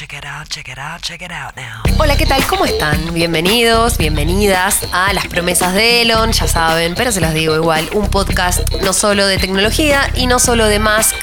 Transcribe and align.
check 0.00 0.14
it 0.14 0.24
out, 0.24 0.48
check 0.48 0.66
it 0.66 0.78
out, 0.78 1.02
check 1.02 1.20
it 1.20 1.30
out 1.30 1.54
now. 1.56 1.82
Hola, 1.98 2.16
¿qué 2.16 2.24
tal? 2.24 2.42
¿Cómo 2.46 2.64
están? 2.64 3.12
Bienvenidos, 3.12 3.98
bienvenidas 3.98 4.88
a 4.94 5.12
Las 5.12 5.26
Promesas 5.26 5.74
de 5.74 6.00
Elon, 6.00 6.32
ya 6.32 6.48
saben, 6.48 6.94
pero 6.94 7.12
se 7.12 7.20
los 7.20 7.34
digo 7.34 7.54
igual, 7.54 7.86
un 7.92 8.08
podcast 8.08 8.66
no 8.76 8.94
solo 8.94 9.26
de 9.26 9.36
tecnología 9.36 10.10
y 10.14 10.26
no 10.26 10.38
solo 10.38 10.68
de 10.68 10.78
Musk. 10.78 11.14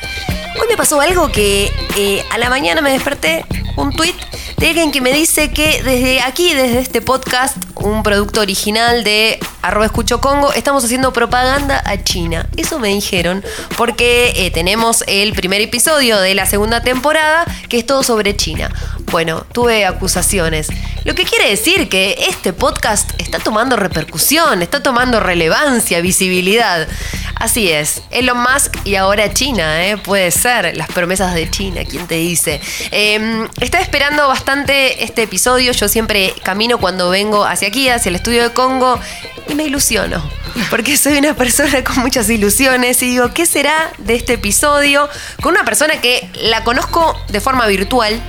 Hoy 0.61 0.67
me 0.69 0.77
pasó 0.77 1.01
algo 1.01 1.31
que 1.31 1.71
eh, 1.97 2.23
a 2.31 2.37
la 2.37 2.51
mañana 2.51 2.81
me 2.81 2.91
desperté, 2.91 3.43
un 3.77 3.93
tweet 3.93 4.13
de 4.57 4.69
alguien 4.69 4.91
que 4.91 5.01
me 5.01 5.13
dice 5.13 5.51
que 5.51 5.83
desde 5.83 6.19
aquí, 6.21 6.53
desde 6.55 6.79
este 6.79 7.01
podcast, 7.01 7.55
un 7.75 8.01
producto 8.01 8.41
original 8.41 9.03
de 9.03 9.39
arroba 9.61 9.85
escucho 9.85 10.19
Congo, 10.19 10.51
estamos 10.51 10.83
haciendo 10.83 11.13
propaganda 11.13 11.81
a 11.85 12.03
China. 12.03 12.49
Eso 12.57 12.79
me 12.79 12.87
dijeron 12.87 13.43
porque 13.77 14.33
eh, 14.35 14.49
tenemos 14.49 15.03
el 15.05 15.33
primer 15.33 15.61
episodio 15.61 16.19
de 16.19 16.33
la 16.33 16.47
segunda 16.47 16.81
temporada 16.81 17.45
que 17.69 17.77
es 17.77 17.85
todo 17.85 18.01
sobre 18.01 18.35
China. 18.35 18.71
Bueno, 19.09 19.45
tuve 19.53 19.85
acusaciones. 19.85 20.67
Lo 21.05 21.15
que 21.15 21.23
quiere 21.23 21.49
decir 21.49 21.87
que 21.87 22.25
este 22.29 22.51
podcast 22.51 23.09
está 23.17 23.39
tomando 23.39 23.77
repercusión, 23.77 24.61
está 24.61 24.83
tomando 24.83 25.21
relevancia, 25.21 26.01
visibilidad. 26.01 26.87
Así 27.35 27.71
es, 27.71 28.01
Elon 28.11 28.37
Musk 28.39 28.75
y 28.83 28.95
ahora 28.95 29.31
China, 29.33 29.87
¿eh? 29.87 29.95
puede 29.97 30.31
ser, 30.31 30.75
las 30.75 30.87
promesas 30.89 31.35
de 31.35 31.49
China, 31.49 31.81
¿quién 31.87 32.07
te 32.07 32.15
dice? 32.15 32.59
Eh, 32.91 33.47
estaba 33.61 33.83
esperando 33.83 34.27
bastante 34.27 35.03
este 35.03 35.23
episodio, 35.23 35.71
yo 35.71 35.87
siempre 35.87 36.33
camino 36.43 36.79
cuando 36.79 37.09
vengo 37.09 37.45
hacia 37.45 37.67
aquí, 37.67 37.89
hacia 37.89 38.09
el 38.09 38.15
estudio 38.15 38.41
de 38.41 38.53
Congo, 38.53 38.99
y 39.47 39.53
me 39.53 39.65
ilusiono, 39.65 40.27
porque 40.71 40.97
soy 40.97 41.19
una 41.19 41.35
persona 41.35 41.83
con 41.83 41.99
muchas 41.99 42.27
ilusiones 42.29 43.01
y 43.03 43.11
digo, 43.11 43.31
¿qué 43.33 43.45
será 43.45 43.91
de 43.99 44.15
este 44.15 44.33
episodio? 44.33 45.07
Con 45.41 45.53
una 45.53 45.63
persona 45.63 46.01
que 46.01 46.27
la 46.41 46.63
conozco 46.63 47.15
de 47.29 47.39
forma 47.39 47.67
virtual, 47.67 48.19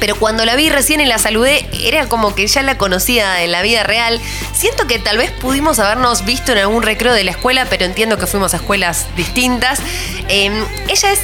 pero 0.00 0.16
cuando 0.16 0.44
la 0.44 0.56
vi 0.56 0.68
recién 0.68 1.00
y 1.00 1.06
la 1.06 1.18
saludé, 1.18 1.66
era 1.82 2.06
como 2.08 2.34
que 2.34 2.46
ya 2.46 2.62
la 2.62 2.78
conocía 2.78 3.42
en 3.42 3.52
la 3.52 3.62
vida 3.62 3.82
real. 3.82 4.20
Siento 4.52 4.86
que 4.86 4.98
tal 4.98 5.18
vez 5.18 5.30
pudimos 5.30 5.78
habernos 5.78 6.24
visto 6.24 6.52
en 6.52 6.58
algún 6.58 6.82
recreo 6.82 7.12
de 7.12 7.24
la 7.24 7.32
escuela, 7.32 7.66
pero 7.68 7.84
entiendo 7.84 8.18
que 8.18 8.26
fuimos 8.26 8.54
a 8.54 8.58
escuelas 8.58 9.06
distintas. 9.16 9.80
Eh, 10.28 10.64
ella 10.88 11.12
es 11.12 11.20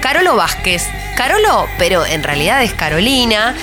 Carolo 0.00 0.36
Vázquez. 0.36 0.84
Carolo, 1.16 1.66
pero 1.78 2.06
en 2.06 2.22
realidad 2.22 2.62
es 2.62 2.72
Carolina. 2.72 3.56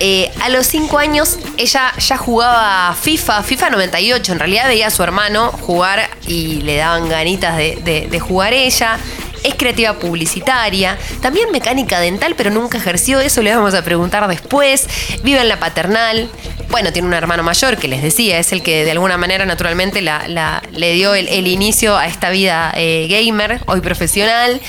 Eh, 0.00 0.30
a 0.42 0.48
los 0.48 0.66
5 0.66 0.98
años 0.98 1.38
ella 1.56 1.92
ya 1.98 2.16
jugaba 2.16 2.94
FIFA, 2.94 3.42
FIFA 3.42 3.70
98. 3.70 4.32
En 4.32 4.38
realidad 4.38 4.68
veía 4.68 4.88
a 4.88 4.90
su 4.90 5.02
hermano 5.02 5.50
jugar 5.52 6.08
y 6.26 6.60
le 6.62 6.76
daban 6.76 7.08
ganitas 7.08 7.56
de, 7.56 8.08
de 8.10 8.20
jugar 8.20 8.52
ella 8.52 8.98
es 9.44 9.54
creativa 9.54 9.98
publicitaria, 9.98 10.98
también 11.20 11.50
mecánica 11.50 12.00
dental, 12.00 12.34
pero 12.36 12.50
nunca 12.50 12.78
ejerció 12.78 13.20
eso, 13.20 13.42
le 13.42 13.54
vamos 13.54 13.74
a 13.74 13.82
preguntar 13.82 14.26
después. 14.28 14.86
Vive 15.22 15.40
en 15.40 15.48
la 15.48 15.58
paternal. 15.58 16.28
Bueno, 16.70 16.92
tiene 16.92 17.08
un 17.08 17.14
hermano 17.14 17.42
mayor 17.42 17.76
que 17.76 17.88
les 17.88 18.02
decía, 18.02 18.38
es 18.38 18.52
el 18.52 18.62
que 18.62 18.84
de 18.84 18.90
alguna 18.90 19.16
manera 19.16 19.46
naturalmente 19.46 20.02
la, 20.02 20.62
le 20.72 20.92
dio 20.92 21.14
el, 21.14 21.46
inicio 21.46 21.96
a 21.96 22.06
esta 22.06 22.30
vida 22.30 22.72
eh, 22.76 23.06
gamer, 23.08 23.60
hoy 23.66 23.80
profesional. 23.80 24.60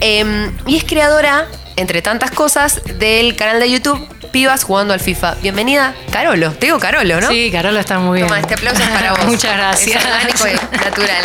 Eh, 0.00 0.50
y 0.66 0.76
es 0.76 0.84
creadora, 0.84 1.46
entre 1.76 2.02
tantas 2.02 2.30
cosas, 2.30 2.82
del 2.98 3.36
canal 3.36 3.60
de 3.60 3.70
YouTube 3.70 4.15
pibas 4.36 4.64
jugando 4.64 4.92
al 4.92 5.00
FIFA. 5.00 5.36
Bienvenida, 5.40 5.94
Carolo. 6.12 6.52
Te 6.52 6.66
digo 6.66 6.78
Carolo, 6.78 7.22
¿no? 7.22 7.28
Sí, 7.28 7.50
Carolo 7.50 7.80
está 7.80 7.98
muy 7.98 8.18
bien. 8.18 8.28
Toma, 8.28 8.38
este 8.38 8.52
aplauso 8.52 8.82
es 8.82 8.88
para 8.90 9.12
vos. 9.14 9.24
Muchas 9.24 9.56
gracias. 9.56 10.04
Es 10.04 10.04
orgánico 10.04 10.46
y 10.46 10.76
natural. 10.84 11.24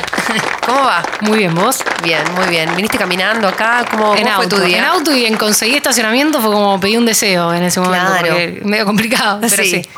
¿Cómo 0.66 0.80
va? 0.80 1.04
Muy 1.20 1.39
bien, 1.39 1.54
¿vos? 1.54 1.80
Bien, 2.06 2.23
muy 2.36 2.45
bien. 2.45 2.73
¿Viniste 2.73 2.98
caminando 2.98 3.50
acá? 3.50 3.84
¿Cómo, 3.92 4.16
en 4.16 4.23
cómo 4.23 4.36
auto, 4.36 4.56
fue 4.56 4.59
tu 4.59 4.66
día? 4.66 4.78
En 4.78 4.86
auto 4.86 5.14
y 5.14 5.26
en 5.26 5.36
conseguir 5.36 5.76
estacionamiento 5.76 6.39
fue 6.39 6.54
como 6.54 6.80
pedir 6.80 7.00
un 7.00 7.06
deseo 7.06 7.54
en 7.54 7.64
ese 7.64 7.82
momento. 7.82 8.14
Claro. 8.17 8.34
Medio 8.64 8.86
complicado, 8.86 9.39
pero 9.42 9.62
sí. 9.62 9.84
sí. 9.84 9.89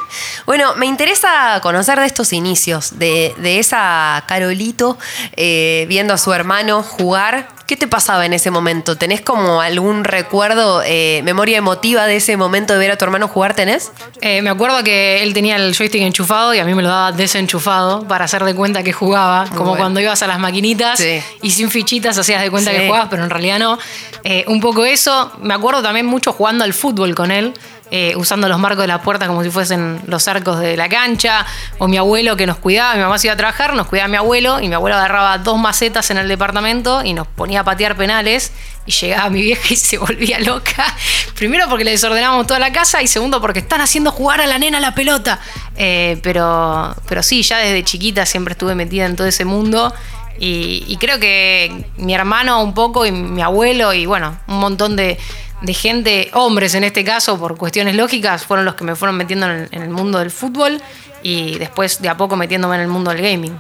Bueno, 0.45 0.75
me 0.75 0.85
interesa 0.85 1.59
conocer 1.61 1.99
de 1.99 2.05
estos 2.05 2.33
inicios, 2.33 2.97
de, 2.97 3.33
de 3.37 3.59
esa 3.59 4.23
Carolito 4.27 4.97
eh, 5.35 5.85
viendo 5.87 6.13
a 6.13 6.17
su 6.17 6.33
hermano 6.33 6.83
jugar. 6.83 7.47
¿Qué 7.67 7.77
te 7.77 7.87
pasaba 7.87 8.25
en 8.25 8.33
ese 8.33 8.51
momento? 8.51 8.97
¿Tenés 8.97 9.21
como 9.21 9.61
algún 9.61 10.03
recuerdo, 10.03 10.83
eh, 10.85 11.21
memoria 11.23 11.57
emotiva 11.57 12.05
de 12.05 12.17
ese 12.17 12.35
momento 12.35 12.73
de 12.73 12.79
ver 12.79 12.91
a 12.91 12.97
tu 12.97 13.02
hermano 13.03 13.27
jugar? 13.27 13.55
¿Tenés? 13.55 13.91
Eh, 14.21 14.41
me 14.41 14.49
acuerdo 14.49 14.83
que 14.83 15.23
él 15.23 15.33
tenía 15.33 15.55
el 15.55 15.75
joystick 15.75 16.01
enchufado 16.01 16.53
y 16.53 16.59
a 16.59 16.65
mí 16.65 16.73
me 16.73 16.81
lo 16.81 16.89
daba 16.89 17.11
desenchufado 17.11 18.07
para 18.07 18.25
hacer 18.25 18.43
de 18.43 18.55
cuenta 18.55 18.83
que 18.83 18.93
jugaba. 18.93 19.45
Como 19.49 19.71
bueno. 19.71 19.77
cuando 19.77 19.99
ibas 19.99 20.21
a 20.23 20.27
las 20.27 20.39
maquinitas 20.39 20.99
sí. 20.99 21.21
y 21.41 21.51
sin 21.51 21.69
fichitas 21.69 22.17
hacías 22.17 22.41
de 22.41 22.49
cuenta 22.49 22.71
sí. 22.71 22.77
que 22.77 22.87
jugabas, 22.87 23.07
pero 23.09 23.23
en 23.23 23.29
realidad 23.29 23.59
no. 23.59 23.77
Eh, 24.23 24.45
un 24.47 24.59
poco 24.59 24.85
eso. 24.85 25.31
Me 25.41 25.53
acuerdo 25.53 25.81
también 25.81 26.05
mucho 26.05 26.33
jugando 26.33 26.63
al 26.63 26.73
fútbol 26.73 27.15
con 27.15 27.31
él. 27.31 27.53
Eh, 27.95 28.15
usando 28.15 28.49
los 28.49 28.57
marcos 28.57 28.81
de 28.81 28.87
la 28.87 29.03
puerta 29.03 29.27
como 29.27 29.43
si 29.43 29.51
fuesen 29.51 30.01
los 30.07 30.27
arcos 30.27 30.59
de 30.59 30.75
la 30.75 30.89
cancha, 30.89 31.45
o 31.77 31.87
mi 31.87 31.97
abuelo 31.97 32.35
que 32.35 32.47
nos 32.47 32.57
cuidaba, 32.57 32.95
mi 32.95 33.01
mamá 33.01 33.19
se 33.19 33.27
iba 33.27 33.35
a 33.35 33.37
trabajar, 33.37 33.75
nos 33.75 33.85
cuidaba 33.85 34.07
mi 34.07 34.17
abuelo, 34.17 34.59
y 34.59 34.67
mi 34.67 34.73
abuelo 34.73 34.95
agarraba 34.95 35.37
dos 35.37 35.59
macetas 35.59 36.09
en 36.09 36.17
el 36.17 36.27
departamento 36.27 37.03
y 37.03 37.13
nos 37.13 37.27
ponía 37.27 37.59
a 37.59 37.63
patear 37.63 37.95
penales, 37.95 38.51
y 38.87 38.91
llegaba 38.93 39.29
mi 39.29 39.43
vieja 39.43 39.61
y 39.69 39.75
se 39.75 39.99
volvía 39.99 40.39
loca, 40.39 40.91
primero 41.35 41.67
porque 41.69 41.83
le 41.83 41.91
desordenábamos 41.91 42.47
toda 42.47 42.59
la 42.59 42.71
casa, 42.71 42.99
y 43.03 43.05
segundo 43.05 43.39
porque 43.39 43.59
están 43.59 43.79
haciendo 43.79 44.09
jugar 44.09 44.41
a 44.41 44.47
la 44.47 44.57
nena 44.57 44.79
la 44.79 44.95
pelota. 44.95 45.39
Eh, 45.75 46.19
pero, 46.23 46.95
pero 47.07 47.21
sí, 47.21 47.43
ya 47.43 47.59
desde 47.59 47.83
chiquita 47.83 48.25
siempre 48.25 48.53
estuve 48.53 48.73
metida 48.73 49.05
en 49.05 49.15
todo 49.15 49.27
ese 49.27 49.45
mundo. 49.45 49.93
Y, 50.39 50.83
y 50.87 50.97
creo 50.97 51.19
que 51.19 51.85
mi 51.97 52.15
hermano 52.15 52.63
un 52.63 52.73
poco 52.73 53.05
y 53.05 53.11
mi 53.11 53.43
abuelo 53.43 53.93
y 53.93 54.07
bueno, 54.07 54.35
un 54.47 54.57
montón 54.59 54.95
de, 54.95 55.19
de 55.63 55.73
gente, 55.73 56.29
hombres 56.33 56.75
en 56.75 56.83
este 56.83 57.03
caso, 57.03 57.39
por 57.39 57.57
cuestiones 57.57 57.95
lógicas, 57.95 58.45
fueron 58.45 58.65
los 58.65 58.75
que 58.75 58.83
me 58.83 58.95
fueron 58.95 59.15
metiendo 59.15 59.45
en 59.45 59.51
el, 59.53 59.67
en 59.71 59.81
el, 59.81 59.89
mundo 59.89 60.19
del 60.19 60.29
fútbol 60.29 60.81
y 61.23 61.57
después 61.57 62.01
de 62.01 62.09
a 62.09 62.17
poco 62.17 62.35
metiéndome 62.35 62.75
en 62.75 62.81
el 62.81 62.89
mundo 62.89 63.11
del 63.11 63.21
gaming. 63.21 63.57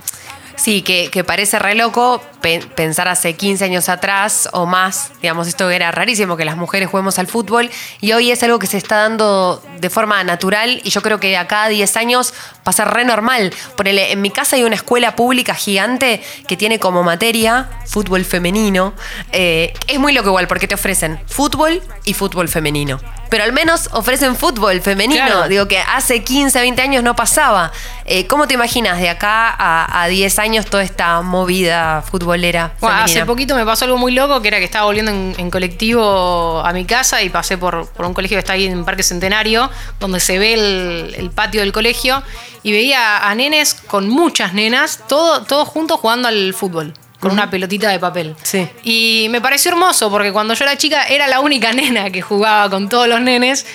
Sí, 0.55 0.81
que, 0.81 1.09
que 1.09 1.23
parece 1.23 1.59
re 1.59 1.75
loco 1.75 2.21
pe 2.41 2.59
pensar 2.75 3.07
hace 3.07 3.35
15 3.35 3.63
años 3.63 3.89
atrás 3.89 4.49
o 4.51 4.65
más, 4.65 5.11
digamos, 5.21 5.47
esto 5.47 5.69
era 5.69 5.91
rarísimo 5.91 6.35
que 6.37 6.45
las 6.45 6.57
mujeres 6.57 6.89
juguemos 6.89 7.17
al 7.17 7.27
fútbol 7.27 7.69
y 8.01 8.11
hoy 8.11 8.31
es 8.31 8.43
algo 8.43 8.59
que 8.59 8.67
se 8.67 8.77
está 8.77 8.97
dando 8.97 9.63
de 9.79 9.89
forma 9.89 10.23
natural 10.23 10.81
y 10.83 10.89
yo 10.89 11.01
creo 11.01 11.19
que 11.19 11.35
a 11.37 11.67
10 11.69 11.97
años 11.97 12.33
va 12.57 12.69
a 12.69 12.73
ser 12.73 12.87
re 12.87 13.05
normal. 13.05 13.53
En 13.85 14.21
mi 14.21 14.29
casa 14.29 14.55
hay 14.55 14.63
una 14.63 14.75
escuela 14.75 15.15
pública 15.15 15.55
gigante 15.55 16.21
que 16.47 16.57
tiene 16.57 16.79
como 16.79 17.03
materia 17.03 17.69
fútbol 17.85 18.25
femenino. 18.25 18.93
Eh, 19.31 19.73
es 19.87 19.99
muy 19.99 20.13
loco 20.13 20.29
igual 20.29 20.47
porque 20.47 20.67
te 20.67 20.75
ofrecen 20.75 21.19
fútbol 21.27 21.81
y 22.03 22.13
fútbol 22.13 22.49
femenino. 22.49 22.99
Pero 23.33 23.45
al 23.45 23.51
menos 23.51 23.89
ofrecen 23.93 24.35
fútbol 24.35 24.79
femenino. 24.79 25.25
Claro. 25.25 25.47
Digo 25.47 25.67
que 25.67 25.79
hace 25.79 26.23
15, 26.23 26.59
20 26.59 26.79
años 26.83 27.03
no 27.03 27.15
pasaba. 27.15 27.71
Eh, 28.05 28.27
¿Cómo 28.27 28.47
te 28.47 28.53
imaginas 28.53 28.99
de 28.99 29.09
acá 29.09 29.49
a, 29.49 30.03
a 30.03 30.07
10 30.07 30.37
años 30.37 30.67
toda 30.67 30.83
esta 30.83 31.19
movida 31.23 32.03
futbolera? 32.03 32.73
Bueno, 32.79 32.97
hace 32.97 33.25
poquito 33.25 33.55
me 33.55 33.65
pasó 33.65 33.85
algo 33.85 33.97
muy 33.97 34.11
loco 34.11 34.39
que 34.39 34.49
era 34.49 34.59
que 34.59 34.65
estaba 34.65 34.85
volviendo 34.85 35.09
en, 35.09 35.33
en 35.35 35.49
colectivo 35.49 36.61
a 36.63 36.71
mi 36.73 36.85
casa 36.85 37.23
y 37.23 37.31
pasé 37.31 37.57
por, 37.57 37.87
por, 37.87 38.05
un 38.05 38.13
colegio 38.13 38.35
que 38.35 38.39
está 38.41 38.53
ahí 38.53 38.67
en 38.67 38.85
Parque 38.85 39.01
Centenario, 39.01 39.67
donde 39.99 40.19
se 40.19 40.37
ve 40.37 40.53
el, 40.53 41.15
el 41.17 41.31
patio 41.31 41.61
del 41.61 41.71
colegio, 41.71 42.21
y 42.61 42.71
veía 42.71 43.27
a 43.27 43.33
nenes 43.33 43.73
con 43.73 44.09
muchas 44.09 44.53
nenas, 44.53 44.99
todos 45.07 45.47
todo 45.47 45.65
juntos 45.65 45.99
jugando 45.99 46.27
al 46.27 46.53
fútbol 46.53 46.93
con 47.23 47.31
una 47.31 47.49
pelotita 47.49 47.89
de 47.89 47.99
papel. 47.99 48.35
Sí. 48.43 48.67
Y 48.83 49.27
me 49.29 49.39
pareció 49.39 49.71
hermoso 49.71 50.11
porque 50.11 50.33
cuando 50.33 50.55
yo 50.55 50.65
era 50.65 50.77
chica 50.77 51.05
era 51.07 51.25
la 51.25 51.39
única 51.39 51.71
nena 51.73 52.09
que 52.09 52.21
jugaba 52.21 52.69
con 52.69 52.89
todos 52.89 53.07
los 53.07 53.21
nenes 53.21 53.65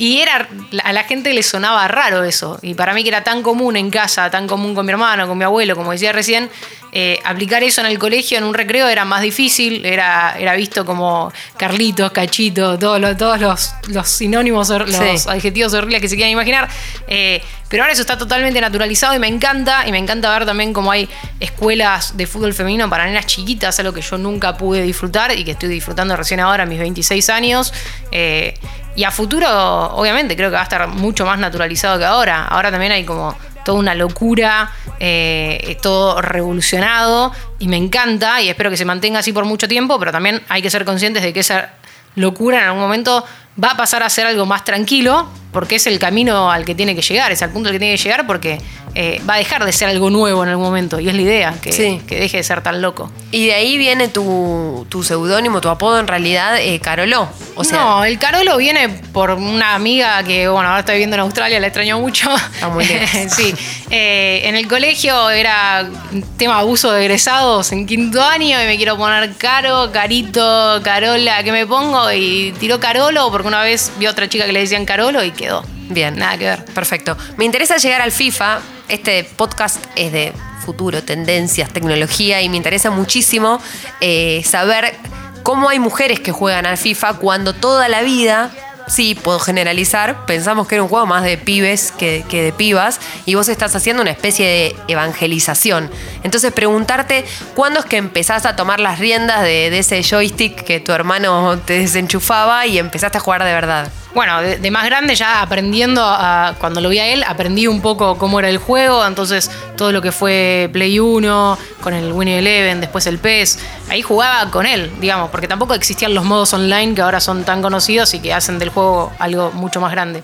y 0.00 0.22
era 0.22 0.48
a 0.82 0.92
la 0.94 1.04
gente 1.04 1.34
le 1.34 1.42
sonaba 1.42 1.86
raro 1.86 2.24
eso. 2.24 2.58
Y 2.62 2.72
para 2.72 2.94
mí 2.94 3.02
que 3.02 3.10
era 3.10 3.22
tan 3.22 3.42
común 3.42 3.76
en 3.76 3.90
casa, 3.90 4.30
tan 4.30 4.46
común 4.46 4.74
con 4.74 4.86
mi 4.86 4.92
hermano, 4.92 5.28
con 5.28 5.36
mi 5.36 5.44
abuelo, 5.44 5.76
como 5.76 5.92
decía 5.92 6.10
recién, 6.10 6.48
eh, 6.92 7.20
aplicar 7.22 7.62
eso 7.62 7.82
en 7.82 7.86
el 7.86 7.98
colegio, 7.98 8.38
en 8.38 8.44
un 8.44 8.54
recreo, 8.54 8.88
era 8.88 9.04
más 9.04 9.20
difícil, 9.20 9.84
era, 9.84 10.36
era 10.38 10.54
visto 10.54 10.86
como 10.86 11.30
Carlitos, 11.58 12.12
Cachito, 12.12 12.78
todos 12.78 12.98
los, 12.98 13.14
todos 13.18 13.38
los, 13.40 13.72
los 13.88 14.08
sinónimos, 14.08 14.70
los 14.70 14.90
sí. 14.90 15.28
adjetivos 15.28 15.74
horribles 15.74 16.00
que 16.00 16.08
se 16.08 16.16
quieran 16.16 16.32
imaginar. 16.32 16.70
Eh, 17.06 17.42
pero 17.68 17.82
ahora 17.82 17.92
eso 17.92 18.00
está 18.00 18.16
totalmente 18.16 18.60
naturalizado 18.60 19.14
y 19.14 19.18
me 19.18 19.28
encanta, 19.28 19.86
y 19.86 19.92
me 19.92 19.98
encanta 19.98 20.30
ver 20.30 20.46
también 20.46 20.72
cómo 20.72 20.90
hay 20.90 21.08
escuelas 21.38 22.16
de 22.16 22.26
fútbol 22.26 22.54
femenino 22.54 22.88
para 22.88 23.04
nenas 23.04 23.26
chiquitas, 23.26 23.78
algo 23.78 23.92
que 23.92 24.00
yo 24.00 24.16
nunca 24.16 24.56
pude 24.56 24.82
disfrutar 24.82 25.38
y 25.38 25.44
que 25.44 25.52
estoy 25.52 25.68
disfrutando 25.68 26.16
recién 26.16 26.40
ahora 26.40 26.62
a 26.62 26.66
mis 26.66 26.80
26 26.80 27.30
años. 27.30 27.72
Eh, 28.10 28.54
y 28.96 29.04
a 29.04 29.10
futuro, 29.10 29.48
obviamente, 29.94 30.36
creo 30.36 30.50
que 30.50 30.54
va 30.54 30.60
a 30.60 30.64
estar 30.64 30.86
mucho 30.88 31.24
más 31.24 31.38
naturalizado 31.38 31.98
que 31.98 32.04
ahora. 32.04 32.46
Ahora 32.46 32.70
también 32.70 32.92
hay 32.92 33.04
como 33.04 33.36
toda 33.64 33.78
una 33.78 33.94
locura, 33.94 34.70
eh, 34.98 35.78
todo 35.82 36.20
revolucionado 36.20 37.32
y 37.58 37.68
me 37.68 37.76
encanta 37.76 38.40
y 38.42 38.48
espero 38.48 38.70
que 38.70 38.76
se 38.76 38.84
mantenga 38.84 39.20
así 39.20 39.32
por 39.32 39.44
mucho 39.44 39.68
tiempo, 39.68 39.98
pero 39.98 40.12
también 40.12 40.42
hay 40.48 40.62
que 40.62 40.70
ser 40.70 40.84
conscientes 40.84 41.22
de 41.22 41.32
que 41.32 41.40
esa 41.40 41.70
locura 42.16 42.58
en 42.58 42.64
algún 42.64 42.80
momento 42.80 43.24
va 43.62 43.72
a 43.72 43.76
pasar 43.76 44.02
a 44.02 44.10
ser 44.10 44.26
algo 44.26 44.46
más 44.46 44.64
tranquilo, 44.64 45.28
porque 45.52 45.76
es 45.76 45.86
el 45.86 45.98
camino 45.98 46.50
al 46.50 46.64
que 46.64 46.74
tiene 46.74 46.94
que 46.94 47.02
llegar, 47.02 47.32
es 47.32 47.42
al 47.42 47.50
punto 47.50 47.68
al 47.68 47.74
que 47.74 47.78
tiene 47.78 47.96
que 47.96 48.02
llegar 48.02 48.26
porque 48.26 48.58
eh, 48.94 49.20
va 49.28 49.34
a 49.34 49.38
dejar 49.38 49.64
de 49.64 49.72
ser 49.72 49.88
algo 49.88 50.10
nuevo 50.10 50.42
en 50.42 50.50
algún 50.50 50.64
momento. 50.64 51.00
Y 51.00 51.08
es 51.08 51.14
la 51.14 51.22
idea, 51.22 51.54
que, 51.60 52.00
que 52.06 52.20
deje 52.20 52.38
de 52.38 52.42
ser 52.42 52.62
tan 52.62 52.82
loco. 52.82 53.10
Y 53.30 53.46
de 53.46 53.54
ahí 53.54 53.78
viene 53.78 54.08
tu, 54.08 54.86
tu 54.88 55.02
seudónimo, 55.02 55.60
tu 55.60 55.68
apodo 55.68 55.98
en 56.00 56.06
realidad, 56.06 56.58
eh, 56.58 56.80
Caroló. 56.80 57.28
O 57.54 57.64
sea, 57.64 57.80
no, 57.80 58.04
el 58.04 58.18
Carolo 58.18 58.56
viene 58.56 58.88
por 58.88 59.30
una 59.30 59.74
amiga 59.74 60.22
que, 60.22 60.48
bueno, 60.48 60.68
ahora 60.68 60.80
está 60.80 60.92
viviendo 60.92 61.16
en 61.16 61.20
Australia, 61.20 61.60
la 61.60 61.66
extraño 61.66 61.98
mucho. 62.00 62.30
Está 62.54 62.68
muy 62.68 62.84
lejos. 62.86 63.32
sí. 63.32 63.54
Eh, 63.90 64.42
en 64.44 64.56
el 64.56 64.66
colegio 64.66 65.30
era 65.30 65.88
tema 66.36 66.58
abuso 66.58 66.92
de 66.92 67.02
egresados 67.02 67.72
en 67.72 67.86
quinto 67.86 68.22
año 68.22 68.60
y 68.62 68.66
me 68.66 68.76
quiero 68.76 68.96
poner 68.96 69.34
Caro, 69.36 69.90
Carito, 69.92 70.80
Carola, 70.82 71.42
¿qué 71.42 71.52
me 71.52 71.66
pongo? 71.66 72.10
Y 72.12 72.54
tiró 72.58 72.80
Carolo 72.80 73.30
porque 73.40 73.48
una 73.48 73.62
vez 73.62 73.90
vi 73.98 74.04
a 74.04 74.10
otra 74.10 74.28
chica 74.28 74.44
que 74.44 74.52
le 74.52 74.60
decían 74.60 74.84
Carolo 74.84 75.24
y 75.24 75.30
quedó. 75.30 75.64
Bien. 75.88 76.14
Nada 76.14 76.36
que 76.36 76.44
ver. 76.44 76.62
Perfecto. 76.66 77.16
Me 77.38 77.46
interesa 77.46 77.78
llegar 77.78 78.02
al 78.02 78.12
FIFA. 78.12 78.60
Este 78.86 79.24
podcast 79.24 79.82
es 79.96 80.12
de 80.12 80.34
futuro, 80.62 81.02
tendencias, 81.02 81.72
tecnología 81.72 82.42
y 82.42 82.50
me 82.50 82.58
interesa 82.58 82.90
muchísimo 82.90 83.58
eh, 84.02 84.42
saber 84.44 84.94
cómo 85.42 85.70
hay 85.70 85.78
mujeres 85.78 86.20
que 86.20 86.32
juegan 86.32 86.66
al 86.66 86.76
FIFA 86.76 87.14
cuando 87.14 87.54
toda 87.54 87.88
la 87.88 88.02
vida 88.02 88.50
sí, 88.90 89.14
puedo 89.14 89.38
generalizar, 89.38 90.26
pensamos 90.26 90.66
que 90.66 90.74
era 90.76 90.82
un 90.82 90.88
juego 90.88 91.06
más 91.06 91.22
de 91.22 91.38
pibes 91.38 91.92
que, 91.92 92.24
de 92.30 92.52
pibas 92.56 93.00
y 93.24 93.34
vos 93.34 93.48
estás 93.48 93.74
haciendo 93.76 94.02
una 94.02 94.10
especie 94.10 94.46
de 94.46 94.76
evangelización. 94.88 95.90
Entonces 96.22 96.52
preguntarte 96.52 97.24
cuándo 97.54 97.80
es 97.80 97.86
que 97.86 97.96
empezás 97.96 98.46
a 98.46 98.56
tomar 98.56 98.80
las 98.80 98.98
riendas 98.98 99.42
de, 99.42 99.70
de 99.70 99.78
ese 99.78 100.02
joystick 100.02 100.62
que 100.64 100.80
tu 100.80 100.92
hermano 100.92 101.58
te 101.58 101.78
desenchufaba 101.78 102.66
y 102.66 102.78
empezaste 102.78 103.18
a 103.18 103.20
jugar 103.20 103.44
de 103.44 103.52
verdad. 103.52 103.90
Bueno, 104.12 104.42
de, 104.42 104.58
de, 104.58 104.70
más 104.72 104.84
grande 104.86 105.14
ya 105.14 105.40
aprendiendo, 105.40 106.02
a, 106.04 106.56
cuando 106.58 106.80
lo 106.80 106.88
vi 106.88 106.98
a 106.98 107.06
él, 107.06 107.22
aprendí 107.22 107.68
un 107.68 107.80
poco 107.80 108.18
cómo 108.18 108.40
era 108.40 108.48
el 108.48 108.58
juego, 108.58 109.06
entonces 109.06 109.48
todo 109.76 109.92
lo 109.92 110.02
que 110.02 110.10
fue 110.10 110.68
Play 110.72 110.98
1, 110.98 111.58
con 111.80 111.94
el 111.94 112.12
Winnie 112.12 112.38
Eleven, 112.38 112.80
después 112.80 113.06
el 113.06 113.18
PES, 113.18 113.60
ahí 113.88 114.02
jugaba 114.02 114.50
con 114.50 114.66
él, 114.66 114.90
digamos, 115.00 115.30
porque 115.30 115.46
tampoco 115.46 115.74
existían 115.74 116.12
los 116.12 116.24
modos 116.24 116.52
online 116.52 116.94
que 116.94 117.02
ahora 117.02 117.20
son 117.20 117.44
tan 117.44 117.62
conocidos 117.62 118.12
y 118.14 118.18
que 118.18 118.34
hacen 118.34 118.58
del 118.58 118.70
juego 118.70 118.79
algo 119.18 119.52
mucho 119.52 119.80
más 119.80 119.92
grande. 119.92 120.22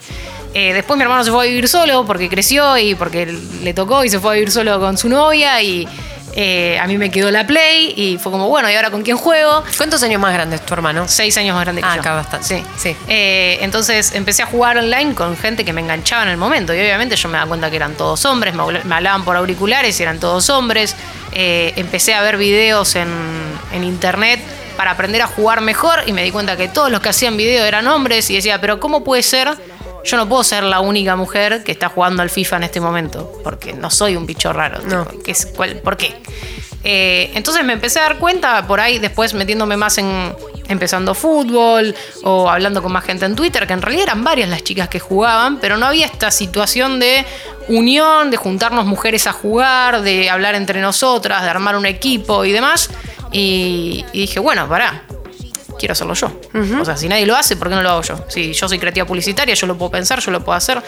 Eh, 0.54 0.72
después 0.72 0.96
mi 0.96 1.02
hermano 1.02 1.22
se 1.22 1.30
fue 1.30 1.44
a 1.44 1.48
vivir 1.48 1.68
solo 1.68 2.06
porque 2.06 2.28
creció 2.28 2.78
y 2.78 2.94
porque 2.94 3.26
le 3.26 3.74
tocó 3.74 4.04
y 4.04 4.08
se 4.08 4.18
fue 4.18 4.30
a 4.30 4.34
vivir 4.34 4.50
solo 4.50 4.80
con 4.80 4.96
su 4.96 5.08
novia 5.08 5.60
y 5.60 5.86
eh, 6.38 6.78
a 6.78 6.86
mí 6.86 6.98
me 6.98 7.10
quedó 7.10 7.30
la 7.30 7.46
Play 7.46 7.94
y 7.96 8.18
fue 8.18 8.30
como, 8.30 8.48
bueno, 8.48 8.70
¿y 8.70 8.74
ahora 8.74 8.90
con 8.90 9.02
quién 9.02 9.16
juego? 9.16 9.64
¿Cuántos 9.74 10.02
años 10.02 10.20
más 10.20 10.34
grande 10.34 10.56
es 10.56 10.66
tu 10.66 10.74
hermano? 10.74 11.08
Seis 11.08 11.36
años 11.38 11.54
más 11.54 11.64
grande 11.64 11.80
que 11.80 11.88
ah, 11.88 11.94
yo. 11.94 12.00
acá 12.02 12.12
bastante. 12.12 12.46
Sí. 12.46 12.62
sí. 12.76 12.96
Eh, 13.08 13.56
entonces 13.62 14.12
empecé 14.12 14.42
a 14.42 14.46
jugar 14.46 14.76
online 14.76 15.14
con 15.14 15.34
gente 15.36 15.64
que 15.64 15.72
me 15.72 15.80
enganchaba 15.80 16.24
en 16.24 16.28
el 16.28 16.36
momento 16.36 16.74
y 16.74 16.78
obviamente 16.78 17.16
yo 17.16 17.30
me 17.30 17.38
daba 17.38 17.48
cuenta 17.48 17.70
que 17.70 17.76
eran 17.76 17.94
todos 17.94 18.22
hombres, 18.26 18.54
me, 18.54 18.62
me 18.84 18.94
hablaban 18.94 19.24
por 19.24 19.34
auriculares 19.34 19.98
y 19.98 20.02
eran 20.02 20.20
todos 20.20 20.50
hombres. 20.50 20.94
Eh, 21.32 21.72
empecé 21.76 22.12
a 22.14 22.20
ver 22.20 22.36
videos 22.36 22.96
en, 22.96 23.08
en 23.72 23.84
internet 23.84 24.40
para 24.76 24.92
aprender 24.92 25.22
a 25.22 25.26
jugar 25.26 25.60
mejor 25.60 26.00
y 26.06 26.12
me 26.12 26.22
di 26.22 26.30
cuenta 26.30 26.56
que 26.56 26.68
todos 26.68 26.90
los 26.90 27.00
que 27.00 27.08
hacían 27.08 27.36
video 27.36 27.64
eran 27.64 27.86
hombres 27.88 28.30
y 28.30 28.34
decía, 28.36 28.60
pero 28.60 28.78
¿cómo 28.80 29.04
puede 29.04 29.22
ser? 29.22 29.48
Yo 30.04 30.16
no 30.16 30.28
puedo 30.28 30.44
ser 30.44 30.62
la 30.62 30.80
única 30.80 31.16
mujer 31.16 31.64
que 31.64 31.72
está 31.72 31.88
jugando 31.88 32.22
al 32.22 32.30
FIFA 32.30 32.56
en 32.58 32.62
este 32.62 32.80
momento, 32.80 33.40
porque 33.42 33.72
no 33.72 33.90
soy 33.90 34.14
un 34.14 34.24
bicho 34.24 34.52
raro. 34.52 34.80
No. 34.82 35.06
¿Qué 35.24 35.32
es, 35.32 35.46
cuál, 35.46 35.76
¿Por 35.78 35.96
qué? 35.96 36.14
Eh, 36.84 37.32
entonces 37.34 37.64
me 37.64 37.72
empecé 37.72 37.98
a 37.98 38.02
dar 38.02 38.18
cuenta 38.18 38.64
por 38.68 38.78
ahí, 38.78 39.00
después 39.00 39.34
metiéndome 39.34 39.76
más 39.76 39.98
en 39.98 40.32
empezando 40.68 41.14
fútbol 41.14 41.94
o 42.22 42.48
hablando 42.48 42.82
con 42.82 42.92
más 42.92 43.04
gente 43.04 43.24
en 43.24 43.34
Twitter, 43.34 43.66
que 43.66 43.72
en 43.72 43.82
realidad 43.82 44.04
eran 44.04 44.24
varias 44.24 44.48
las 44.48 44.62
chicas 44.62 44.88
que 44.88 45.00
jugaban, 45.00 45.58
pero 45.58 45.76
no 45.76 45.86
había 45.86 46.06
esta 46.06 46.30
situación 46.30 47.00
de 47.00 47.24
unión, 47.68 48.30
de 48.30 48.36
juntarnos 48.36 48.86
mujeres 48.86 49.26
a 49.26 49.32
jugar, 49.32 50.02
de 50.02 50.30
hablar 50.30 50.54
entre 50.54 50.80
nosotras, 50.80 51.42
de 51.42 51.50
armar 51.50 51.76
un 51.76 51.86
equipo 51.86 52.44
y 52.44 52.52
demás. 52.52 52.90
Y, 53.32 54.04
y 54.12 54.20
dije, 54.20 54.38
bueno, 54.40 54.68
pará, 54.68 55.02
quiero 55.78 55.92
hacerlo 55.92 56.14
yo. 56.14 56.26
Uh 56.54 56.58
-huh. 56.58 56.80
O 56.80 56.84
sea, 56.84 56.96
si 56.96 57.08
nadie 57.08 57.26
lo 57.26 57.36
hace, 57.36 57.56
¿por 57.56 57.68
qué 57.68 57.74
no 57.74 57.82
lo 57.82 57.90
hago 57.90 58.02
yo? 58.02 58.24
Si 58.28 58.52
yo 58.52 58.68
soy 58.68 58.78
creativa 58.78 59.06
publicitaria, 59.06 59.54
yo 59.54 59.66
lo 59.66 59.76
puedo 59.76 59.90
pensar, 59.90 60.20
yo 60.20 60.30
lo 60.30 60.44
puedo 60.44 60.56
hacer. 60.56 60.82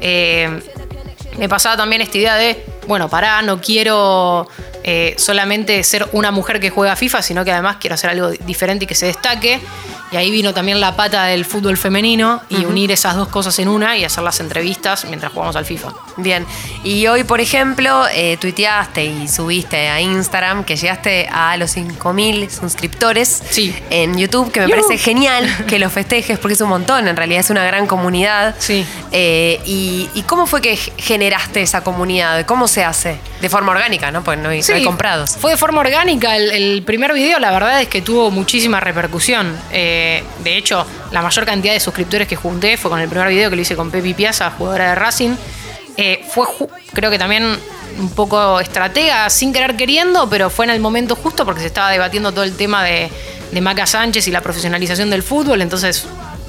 Eh, 0.00 0.60
me 1.38 1.48
pasaba 1.48 1.76
también 1.76 2.02
esta 2.02 2.18
idea 2.18 2.34
de, 2.36 2.64
bueno, 2.86 3.08
pará, 3.08 3.42
no 3.42 3.60
quiero 3.60 4.48
eh, 4.84 5.14
solamente 5.18 5.82
ser 5.84 6.08
una 6.12 6.30
mujer 6.30 6.60
que 6.60 6.70
juega 6.70 6.96
FIFA, 6.96 7.22
sino 7.22 7.44
que 7.44 7.52
además 7.52 7.76
quiero 7.80 7.94
hacer 7.94 8.10
algo 8.10 8.30
diferente 8.30 8.84
y 8.84 8.88
que 8.88 8.94
se 8.94 9.06
destaque. 9.06 9.60
Y 10.16 10.18
ahí 10.18 10.30
vino 10.30 10.54
también 10.54 10.80
la 10.80 10.96
pata 10.96 11.26
del 11.26 11.44
fútbol 11.44 11.76
femenino 11.76 12.40
y 12.48 12.56
uh 12.56 12.60
-huh. 12.60 12.68
unir 12.68 12.90
esas 12.90 13.16
dos 13.16 13.28
cosas 13.28 13.58
en 13.58 13.68
una 13.68 13.98
y 13.98 14.04
hacer 14.04 14.24
las 14.24 14.40
entrevistas 14.40 15.04
mientras 15.04 15.30
jugamos 15.30 15.56
al 15.56 15.66
FIFA. 15.66 15.92
Bien, 16.16 16.46
y 16.84 17.06
hoy, 17.06 17.24
por 17.24 17.42
ejemplo, 17.42 18.06
eh, 18.10 18.38
tuiteaste 18.40 19.04
y 19.04 19.28
subiste 19.28 19.90
a 19.90 20.00
Instagram 20.00 20.64
que 20.64 20.76
llegaste 20.76 21.28
a 21.30 21.54
los 21.58 21.76
5.000 21.76 22.48
suscriptores 22.48 23.42
sí. 23.50 23.76
en 23.90 24.16
YouTube, 24.16 24.50
que 24.50 24.60
me 24.60 24.68
Yuhu. 24.68 24.76
parece 24.76 24.96
genial 24.96 25.46
que 25.68 25.78
lo 25.78 25.90
festejes 25.90 26.38
porque 26.38 26.54
es 26.54 26.62
un 26.62 26.70
montón, 26.70 27.08
en 27.08 27.16
realidad 27.16 27.40
es 27.40 27.50
una 27.50 27.66
gran 27.66 27.86
comunidad. 27.86 28.54
Sí. 28.58 28.86
Eh, 29.12 29.60
y, 29.66 30.08
y, 30.14 30.22
cómo 30.22 30.46
fue 30.46 30.62
que 30.62 30.76
generaste 30.76 31.60
esa 31.60 31.84
comunidad? 31.84 32.46
¿Cómo 32.46 32.68
se 32.68 32.82
hace? 32.84 33.18
De 33.42 33.50
forma 33.50 33.72
orgánica, 33.72 34.10
¿no? 34.10 34.24
Porque 34.24 34.40
no 34.40 34.48
hay, 34.48 34.62
sí, 34.62 34.72
no 34.72 34.78
hay 34.78 34.84
comprados. 34.84 35.36
Fue 35.36 35.50
de 35.50 35.56
forma 35.58 35.80
orgánica. 35.80 36.36
El, 36.36 36.50
el, 36.52 36.82
primer 36.84 37.12
video, 37.12 37.38
la 37.38 37.50
verdad 37.50 37.82
es 37.82 37.88
que 37.88 38.00
tuvo 38.00 38.30
muchísima 38.30 38.80
repercusión. 38.80 39.54
Eh, 39.70 40.05
de 40.42 40.56
hecho, 40.56 40.86
la 41.12 41.22
mayor 41.22 41.44
cantidad 41.44 41.72
de 41.72 41.80
suscriptores 41.80 42.28
que 42.28 42.36
junté 42.36 42.76
fue 42.76 42.90
con 42.90 43.00
el 43.00 43.08
primer 43.08 43.28
video 43.28 43.50
que 43.50 43.56
lo 43.56 43.62
hice 43.62 43.76
con 43.76 43.90
Pepi 43.90 44.14
Piazza, 44.14 44.50
jugadora 44.50 44.90
de 44.90 44.94
Racing. 44.94 45.34
Eh, 45.96 46.24
fue, 46.28 46.46
creo 46.92 47.10
que 47.10 47.18
también 47.18 47.56
un 47.98 48.10
poco 48.10 48.60
estratega, 48.60 49.30
sin 49.30 49.52
querer 49.52 49.76
queriendo, 49.76 50.28
pero 50.28 50.50
fue 50.50 50.66
en 50.66 50.72
el 50.72 50.80
momento 50.80 51.16
justo 51.16 51.44
porque 51.44 51.60
se 51.60 51.68
estaba 51.68 51.90
debatiendo 51.90 52.32
todo 52.32 52.44
el 52.44 52.56
tema 52.56 52.84
de, 52.84 53.10
de 53.50 53.60
Maca 53.60 53.86
Sánchez 53.86 54.28
y 54.28 54.30
la 54.30 54.40
profesionalización 54.40 55.08
del 55.10 55.22
fútbol. 55.22 55.62
Entonces 55.62 56.06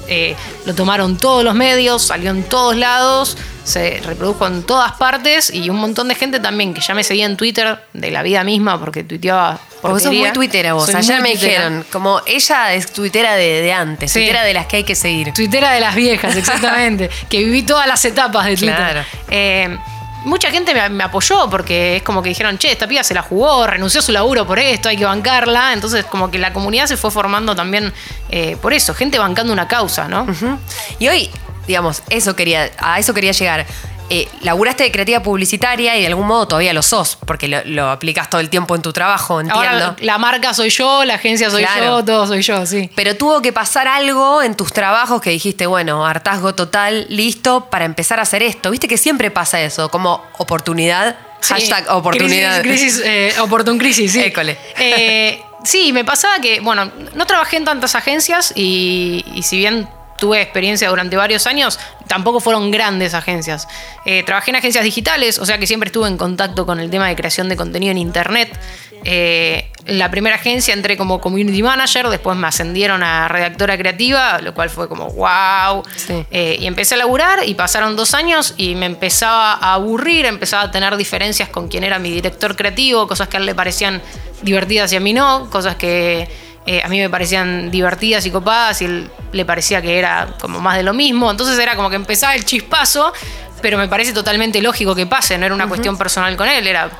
eh, 0.08 0.34
lo 0.66 0.74
tomaron 0.74 1.16
todos 1.18 1.44
los 1.44 1.54
medios, 1.54 2.02
salió 2.06 2.30
en 2.30 2.42
todos 2.44 2.76
lados, 2.76 3.36
se 3.64 4.00
reprodujo 4.04 4.46
en 4.46 4.62
todas 4.62 4.92
partes 4.92 5.50
y 5.52 5.68
un 5.70 5.76
montón 5.76 6.08
de 6.08 6.14
gente 6.14 6.40
también 6.40 6.72
que 6.74 6.80
ya 6.80 6.94
me 6.94 7.04
seguía 7.04 7.26
en 7.26 7.36
Twitter 7.36 7.78
de 7.92 8.10
la 8.10 8.22
vida 8.22 8.42
misma 8.44 8.78
porque 8.80 9.04
tuiteaba. 9.04 9.58
Vos 9.82 10.02
sos 10.02 10.12
muy 10.12 10.32
tuitera 10.32 10.72
vos. 10.72 10.86
Soy 10.86 10.96
Ayer 10.96 11.20
me 11.20 11.30
tuitera. 11.32 11.50
dijeron, 11.68 11.86
como 11.92 12.20
ella 12.26 12.74
es 12.74 12.90
tuitera 12.92 13.34
de, 13.36 13.62
de 13.62 13.72
antes, 13.72 14.10
Sí. 14.10 14.20
tuitera 14.20 14.42
de 14.44 14.54
las 14.54 14.66
que 14.66 14.78
hay 14.78 14.84
que 14.84 14.94
seguir. 14.96 15.32
Tuitera 15.34 15.70
de 15.72 15.80
las 15.80 15.94
viejas, 15.94 16.34
exactamente. 16.42 17.08
que 17.28 17.38
viví 17.44 17.62
todas 17.62 17.86
las 17.86 18.04
etapas 18.04 18.46
de 18.46 18.56
Twitter. 18.56 18.74
Claro. 18.76 19.04
Eh, 19.30 19.78
mucha 20.24 20.50
gente 20.50 20.74
me, 20.90 21.04
apoyó 21.04 21.48
porque 21.50 21.96
es 21.96 22.02
como 22.02 22.22
que 22.22 22.28
dijeron, 22.28 22.58
che, 22.58 22.72
esta 22.72 22.86
piba 22.86 23.02
se 23.02 23.14
la 23.14 23.22
jugó, 23.22 23.66
renunció 23.66 24.00
a 24.00 24.02
su 24.02 24.12
laburo 24.12 24.46
por 24.46 24.58
esto, 24.58 24.88
hay 24.88 24.96
que 24.96 25.04
bancarla. 25.04 25.72
Entonces, 25.72 26.04
como 26.04 26.30
que 26.30 26.38
la 26.38 26.52
comunidad 26.52 26.86
se 26.86 26.96
fue 26.96 27.10
formando 27.10 27.54
también 27.54 27.92
eh, 28.30 28.56
por 28.60 28.72
eso, 28.72 28.94
gente 28.94 29.18
bancando 29.18 29.52
una 29.52 29.68
causa, 29.68 30.08
¿no? 30.08 30.26
Y 30.98 31.08
hoy, 31.08 31.30
digamos, 31.66 32.02
eso 32.10 32.34
quería, 32.36 32.70
a 32.78 32.98
eso 32.98 33.14
quería 33.14 33.32
llegar. 33.32 33.66
Eh, 34.10 34.26
laburaste 34.42 34.84
de 34.84 34.90
creativa 34.90 35.22
publicitaria 35.22 35.96
y 35.96 36.00
de 36.00 36.06
algún 36.06 36.26
modo 36.26 36.48
todavía 36.48 36.72
lo 36.72 36.82
sos, 36.82 37.16
porque 37.26 37.46
lo, 37.46 37.58
lo 37.66 37.90
aplicas 37.90 38.30
todo 38.30 38.40
el 38.40 38.48
tiempo 38.48 38.74
en 38.74 38.80
tu 38.82 38.92
trabajo, 38.92 39.40
entiendo. 39.40 39.60
Ahora 39.62 39.96
la 40.00 40.18
marca 40.18 40.54
soy 40.54 40.70
yo, 40.70 41.04
la 41.04 41.14
agencia 41.14 41.50
soy 41.50 41.62
Claro. 41.62 41.84
yo, 41.98 42.04
todo 42.04 42.26
soy 42.26 42.40
yo, 42.42 42.64
sí. 42.64 42.90
Pero 42.94 43.16
tuvo 43.16 43.42
que 43.42 43.52
pasar 43.52 43.86
algo 43.86 44.42
en 44.42 44.54
tus 44.56 44.72
trabajos 44.72 45.20
que 45.20 45.30
dijiste, 45.30 45.66
bueno, 45.66 46.06
hartazgo 46.06 46.54
total, 46.54 47.06
listo, 47.10 47.66
para 47.70 47.84
empezar 47.84 48.18
a 48.18 48.22
hacer 48.22 48.42
esto. 48.42 48.70
Viste 48.70 48.88
que 48.88 48.96
siempre 48.96 49.30
pasa 49.30 49.60
eso, 49.60 49.90
como 49.90 50.22
oportunidad, 50.38 51.16
Sí. 51.40 51.54
hashtag 51.54 51.84
oportunidad. 51.90 52.62
Crisis, 52.62 52.94
crisis 52.96 53.02
eh, 53.04 53.32
oportun 53.40 53.78
crisis, 53.78 54.10
sí. 54.12 54.20
École. 54.20 54.56
Eh, 54.78 55.40
sí, 55.64 55.92
me 55.92 56.04
pasaba 56.04 56.40
que, 56.40 56.60
bueno, 56.60 56.90
no 57.14 57.26
trabajé 57.26 57.58
en 57.58 57.64
tantas 57.64 57.94
agencias 57.94 58.52
y, 58.56 59.24
y 59.34 59.42
si 59.42 59.58
bien 59.58 59.88
tuve 60.18 60.42
experiencia 60.42 60.88
durante 60.88 61.16
varios 61.16 61.46
años, 61.46 61.78
tampoco 62.06 62.40
fueron 62.40 62.70
grandes 62.70 63.14
agencias. 63.14 63.68
Eh, 64.04 64.22
trabajé 64.24 64.50
en 64.50 64.56
agencias 64.56 64.84
digitales, 64.84 65.38
o 65.38 65.46
sea 65.46 65.58
que 65.58 65.66
siempre 65.66 65.88
estuve 65.88 66.08
en 66.08 66.16
contacto 66.16 66.66
con 66.66 66.80
el 66.80 66.90
tema 66.90 67.08
de 67.08 67.16
creación 67.16 67.48
de 67.48 67.56
contenido 67.56 67.92
en 67.92 67.98
Internet. 67.98 68.58
Eh, 69.04 69.70
la 69.86 70.10
primera 70.10 70.36
agencia 70.36 70.74
entré 70.74 70.96
como 70.96 71.20
community 71.20 71.62
manager, 71.62 72.08
después 72.08 72.36
me 72.36 72.46
ascendieron 72.46 73.02
a 73.02 73.28
redactora 73.28 73.78
creativa, 73.78 74.40
lo 74.40 74.52
cual 74.52 74.68
fue 74.70 74.88
como 74.88 75.08
wow. 75.10 75.82
Sí. 75.96 76.26
Eh, 76.30 76.58
y 76.60 76.66
empecé 76.66 76.96
a 76.96 76.98
laburar 76.98 77.46
y 77.46 77.54
pasaron 77.54 77.96
dos 77.96 78.12
años 78.14 78.54
y 78.56 78.74
me 78.74 78.86
empezaba 78.86 79.54
a 79.54 79.74
aburrir, 79.74 80.26
empezaba 80.26 80.64
a 80.64 80.70
tener 80.70 80.96
diferencias 80.96 81.48
con 81.48 81.68
quien 81.68 81.84
era 81.84 81.98
mi 81.98 82.10
director 82.10 82.56
creativo, 82.56 83.06
cosas 83.06 83.28
que 83.28 83.36
a 83.36 83.40
él 83.40 83.46
le 83.46 83.54
parecían 83.54 84.02
divertidas 84.42 84.92
y 84.92 84.96
a 84.96 85.00
mí 85.00 85.12
no, 85.12 85.48
cosas 85.50 85.76
que 85.76 86.28
eh, 86.70 86.82
a 86.84 86.88
mí 86.88 87.00
me 87.00 87.08
parecían 87.08 87.70
divertidas 87.70 88.26
y 88.26 88.30
copadas 88.30 88.82
y 88.82 88.84
él 88.84 89.10
le 89.32 89.46
parecía 89.46 89.80
que 89.80 89.98
era 89.98 90.34
como 90.38 90.60
más 90.60 90.76
de 90.76 90.82
lo 90.82 90.92
mismo. 90.92 91.30
Entonces 91.30 91.58
era 91.58 91.74
como 91.76 91.88
que 91.88 91.96
empezaba 91.96 92.34
el 92.34 92.44
chispazo, 92.44 93.10
pero 93.62 93.78
me 93.78 93.88
parece 93.88 94.12
totalmente 94.12 94.60
lógico 94.60 94.94
que 94.94 95.06
pase, 95.06 95.38
no 95.38 95.46
era 95.46 95.54
una 95.54 95.66
cuestión 95.66 95.96
personal 95.96 96.36
con 96.36 96.46
él, 96.46 96.66
era 96.66 96.90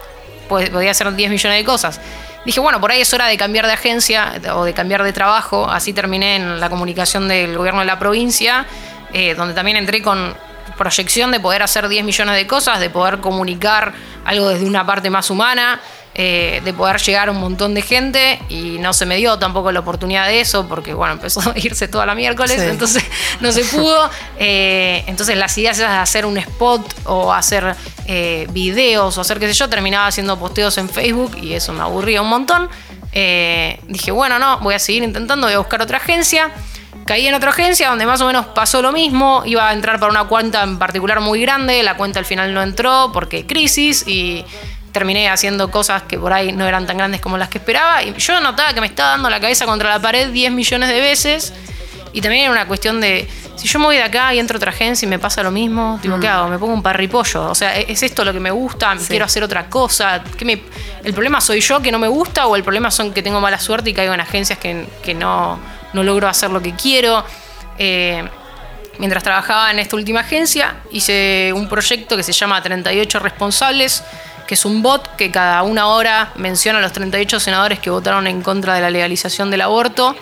pues, 0.48 0.70
podía 0.70 0.92
hacer 0.92 1.14
10 1.14 1.30
millones 1.30 1.58
de 1.58 1.64
cosas. 1.66 2.00
dije, 2.46 2.60
bueno, 2.60 2.80
por 2.80 2.92
ahí 2.92 3.02
es 3.02 3.12
hora 3.12 3.26
de 3.26 3.36
cambiar 3.36 3.66
de 3.66 3.74
agencia 3.74 4.40
o 4.54 4.64
de 4.64 4.72
cambiar 4.72 5.04
de 5.04 5.12
trabajo. 5.12 5.68
Así 5.68 5.92
terminé 5.92 6.36
en 6.36 6.60
la 6.60 6.70
comunicación 6.70 7.28
del 7.28 7.54
gobierno 7.54 7.80
de 7.80 7.86
la 7.86 7.98
provincia, 7.98 8.64
eh, 9.12 9.34
donde 9.34 9.52
también 9.52 9.76
entré 9.76 10.00
con 10.00 10.34
proyección 10.78 11.30
de 11.30 11.40
poder 11.40 11.62
hacer 11.62 11.88
10 11.88 12.06
millones 12.06 12.36
de 12.36 12.46
cosas, 12.46 12.80
de 12.80 12.88
poder 12.88 13.18
comunicar 13.18 13.92
algo 14.24 14.48
desde 14.48 14.64
una 14.64 14.86
parte 14.86 15.10
más 15.10 15.28
humana. 15.28 15.78
Eh, 16.20 16.60
de 16.64 16.74
poder 16.74 17.00
llegar 17.00 17.28
a 17.28 17.30
un 17.30 17.38
montón 17.38 17.74
de 17.74 17.82
gente 17.82 18.40
y 18.48 18.78
no 18.80 18.92
se 18.92 19.06
me 19.06 19.14
dio 19.14 19.38
tampoco 19.38 19.70
la 19.70 19.78
oportunidad 19.78 20.26
de 20.26 20.40
eso 20.40 20.66
porque, 20.66 20.92
bueno, 20.92 21.12
empezó 21.12 21.38
a 21.48 21.56
irse 21.56 21.86
toda 21.86 22.06
la 22.06 22.16
miércoles, 22.16 22.58
entonces 22.60 23.04
no 23.40 23.52
se 23.52 23.62
pudo. 23.62 24.10
Eh, 24.36 25.04
entonces 25.06 25.36
las 25.36 25.56
ideas 25.56 25.76
de 25.78 25.84
hacer 25.84 26.26
un 26.26 26.36
spot 26.38 26.92
o 27.04 27.32
hacer 27.32 27.76
eh, 28.06 28.48
videos 28.50 29.16
o 29.16 29.20
hacer 29.20 29.38
qué 29.38 29.46
sé 29.46 29.54
yo, 29.54 29.68
terminaba 29.68 30.08
haciendo 30.08 30.36
posteos 30.36 30.76
en 30.78 30.88
Facebook 30.88 31.38
y 31.40 31.52
eso 31.52 31.72
me 31.72 31.82
aburría 31.82 32.20
un 32.20 32.30
montón. 32.30 32.68
dije, 33.12 34.10
bueno, 34.10 34.40
no, 34.40 34.58
voy 34.58 34.74
a 34.74 34.80
seguir 34.80 35.04
intentando, 35.04 35.46
voy 35.46 35.54
a 35.54 35.58
buscar 35.58 35.80
otra 35.82 35.98
agencia. 35.98 36.50
Caí 37.04 37.28
en 37.28 37.34
otra 37.34 37.50
agencia 37.50 37.90
donde 37.90 38.06
más 38.06 38.20
o 38.20 38.26
menos 38.26 38.44
pasó 38.46 38.82
lo 38.82 38.90
mismo. 38.90 39.44
Iba 39.46 39.68
a 39.68 39.72
entrar 39.72 40.00
para 40.00 40.10
una 40.10 40.24
cuenta 40.24 40.64
en 40.64 40.78
particular 40.78 41.20
muy 41.20 41.40
grande. 41.40 41.82
La 41.84 41.96
cuenta 41.96 42.18
al 42.18 42.26
final 42.26 42.52
no 42.52 42.60
entró 42.60 43.12
porque 43.14 43.46
crisis 43.46 44.06
y 44.06 44.44
terminé 44.92 45.28
haciendo 45.28 45.70
cosas 45.70 46.02
que 46.02 46.18
por 46.18 46.32
ahí 46.32 46.52
no 46.52 46.66
eran 46.66 46.86
tan 46.86 46.96
grandes 46.96 47.20
como 47.20 47.38
las 47.38 47.48
que 47.48 47.58
esperaba. 47.58 48.02
Y 48.02 48.14
yo 48.14 48.40
notaba 48.40 48.72
que 48.74 48.80
me 48.80 48.86
estaba 48.86 49.10
dando 49.10 49.30
la 49.30 49.40
cabeza 49.40 49.66
contra 49.66 49.90
la 49.90 50.00
pared 50.00 50.28
10 50.30 50.52
millones 50.52 50.88
de 50.88 51.00
veces. 51.00 51.52
Y 52.12 52.20
también 52.20 52.44
era 52.44 52.52
una 52.52 52.66
cuestión 52.66 53.00
de, 53.00 53.28
si 53.58 53.66
yo 53.66 53.78
me 53.80 53.86
voy 53.86 53.96
de 53.96 54.02
acá 54.02 54.32
y 54.34 54.38
entro 54.38 54.56
a 54.56 54.58
otra 54.58 54.70
agencia 54.70 55.04
y 55.04 55.08
me 55.08 55.18
pasa 55.18 55.42
lo 55.42 55.50
mismo, 55.50 55.98
¿qué 56.00 56.08
mm. 56.08 56.24
hago? 56.26 56.48
Me 56.48 56.58
pongo 56.58 56.74
un 56.74 56.82
parripollo. 56.82 57.50
O 57.50 57.54
sea, 57.54 57.76
¿es 57.76 58.02
esto 58.02 58.24
lo 58.24 58.32
que 58.32 58.40
me 58.40 58.50
gusta? 58.50 58.96
¿Quiero 59.06 59.24
hacer 59.24 59.42
otra 59.42 59.68
cosa? 59.68 60.22
¿Qué 60.36 60.44
me, 60.44 60.62
¿El 61.02 61.12
problema 61.12 61.40
soy 61.40 61.60
yo 61.60 61.82
que 61.82 61.90
no 61.90 61.98
me 61.98 62.08
gusta 62.08 62.46
o 62.46 62.56
el 62.56 62.62
problema 62.62 62.90
son 62.90 63.12
que 63.12 63.22
tengo 63.22 63.40
mala 63.40 63.58
suerte 63.58 63.90
y 63.90 63.94
caigo 63.94 64.14
en 64.14 64.20
agencias 64.20 64.58
que, 64.58 64.86
que 65.02 65.14
no, 65.14 65.58
no, 65.92 66.02
logro 66.02 66.28
hacer 66.28 66.50
lo 66.50 66.62
que 66.62 66.72
quiero? 66.74 67.24
Eh, 67.78 68.24
mientras 68.98 69.22
trabajaba 69.22 69.70
en 69.70 69.78
esta 69.80 69.96
última 69.96 70.20
agencia, 70.20 70.76
hice 70.92 71.52
un 71.54 71.68
proyecto 71.68 72.16
que 72.16 72.22
se 72.22 72.32
llama 72.32 72.62
38 72.62 73.18
Responsables, 73.18 74.04
que 74.48 74.54
es 74.54 74.64
un 74.64 74.82
bot 74.82 75.14
que 75.16 75.30
cada 75.30 75.62
una 75.62 75.88
hora 75.88 76.32
menciona 76.36 76.78
a 76.78 76.82
los 76.82 76.92
38 76.92 77.38
senadores 77.38 77.78
que 77.80 77.90
votaron 77.90 78.26
en 78.26 78.40
contra 78.40 78.74
de 78.74 78.80
la 78.80 78.88
legalización 78.88 79.50
del 79.50 79.60
aborto. 79.60 80.16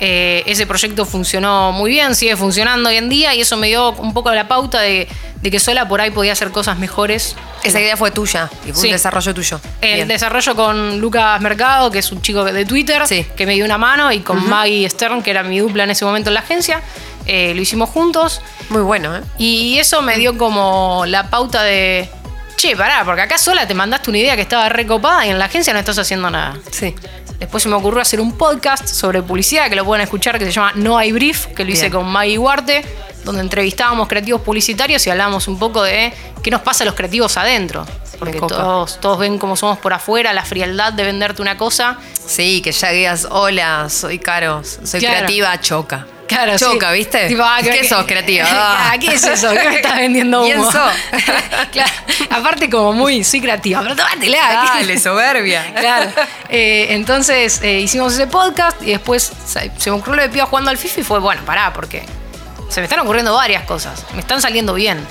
Eh, 0.00 0.42
ese 0.46 0.66
proyecto 0.66 1.06
funcionó 1.06 1.70
muy 1.70 1.92
bien, 1.92 2.16
sigue 2.16 2.36
funcionando 2.36 2.88
hoy 2.88 2.96
en 2.96 3.08
día 3.08 3.32
y 3.36 3.40
eso 3.40 3.56
me 3.56 3.68
dio 3.68 3.92
un 3.92 4.12
poco 4.12 4.32
la 4.32 4.48
pauta 4.48 4.80
de, 4.80 5.06
que 5.40 5.60
sola 5.60 5.86
por 5.86 6.00
ahí 6.00 6.10
podía 6.10 6.32
hacer 6.32 6.50
cosas 6.50 6.76
mejores. 6.76 7.36
Esa 7.62 7.80
idea 7.80 7.96
fue 7.96 8.10
tuya 8.10 8.50
y 8.66 8.72
fue 8.72 8.86
un 8.86 8.90
desarrollo 8.90 9.32
tuyo. 9.32 9.60
El 9.80 10.08
desarrollo 10.08 10.56
con 10.56 10.98
Lucas 10.98 11.40
Mercado, 11.40 11.92
que 11.92 12.00
es 12.00 12.10
un 12.10 12.20
chico 12.20 12.42
de 12.42 12.64
Twitter, 12.64 13.04
que 13.36 13.46
me 13.46 13.54
dio 13.54 13.64
una 13.64 13.78
mano, 13.78 14.10
y 14.10 14.18
con 14.18 14.44
Maggie 14.48 14.90
Stern, 14.90 15.22
que 15.22 15.30
era 15.30 15.44
mi 15.44 15.60
dupla 15.60 15.84
en 15.84 15.90
ese 15.90 16.04
momento 16.04 16.30
en 16.30 16.34
la 16.34 16.40
agencia. 16.40 16.82
Eh, 17.26 17.52
lo 17.54 17.62
hicimos 17.62 17.90
juntos. 17.90 18.40
Muy 18.70 18.82
bueno, 18.82 19.16
¿eh? 19.16 19.20
Y 19.38 19.78
eso 19.78 20.02
me 20.02 20.16
dio 20.16 20.36
como 20.36 21.04
la 21.06 21.30
pauta 21.30 21.62
de 21.62 22.10
che, 22.56 22.76
pará, 22.76 23.04
porque 23.04 23.22
acá 23.22 23.38
sola 23.38 23.66
te 23.66 23.74
mandaste 23.74 24.10
una 24.10 24.18
idea 24.18 24.36
que 24.36 24.42
estaba 24.42 24.68
recopada 24.68 25.26
y 25.26 25.30
en 25.30 25.38
la 25.38 25.46
agencia 25.46 25.72
no 25.72 25.78
estás 25.78 25.98
haciendo 25.98 26.30
nada. 26.30 26.56
Sí. 26.70 26.94
Después 27.38 27.62
se 27.62 27.68
me 27.68 27.74
ocurrió 27.74 28.00
hacer 28.00 28.20
un 28.20 28.38
podcast 28.38 28.86
sobre 28.86 29.20
publicidad 29.22 29.68
que 29.68 29.74
lo 29.74 29.84
pueden 29.84 30.02
escuchar, 30.02 30.38
que 30.38 30.44
se 30.44 30.52
llama 30.52 30.72
No 30.76 30.96
hay 30.96 31.10
brief, 31.10 31.46
que 31.46 31.64
lo 31.64 31.72
hice 31.72 31.90
con 31.90 32.06
Maggie 32.06 32.38
Huarte, 32.38 32.84
donde 33.24 33.40
entrevistábamos 33.40 34.06
creativos 34.06 34.42
publicitarios 34.42 35.04
y 35.06 35.10
hablábamos 35.10 35.48
un 35.48 35.58
poco 35.58 35.82
de 35.82 36.12
qué 36.42 36.50
nos 36.52 36.60
pasa 36.62 36.84
a 36.84 36.86
los 36.86 36.94
creativos 36.94 37.36
adentro. 37.36 37.84
Porque 38.18 38.38
todos, 38.38 39.00
todos 39.00 39.18
ven 39.18 39.38
cómo 39.38 39.56
somos 39.56 39.78
por 39.78 39.92
afuera, 39.92 40.32
la 40.32 40.44
frialdad 40.44 40.92
de 40.92 41.02
venderte 41.02 41.42
una 41.42 41.56
cosa. 41.56 41.98
Sí, 42.24 42.62
que 42.62 42.70
ya 42.70 42.90
digas, 42.90 43.26
hola, 43.28 43.88
soy 43.90 44.20
Caro, 44.20 44.62
soy 44.62 45.00
creativa, 45.00 45.60
choca. 45.60 46.06
Claro, 46.32 46.58
Choca, 46.58 46.92
¿viste? 46.92 47.36
Ah, 47.40 47.60
¿Qué 47.62 47.88
sos, 47.88 48.04
creativa? 48.06 48.46
Ah. 48.52 48.94
¿Qué 49.00 49.14
es 49.14 49.24
eso? 49.24 49.50
¿Qué 49.50 49.68
me 49.68 49.76
estás 49.76 49.96
vendiendo 49.96 50.42
humo? 50.46 50.70
claro. 51.72 51.92
Aparte 52.30 52.68
como 52.70 52.92
muy, 52.92 53.24
soy 53.24 53.40
creativa, 53.40 53.80
pero 53.82 53.96
tomátela. 53.96 54.38
Dale, 54.74 54.98
soberbia. 54.98 55.72
claro. 55.74 56.10
Eh, 56.48 56.88
entonces 56.90 57.60
eh, 57.62 57.80
hicimos 57.80 58.14
ese 58.14 58.26
podcast 58.26 58.82
y 58.82 58.86
después 58.92 59.32
se 59.46 59.90
me 59.90 59.96
ocurrió 59.96 60.16
lo 60.16 60.22
de 60.22 60.28
Pío 60.28 60.46
jugando 60.46 60.70
al 60.70 60.78
FIFA 60.78 61.00
y 61.00 61.04
fue, 61.04 61.18
bueno, 61.18 61.42
pará, 61.44 61.72
porque 61.72 62.04
se 62.68 62.80
me 62.80 62.84
están 62.84 63.00
ocurriendo 63.00 63.34
varias 63.34 63.64
cosas. 63.64 64.04
Me 64.14 64.20
están 64.20 64.40
saliendo 64.40 64.74
bien. 64.74 65.04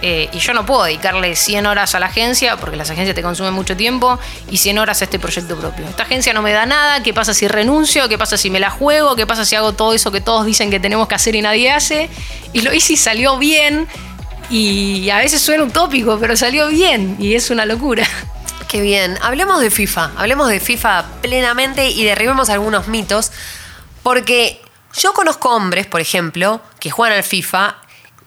Eh, 0.00 0.28
y 0.32 0.38
yo 0.38 0.54
no 0.54 0.64
puedo 0.64 0.84
dedicarle 0.84 1.34
100 1.34 1.66
horas 1.66 1.94
a 1.94 2.00
la 2.00 2.06
agencia, 2.06 2.56
porque 2.56 2.76
las 2.76 2.90
agencias 2.90 3.14
te 3.14 3.22
consumen 3.22 3.52
mucho 3.52 3.76
tiempo, 3.76 4.18
y 4.50 4.58
100 4.58 4.78
horas 4.78 5.00
a 5.00 5.04
este 5.04 5.18
proyecto 5.18 5.56
propio. 5.56 5.86
Esta 5.88 6.04
agencia 6.04 6.32
no 6.32 6.42
me 6.42 6.52
da 6.52 6.66
nada, 6.66 7.02
¿qué 7.02 7.12
pasa 7.12 7.34
si 7.34 7.48
renuncio? 7.48 8.08
¿Qué 8.08 8.16
pasa 8.16 8.36
si 8.36 8.50
me 8.50 8.60
la 8.60 8.70
juego? 8.70 9.16
¿Qué 9.16 9.26
pasa 9.26 9.44
si 9.44 9.56
hago 9.56 9.72
todo 9.72 9.94
eso 9.94 10.12
que 10.12 10.20
todos 10.20 10.46
dicen 10.46 10.70
que 10.70 10.78
tenemos 10.78 11.08
que 11.08 11.14
hacer 11.14 11.34
y 11.34 11.42
nadie 11.42 11.70
hace? 11.70 12.08
Y 12.52 12.60
lo 12.62 12.72
hice 12.72 12.92
y 12.92 12.96
salió 12.96 13.38
bien, 13.38 13.88
y 14.50 15.10
a 15.10 15.18
veces 15.18 15.42
suena 15.42 15.64
utópico, 15.64 16.18
pero 16.18 16.36
salió 16.36 16.68
bien, 16.68 17.16
y 17.18 17.34
es 17.34 17.50
una 17.50 17.66
locura. 17.66 18.06
Qué 18.68 18.82
bien. 18.82 19.18
Hablemos 19.22 19.60
de 19.60 19.70
FIFA, 19.70 20.12
hablemos 20.16 20.48
de 20.48 20.60
FIFA 20.60 21.06
plenamente 21.22 21.88
y 21.88 22.04
derribemos 22.04 22.50
algunos 22.50 22.86
mitos, 22.86 23.32
porque 24.02 24.60
yo 24.94 25.12
conozco 25.12 25.54
hombres, 25.54 25.86
por 25.86 26.00
ejemplo, 26.00 26.60
que 26.78 26.90
juegan 26.90 27.16
al 27.16 27.24
FIFA 27.24 27.76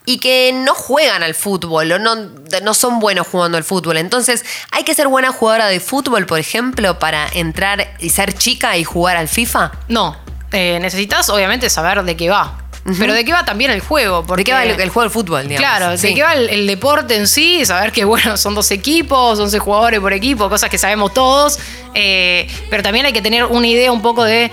y 0.05 0.17
que 0.20 0.51
no 0.53 0.74
juegan 0.74 1.24
al 1.24 1.36
fútbol 1.36 1.91
o 1.91 2.00
no, 2.00 2.15
no 2.63 2.74
son 2.74 3.00
buenos 3.00 3.27
jugando 3.27 3.58
al 3.58 3.63
fútbol. 3.63 3.98
Entonces, 3.98 4.43
¿hay 4.72 4.84
que 4.84 4.93
ser 4.96 5.08
buena 5.08 5.31
jugadora 5.31 5.67
de 5.67 5.79
fútbol, 5.79 6.25
por 6.25 6.39
ejemplo, 6.39 6.98
para 7.00 7.27
entrar 7.34 7.96
y 8.00 8.10
ser 8.10 8.34
chica 8.34 8.77
y 8.77 8.84
jugar 8.84 9.17
al 9.17 9.27
FIFA? 9.27 9.72
No. 9.88 10.17
Eh, 10.51 10.79
necesitas, 10.81 11.29
obviamente, 11.29 11.70
saber 11.70 12.03
de 12.03 12.17
qué 12.17 12.29
va. 12.29 12.58
Pero 12.98 13.13
de 13.13 13.24
qué 13.24 13.31
va 13.31 13.46
también 13.46 13.70
el 13.70 13.79
juego. 13.79 14.24
Porque, 14.25 14.41
¿De 14.41 14.46
qué 14.46 14.53
va 14.53 14.63
el, 14.63 14.75
juego 14.89 15.01
del 15.01 15.12
fútbol? 15.12 15.48
Digamos. 15.48 15.60
Claro, 15.60 15.98
de 15.98 16.13
qué 16.15 16.24
va 16.24 16.34
el, 16.34 16.65
deporte 16.65 17.15
en 17.15 17.27
sí, 17.27 17.63
saber 17.63 17.91
que 17.91 18.05
bueno, 18.05 18.38
son 18.38 18.55
dos 18.55 18.72
equipos, 18.72 19.39
11 19.39 19.60
jugadores 19.60 20.00
por 20.00 20.13
equipo, 20.13 20.50
cosas 20.50 20.70
que 20.70 20.77
sabemos 20.77 21.13
todos. 21.13 21.60
Eh, 21.93 22.48
pero 22.70 22.81
también 22.81 23.05
hay 23.05 23.13
que 23.13 23.22
tener 23.22 23.46
una 23.46 23.67
idea 23.67 23.91
un 23.91 24.01
poco 24.01 24.24
de 24.24 24.51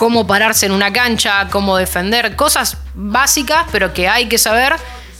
cómo 0.00 0.26
pararse 0.26 0.64
en 0.64 0.72
una 0.72 0.94
cancha, 0.94 1.48
cómo 1.50 1.76
defender, 1.76 2.34
cosas 2.34 2.78
básicas, 2.94 3.66
pero 3.70 3.92
que 3.92 4.08
hay 4.08 4.28
que 4.28 4.38
saber. 4.38 4.74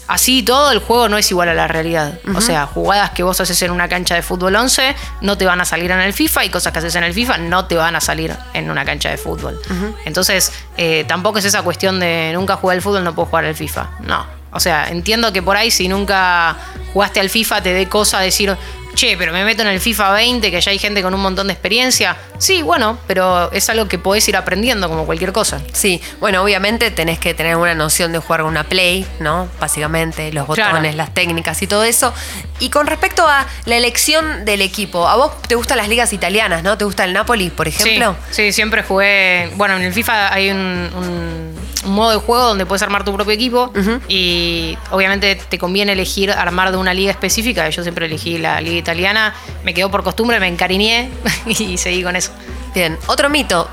Así 0.08 0.42
todo, 0.42 0.72
el 0.72 0.78
juego 0.78 1.06
no 1.10 1.18
es 1.18 1.30
igual 1.30 1.50
a 1.50 1.54
la 1.54 1.68
realidad. 1.68 2.18
O 2.34 2.40
sea, 2.40 2.64
jugadas 2.64 3.10
que 3.10 3.22
vos 3.22 3.38
haces 3.42 3.60
en 3.60 3.72
una 3.72 3.90
cancha 3.90 4.14
de 4.14 4.22
fútbol 4.22 4.56
11 4.56 4.96
no 5.20 5.36
te 5.36 5.44
van 5.44 5.60
a 5.60 5.66
salir 5.66 5.90
en 5.90 6.00
el 6.00 6.14
FIFA 6.14 6.46
y 6.46 6.48
cosas 6.48 6.72
que 6.72 6.78
haces 6.78 6.94
en 6.94 7.04
el 7.04 7.12
FIFA 7.12 7.36
no 7.36 7.66
te 7.66 7.76
van 7.76 7.94
a 7.94 8.00
salir 8.00 8.34
en 8.54 8.70
una 8.70 8.86
cancha 8.86 9.10
de 9.10 9.18
fútbol. 9.18 9.60
Entonces, 10.06 10.50
eh, 10.78 11.04
tampoco 11.06 11.40
es 11.40 11.44
esa 11.44 11.60
cuestión 11.60 12.00
de 12.00 12.30
nunca 12.32 12.56
jugar 12.56 12.76
al 12.78 12.82
fútbol, 12.82 13.04
no 13.04 13.14
puedo 13.14 13.26
jugar 13.26 13.44
al 13.44 13.54
FIFA. 13.54 13.90
No. 14.00 14.24
O 14.52 14.60
sea, 14.60 14.88
entiendo 14.88 15.30
que 15.30 15.42
por 15.42 15.58
ahí 15.58 15.70
si 15.70 15.88
nunca 15.88 16.56
jugaste 16.94 17.20
al 17.20 17.28
FIFA 17.28 17.62
te 17.62 17.74
dé 17.74 17.86
cosa 17.86 18.18
decir, 18.20 18.56
che, 18.94 19.16
pero 19.16 19.32
me 19.32 19.44
meto 19.44 19.62
en 19.62 19.68
el 19.68 19.80
FIFA 19.80 20.12
20, 20.12 20.50
que 20.50 20.60
ya 20.60 20.70
hay 20.70 20.78
gente 20.78 21.02
con 21.02 21.14
un 21.14 21.20
montón 21.20 21.46
de 21.46 21.52
experiencia. 21.52 22.16
Sí, 22.38 22.62
bueno, 22.62 22.98
pero 23.06 23.50
es 23.52 23.68
algo 23.70 23.88
que 23.88 23.98
podés 23.98 24.28
ir 24.28 24.36
aprendiendo 24.36 24.88
como 24.88 25.06
cualquier 25.06 25.32
cosa. 25.32 25.60
Sí, 25.72 26.00
bueno, 26.20 26.42
obviamente 26.42 26.90
tenés 26.90 27.18
que 27.18 27.34
tener 27.34 27.56
una 27.56 27.74
noción 27.74 28.12
de 28.12 28.18
jugar 28.18 28.42
una 28.42 28.64
play, 28.64 29.06
¿no? 29.18 29.48
Básicamente, 29.60 30.32
los 30.32 30.46
botones, 30.46 30.94
las 30.94 31.12
técnicas 31.14 31.60
y 31.62 31.66
todo 31.66 31.84
eso. 31.84 32.12
Y 32.58 32.70
con 32.70 32.86
respecto 32.86 33.26
a 33.26 33.46
la 33.64 33.76
elección 33.76 34.44
del 34.44 34.62
equipo, 34.62 35.08
¿a 35.08 35.16
vos 35.16 35.42
te 35.42 35.54
gustan 35.54 35.78
las 35.78 35.88
ligas 35.88 36.12
italianas, 36.12 36.62
no? 36.62 36.76
¿Te 36.78 36.84
gusta 36.84 37.04
el 37.04 37.12
Napoli, 37.12 37.50
por 37.50 37.68
ejemplo? 37.68 38.16
Sí, 38.30 38.52
siempre 38.52 38.82
jugué. 38.82 39.50
Bueno, 39.56 39.76
en 39.76 39.82
el 39.82 39.92
FIFA 39.92 40.32
hay 40.32 40.50
un, 40.50 41.54
modo 41.90 42.10
de 42.10 42.16
juego 42.16 42.42
donde 42.42 42.66
puedes 42.66 42.82
armar 42.82 43.04
tu 43.04 43.14
propio 43.14 43.32
equipo 43.32 43.72
y 44.08 44.76
obviamente 44.90 45.34
te 45.36 45.58
conviene 45.58 45.92
elegir 45.92 46.30
armar 46.30 46.70
de 46.70 46.76
una 46.76 46.94
liga 46.94 47.10
específica. 47.10 47.68
Yo 47.70 47.82
siempre 47.82 48.06
elegí 48.06 48.38
la 48.38 48.60
liga 48.60 48.76
italiana, 48.76 49.34
me 49.64 49.74
quedó 49.74 49.90
por 49.90 50.02
costumbre, 50.02 50.40
me 50.40 50.48
encariñé 50.48 51.10
y 51.46 51.76
seguí 51.78 52.02
con 52.02 52.16
eso. 52.16 52.32
Bien, 52.74 52.98
otro 53.06 53.28
mito. 53.28 53.68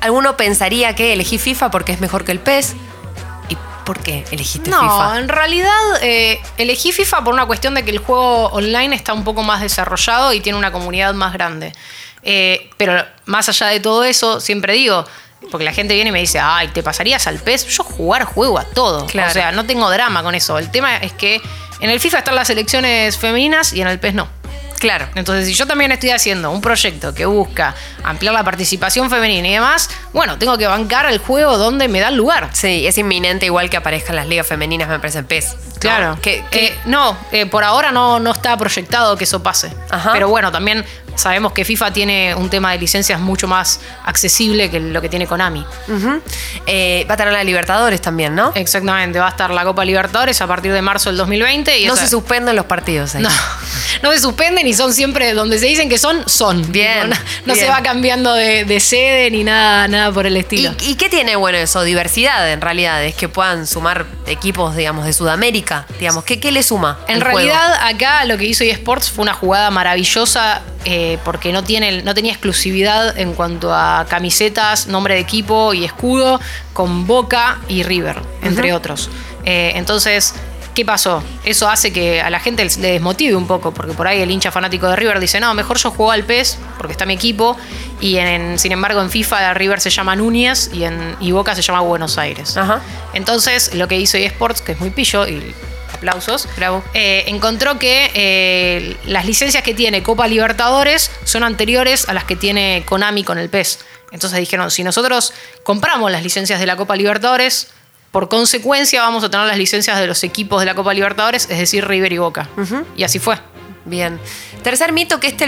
Alguno 0.00 0.36
pensaría 0.36 0.94
que 0.94 1.12
elegí 1.12 1.38
FIFA 1.38 1.70
porque 1.70 1.92
es 1.92 2.00
mejor 2.00 2.24
que 2.24 2.32
el 2.32 2.40
PES. 2.40 2.74
¿Y 3.48 3.56
por 3.84 3.98
qué 4.00 4.24
elegiste 4.30 4.70
FIFA? 4.70 4.86
No, 4.86 5.16
en 5.16 5.28
realidad 5.28 5.72
eh, 6.02 6.40
elegí 6.56 6.92
FIFA 6.92 7.24
por 7.24 7.34
una 7.34 7.46
cuestión 7.46 7.74
de 7.74 7.84
que 7.84 7.90
el 7.90 7.98
juego 7.98 8.46
online 8.46 8.94
está 8.94 9.12
un 9.12 9.24
poco 9.24 9.42
más 9.42 9.60
desarrollado 9.60 10.32
y 10.32 10.40
tiene 10.40 10.58
una 10.58 10.72
comunidad 10.72 11.14
más 11.14 11.32
grande. 11.32 11.72
Eh, 12.22 12.70
pero 12.76 13.04
más 13.26 13.48
allá 13.48 13.68
de 13.68 13.80
todo 13.80 14.04
eso, 14.04 14.40
siempre 14.40 14.74
digo, 14.74 15.04
porque 15.50 15.64
la 15.64 15.72
gente 15.72 15.94
viene 15.94 16.10
y 16.10 16.12
me 16.12 16.20
dice, 16.20 16.38
ay, 16.40 16.68
¿te 16.68 16.82
pasarías 16.82 17.26
al 17.26 17.38
PES? 17.38 17.66
Yo 17.68 17.84
jugar 17.84 18.24
juego 18.24 18.58
a 18.58 18.64
todo. 18.64 19.04
O 19.04 19.30
sea, 19.30 19.52
no 19.52 19.64
tengo 19.64 19.90
drama 19.90 20.22
con 20.22 20.34
eso. 20.34 20.58
El 20.58 20.70
tema 20.70 20.96
es 20.96 21.12
que 21.12 21.40
en 21.80 21.90
el 21.90 22.00
FIFA 22.00 22.18
están 22.18 22.34
las 22.34 22.48
selecciones 22.48 23.16
femeninas 23.16 23.72
y 23.72 23.80
en 23.80 23.88
el 23.88 23.98
PES 23.98 24.14
no. 24.14 24.28
Claro. 24.78 25.08
Entonces, 25.14 25.46
si 25.46 25.54
yo 25.54 25.66
también 25.66 25.90
estoy 25.92 26.10
haciendo 26.10 26.50
un 26.50 26.60
proyecto 26.60 27.12
que 27.12 27.26
busca 27.26 27.74
ampliar 28.04 28.32
la 28.32 28.44
participación 28.44 29.10
femenina 29.10 29.48
y 29.48 29.52
demás, 29.52 29.90
bueno, 30.12 30.38
tengo 30.38 30.56
que 30.56 30.66
bancar 30.66 31.06
el 31.06 31.18
juego 31.18 31.58
donde 31.58 31.88
me 31.88 32.00
da 32.00 32.08
el 32.08 32.16
lugar. 32.16 32.50
Sí, 32.52 32.86
es 32.86 32.96
inminente 32.98 33.46
igual 33.46 33.70
que 33.70 33.76
aparezcan 33.76 34.16
las 34.16 34.28
ligas 34.28 34.46
femeninas, 34.46 34.88
me 34.88 34.98
parece, 34.98 35.18
en 35.18 35.26
PES. 35.26 35.56
Claro. 35.80 36.18
Que, 36.22 36.76
no, 36.84 37.16
eh, 37.32 37.46
por 37.46 37.64
ahora 37.64 37.92
no, 37.92 38.20
no 38.20 38.30
está 38.30 38.56
proyectado 38.56 39.16
que 39.16 39.24
eso 39.24 39.42
pase. 39.42 39.72
Pero 40.12 40.28
bueno, 40.28 40.52
también 40.52 40.84
sabemos 41.18 41.52
que 41.52 41.64
FIFA 41.64 41.92
tiene 41.92 42.34
un 42.34 42.48
tema 42.48 42.72
de 42.72 42.78
licencias 42.78 43.20
mucho 43.20 43.48
más 43.48 43.80
accesible 44.04 44.70
que 44.70 44.80
lo 44.80 45.00
que 45.00 45.08
tiene 45.08 45.26
Konami. 45.26 45.64
Eh, 46.66 47.06
va 47.08 47.14
a 47.14 47.16
tener 47.16 47.32
la 47.32 47.44
Libertadores 47.44 48.00
también, 48.00 48.34
¿no? 48.34 48.52
Exactamente, 48.54 49.18
va 49.18 49.26
a 49.26 49.30
estar 49.30 49.50
la 49.50 49.64
Copa 49.64 49.84
Libertadores 49.84 50.40
a 50.40 50.46
partir 50.46 50.72
de 50.72 50.82
marzo 50.82 51.10
del 51.10 51.16
2020. 51.18 51.78
Y 51.80 51.86
no 51.86 51.96
se 51.96 52.08
suspenden 52.08 52.56
los 52.56 52.66
partidos. 52.66 53.14
No, 53.16 53.28
no 54.02 54.12
se 54.12 54.20
suspenden 54.20 54.66
y 54.66 54.74
son 54.74 54.92
siempre 54.92 55.32
donde 55.32 55.58
se 55.58 55.66
dicen 55.66 55.88
que 55.88 55.98
son, 55.98 56.28
son. 56.28 56.70
Bien. 56.70 57.10
No, 57.44 57.54
se 57.54 57.68
va 57.68 57.82
cambiando 57.82 58.34
de, 58.34 58.80
sede 58.80 59.30
ni 59.30 59.44
nada, 59.44 59.88
nada 59.88 60.12
por 60.12 60.26
el 60.26 60.36
estilo. 60.36 60.74
¿Y, 60.80 60.94
qué 60.94 61.08
tiene 61.08 61.36
bueno 61.36 61.58
eso? 61.58 61.82
Diversidad 61.82 62.50
en 62.50 62.60
realidad, 62.60 63.04
es 63.04 63.14
que 63.14 63.28
puedan 63.28 63.66
sumar 63.66 64.06
equipos, 64.28 64.76
digamos, 64.76 65.04
de 65.04 65.12
Sudamérica. 65.12 65.86
Digamos, 65.98 66.24
¿qué, 66.24 66.40
qué 66.40 66.52
le 66.52 66.62
suma? 66.62 66.98
En 67.08 67.20
realidad, 67.20 67.74
acá 67.82 68.24
lo 68.24 68.36
que 68.36 68.44
hizo 68.44 68.64
eSports 68.64 69.10
fue 69.10 69.22
una 69.22 69.34
jugada 69.34 69.70
maravillosa 69.70 70.62
eh, 70.84 71.18
porque 71.24 71.52
no, 71.52 71.64
tiene, 71.64 72.02
no 72.02 72.14
tenía 72.14 72.32
exclusividad 72.32 73.18
en 73.18 73.34
cuanto 73.34 73.74
a 73.74 74.06
camisetas, 74.08 74.86
nombre 74.86 75.14
de 75.14 75.20
equipo 75.20 75.74
y 75.74 75.84
escudo 75.84 76.40
con 76.72 77.06
Boca 77.06 77.58
y 77.68 77.82
River, 77.82 78.22
entre 78.42 78.72
otros. 78.72 79.10
Eh, 79.44 79.72
entonces, 79.76 80.34
¿qué 80.78 80.84
pasó? 80.84 81.24
Eso 81.42 81.68
hace 81.68 81.92
que 81.92 82.20
a 82.20 82.30
la 82.30 82.38
gente 82.38 82.64
le 82.64 82.92
desmotive 82.92 83.34
un 83.34 83.48
poco, 83.48 83.74
porque 83.74 83.94
por 83.94 84.06
ahí 84.06 84.20
el 84.20 84.30
hincha 84.30 84.52
fanático 84.52 84.88
de 84.88 84.94
River 84.94 85.18
dice, 85.18 85.40
no, 85.40 85.52
mejor 85.52 85.76
yo 85.76 85.90
juego 85.90 86.12
al 86.12 86.22
PES, 86.22 86.56
porque 86.76 86.92
está 86.92 87.04
mi 87.04 87.14
equipo, 87.14 87.56
y 88.00 88.18
en, 88.18 88.60
sin 88.60 88.70
embargo 88.70 89.02
en 89.02 89.10
FIFA 89.10 89.54
River 89.54 89.80
se 89.80 89.90
llama 89.90 90.14
Núñez 90.14 90.70
y, 90.72 90.84
en, 90.84 91.16
y 91.18 91.32
Boca 91.32 91.56
se 91.56 91.62
llama 91.62 91.80
Buenos 91.80 92.16
Aires. 92.16 92.56
Entonces, 93.12 93.74
lo 93.74 93.88
que 93.88 93.96
hizo 93.96 94.18
eSports, 94.18 94.60
que 94.60 94.70
es 94.70 94.78
muy 94.78 94.90
pillo, 94.90 95.26
y 95.26 95.52
aplausos, 95.92 96.48
Bravo. 96.56 96.84
Eh, 96.94 97.24
encontró 97.26 97.76
que 97.80 98.12
eh, 98.14 98.96
las 99.04 99.24
licencias 99.24 99.64
que 99.64 99.74
tiene 99.74 100.04
Copa 100.04 100.28
Libertadores 100.28 101.10
son 101.24 101.42
anteriores 101.42 102.08
a 102.08 102.14
las 102.14 102.22
que 102.22 102.36
tiene 102.36 102.84
Konami 102.86 103.24
con 103.24 103.38
el 103.38 103.48
PES. 103.48 103.80
Entonces 104.12 104.38
dijeron, 104.38 104.70
si 104.70 104.84
nosotros 104.84 105.32
compramos 105.64 106.12
las 106.12 106.22
licencias 106.22 106.60
de 106.60 106.66
la 106.66 106.76
Copa 106.76 106.94
Libertadores, 106.94 107.66
por 108.10 108.28
consecuencia 108.28 109.02
vamos 109.02 109.24
a 109.24 109.30
tener 109.30 109.46
las 109.46 109.58
licencias 109.58 109.98
de 109.98 110.06
los 110.06 110.22
equipos 110.24 110.60
de 110.60 110.66
la 110.66 110.74
Copa 110.74 110.94
Libertadores, 110.94 111.48
es 111.50 111.58
decir, 111.58 111.86
River 111.86 112.12
y 112.12 112.18
Boca. 112.18 112.48
Y 112.96 113.04
así 113.04 113.18
fue. 113.18 113.36
Bien. 113.84 114.20
Tercer 114.62 114.92
mito 114.92 115.18
que 115.18 115.28
este 115.28 115.46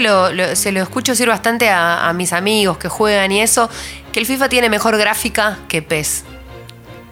se 0.55 0.71
lo 0.71 0.81
escucho 0.81 1.11
decir 1.11 1.27
bastante 1.27 1.69
a, 1.69 2.09
a 2.09 2.13
mis 2.13 2.33
amigos 2.33 2.77
que 2.77 2.89
juegan 2.89 3.31
y 3.31 3.41
eso, 3.41 3.69
que 4.11 4.19
el 4.19 4.25
FIFA 4.25 4.49
tiene 4.49 4.69
mejor 4.69 4.97
gráfica 4.97 5.59
que 5.67 5.81
PES 5.81 6.23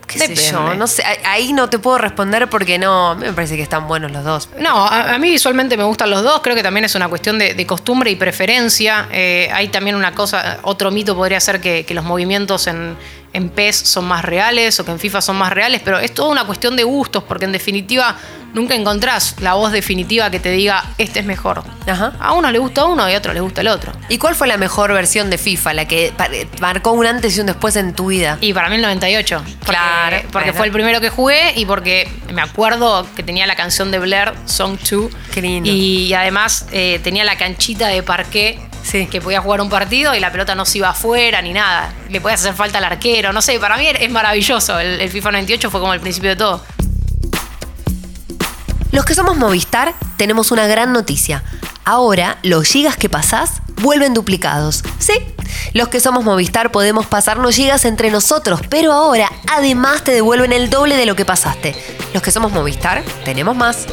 qué 0.09 0.35
sé 0.35 0.51
yo, 0.51 0.73
no 0.73 0.87
sé, 0.87 1.03
ahí 1.23 1.53
no 1.53 1.69
te 1.69 1.77
puedo 1.77 1.97
responder 1.97 2.49
porque 2.49 2.79
no, 2.79 3.15
me 3.15 3.31
parece 3.31 3.55
que 3.55 3.61
están 3.61 3.87
buenos 3.87 4.11
los 4.11 4.23
dos. 4.23 4.49
No, 4.59 4.85
a, 4.85 5.17
mí 5.19 5.29
visualmente 5.29 5.77
me 5.77 5.83
gustan 5.83 6.09
los 6.09 6.23
dos, 6.23 6.41
creo 6.41 6.55
que 6.55 6.63
también 6.63 6.85
es 6.85 6.95
una 6.95 7.07
cuestión 7.07 7.37
de, 7.37 7.67
costumbre 7.67 8.09
y 8.09 8.15
preferencia. 8.15 9.07
Eh, 9.11 9.49
hay 9.53 9.67
también 9.67 9.95
una 9.95 10.13
cosa, 10.13 10.59
otro 10.63 10.89
mito 10.89 11.15
podría 11.15 11.39
ser 11.39 11.61
que 11.61 11.85
los 11.91 12.03
movimientos 12.03 12.65
en, 12.67 12.97
en 13.33 13.50
PES 13.50 13.75
son 13.75 14.05
más 14.05 14.24
reales 14.25 14.79
o 14.79 14.86
que 14.86 14.91
en 14.91 15.00
FIFA 15.00 15.21
son 15.21 15.38
más 15.38 15.53
reales, 15.53 15.81
pero 15.83 16.00
es 16.00 16.13
toda 16.13 16.29
una 16.29 16.45
cuestión 16.45 16.75
de 16.75 16.83
gustos, 16.83 17.24
porque 17.24 17.45
en 17.45 17.51
definitiva 17.51 18.15
nunca 18.53 18.75
encontrás 18.75 19.36
la 19.41 19.53
voz 19.53 19.71
definitiva 19.71 20.29
que 20.31 20.39
te 20.39 20.51
diga 20.51 20.83
este 20.98 21.19
es 21.19 21.25
mejor. 21.25 21.63
A 22.19 22.33
uno 22.33 22.51
le 22.51 22.59
gusta 22.59 22.86
uno 22.86 23.09
y 23.09 23.13
a 23.13 23.17
otro 23.17 23.33
le 23.33 23.39
gusta 23.39 23.62
el 23.62 23.67
otro. 23.67 23.91
¿Y 24.09 24.17
cuál 24.17 24.36
fue 24.36 24.48
la 24.48 24.57
mejor 24.57 24.93
versión 24.93 25.29
de 25.29 25.38
FIFA, 25.38 25.74
la 25.74 25.88
que 25.88 26.13
marcó 26.59 26.91
un 26.91 27.05
antes 27.05 27.38
y 27.38 27.39
un 27.39 27.48
después 27.48 27.75
en 27.75 27.93
tu 27.93 28.07
vida? 28.07 28.38
Y 28.41 28.53
para 28.53 28.69
mí 28.69 28.75
el 28.75 28.81
98. 28.81 29.43
claro. 29.65 30.17
Porque 30.31 30.53
fue 30.53 30.65
el 30.65 30.71
primero 30.71 31.01
que 31.01 31.09
jugué 31.09 31.53
y 31.55 31.65
porque 31.65 32.09
me 32.33 32.41
acuerdo 32.41 33.07
que 33.15 33.24
tenía 33.24 33.45
la 33.48 33.55
canción 33.55 33.91
de 33.91 34.00
Blair, 34.00 34.33
Song 34.45 34.77
2. 34.89 35.12
Qué 35.33 35.41
lindo. 35.41 35.69
Y, 35.69 36.13
además 36.13 36.67
eh, 36.71 37.00
tenía 37.03 37.24
la 37.24 37.38
canchita 37.38 37.88
de 37.88 38.03
parqué 38.03 38.59
Sí. 38.83 39.07
Que 39.07 39.21
podía 39.21 39.41
jugar 39.41 39.62
un 39.62 39.69
partido 39.69 40.15
y 40.15 40.19
la 40.19 40.31
pelota 40.31 40.55
no 40.55 40.65
se 40.65 40.79
iba 40.79 40.89
afuera 40.89 41.41
ni 41.41 41.53
nada. 41.53 41.93
Le 42.09 42.21
podías 42.21 42.41
hacer 42.41 42.53
falta 42.53 42.79
al 42.79 42.86
arquero. 42.86 43.33
No 43.33 43.41
sé, 43.41 43.59
para 43.59 43.77
mí 43.77 43.86
es 43.88 44.09
maravilloso. 44.09 44.79
El, 44.79 45.01
el 45.01 45.09
FIFA 45.09 45.31
98 45.31 45.69
fue 45.69 45.79
como 45.79 45.93
el 45.93 46.00
principio 46.00 46.31
de 46.31 46.36
todo. 46.36 46.63
Los 48.91 49.05
que 49.05 49.13
somos 49.13 49.38
Movistar 49.38 49.93
tenemos 50.17 50.51
una 50.51 50.67
gran 50.67 50.91
noticia. 50.91 51.43
Ahora 51.86 52.38
los 52.43 52.67
gigas 52.67 52.98
que 52.98 53.09
pasás 53.09 53.62
vuelven 53.81 54.13
duplicados. 54.13 54.83
Sí, 55.00 55.13
los 55.74 55.88
que 55.88 56.00
somos 56.00 56.24
Movistar 56.24 56.71
podemos 56.71 57.05
pasarnos 57.05 57.55
gigas 57.55 57.86
entre 57.86 58.12
nosotros, 58.12 58.62
pero 58.69 58.93
ahora 58.93 59.31
además 59.51 60.03
te 60.03 60.12
devuelven 60.12 60.53
el 60.53 60.69
doble 60.69 60.98
de 60.98 61.05
lo 61.05 61.15
que 61.15 61.25
pasaste. 61.25 61.75
Los 62.13 62.21
que 62.24 62.31
somos 62.31 62.51
Movistar 62.51 63.03
tenemos 63.24 63.55
más. 63.55 63.86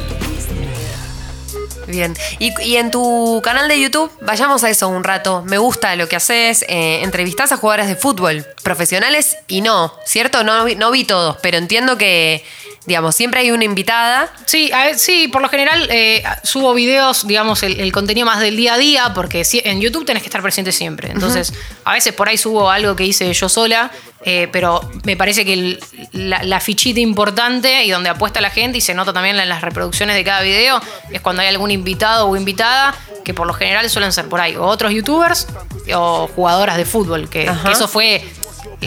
Bien. 1.86 2.16
Y, 2.38 2.76
en 2.76 2.90
tu 2.90 3.40
canal 3.44 3.68
de 3.68 3.80
YouTube, 3.80 4.10
vayamos 4.20 4.64
a 4.64 4.70
eso 4.70 4.88
un 4.88 5.04
rato. 5.04 5.42
Me 5.46 5.58
gusta 5.58 5.94
lo 5.96 6.08
que 6.08 6.16
haces. 6.16 6.64
Eh, 6.68 7.00
entrevistas 7.02 7.52
a 7.52 7.56
jugadores 7.56 7.88
de 7.88 7.96
fútbol, 7.96 8.44
profesionales 8.62 9.36
y 9.46 9.60
no, 9.60 9.92
¿cierto? 10.04 10.44
No, 10.44 10.66
no 10.68 10.90
vi 10.90 11.04
todos, 11.04 11.36
pero 11.42 11.58
entiendo 11.58 11.96
que 11.96 12.44
Digamos, 12.86 13.16
siempre 13.16 13.40
hay 13.40 13.50
una 13.50 13.64
invitada. 13.64 14.32
Sí, 14.44 14.70
sí, 14.96 15.28
por 15.28 15.42
lo 15.42 15.48
general 15.48 15.88
eh, 15.90 16.22
subo 16.44 16.72
videos, 16.72 17.26
digamos, 17.26 17.62
el, 17.62 17.90
contenido 17.92 18.26
más 18.26 18.40
del 18.40 18.56
día 18.56 18.74
a 18.74 18.78
día, 18.78 19.12
porque 19.14 19.42
en 19.64 19.80
YouTube 19.80 20.04
tenés 20.04 20.22
que 20.22 20.28
estar 20.28 20.42
presente 20.42 20.70
siempre. 20.72 21.10
Entonces, 21.10 21.52
a 21.84 21.92
veces 21.94 22.12
por 22.14 22.28
ahí 22.28 22.38
subo 22.38 22.70
algo 22.70 22.94
que 22.94 23.04
hice 23.04 23.32
yo 23.32 23.48
sola, 23.48 23.90
eh, 24.24 24.48
pero 24.50 24.80
me 25.04 25.16
parece 25.16 25.44
que 25.44 25.78
la, 26.12 26.60
fichita 26.60 27.00
importante 27.00 27.84
y 27.84 27.90
donde 27.90 28.08
apuesta 28.08 28.40
la 28.40 28.50
gente 28.50 28.78
y 28.78 28.80
se 28.80 28.94
nota 28.94 29.12
también 29.12 29.38
en 29.38 29.48
las 29.48 29.62
reproducciones 29.62 30.16
de 30.16 30.24
cada 30.24 30.42
video 30.42 30.80
es 31.12 31.20
cuando 31.20 31.42
hay 31.42 31.48
algún 31.48 31.70
invitado 31.70 32.26
o 32.26 32.36
invitada 32.36 32.94
que 33.24 33.34
por 33.34 33.46
lo 33.46 33.54
general 33.54 33.88
suelen 33.90 34.12
ser 34.12 34.28
por 34.28 34.40
ahí 34.40 34.56
o 34.56 34.64
otros 34.64 34.92
youtubers 34.92 35.46
o 35.94 36.28
jugadoras 36.28 36.76
de 36.76 36.84
fútbol, 36.84 37.28
que 37.28 37.48
eso 37.70 37.86
fue 37.86 38.24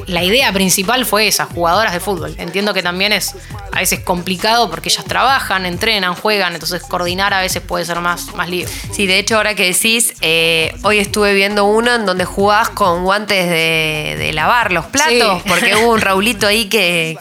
la 0.08 0.24
idea 0.24 0.52
principal 0.54 1.06
fue 1.06 1.28
esa, 1.28 1.46
jugadoras 1.46 1.94
de 1.94 2.00
fútbol. 2.00 2.36
Entiendo 2.38 2.74
que 2.74 2.84
también 2.84 3.12
es 3.12 3.36
a 3.72 3.80
veces 3.80 4.00
complicado 4.00 4.70
porque 4.70 4.90
ellas 4.90 5.06
trabajan, 5.06 5.66
entrenan, 5.66 6.16
juegan, 6.16 6.54
entonces 6.54 6.82
coordinar 6.84 7.34
a 7.34 7.42
veces 7.42 7.62
puede 7.62 7.86
ser 7.86 8.00
más, 8.00 8.34
más 8.36 8.50
libre. 8.50 8.72
Sí, 8.92 9.08
de 9.08 9.20
hecho 9.20 9.38
ahora 9.38 9.56
que 9.56 9.66
decís, 9.66 10.14
eh, 10.22 10.76
hoy 10.84 11.00
estuve 11.00 11.34
viendo 11.34 11.66
uno 11.66 11.96
en 11.96 12.06
donde 12.06 12.26
jugás 12.26 12.70
con 12.70 13.04
guantes 13.04 13.50
de, 13.50 14.32
lavar 14.34 14.72
los 14.72 14.86
platos, 14.86 15.42
porque 15.48 15.76
hubo 15.76 15.92
un 15.94 16.02
Raulito 16.02 16.48
ahí 16.48 16.66
que, 16.66 17.18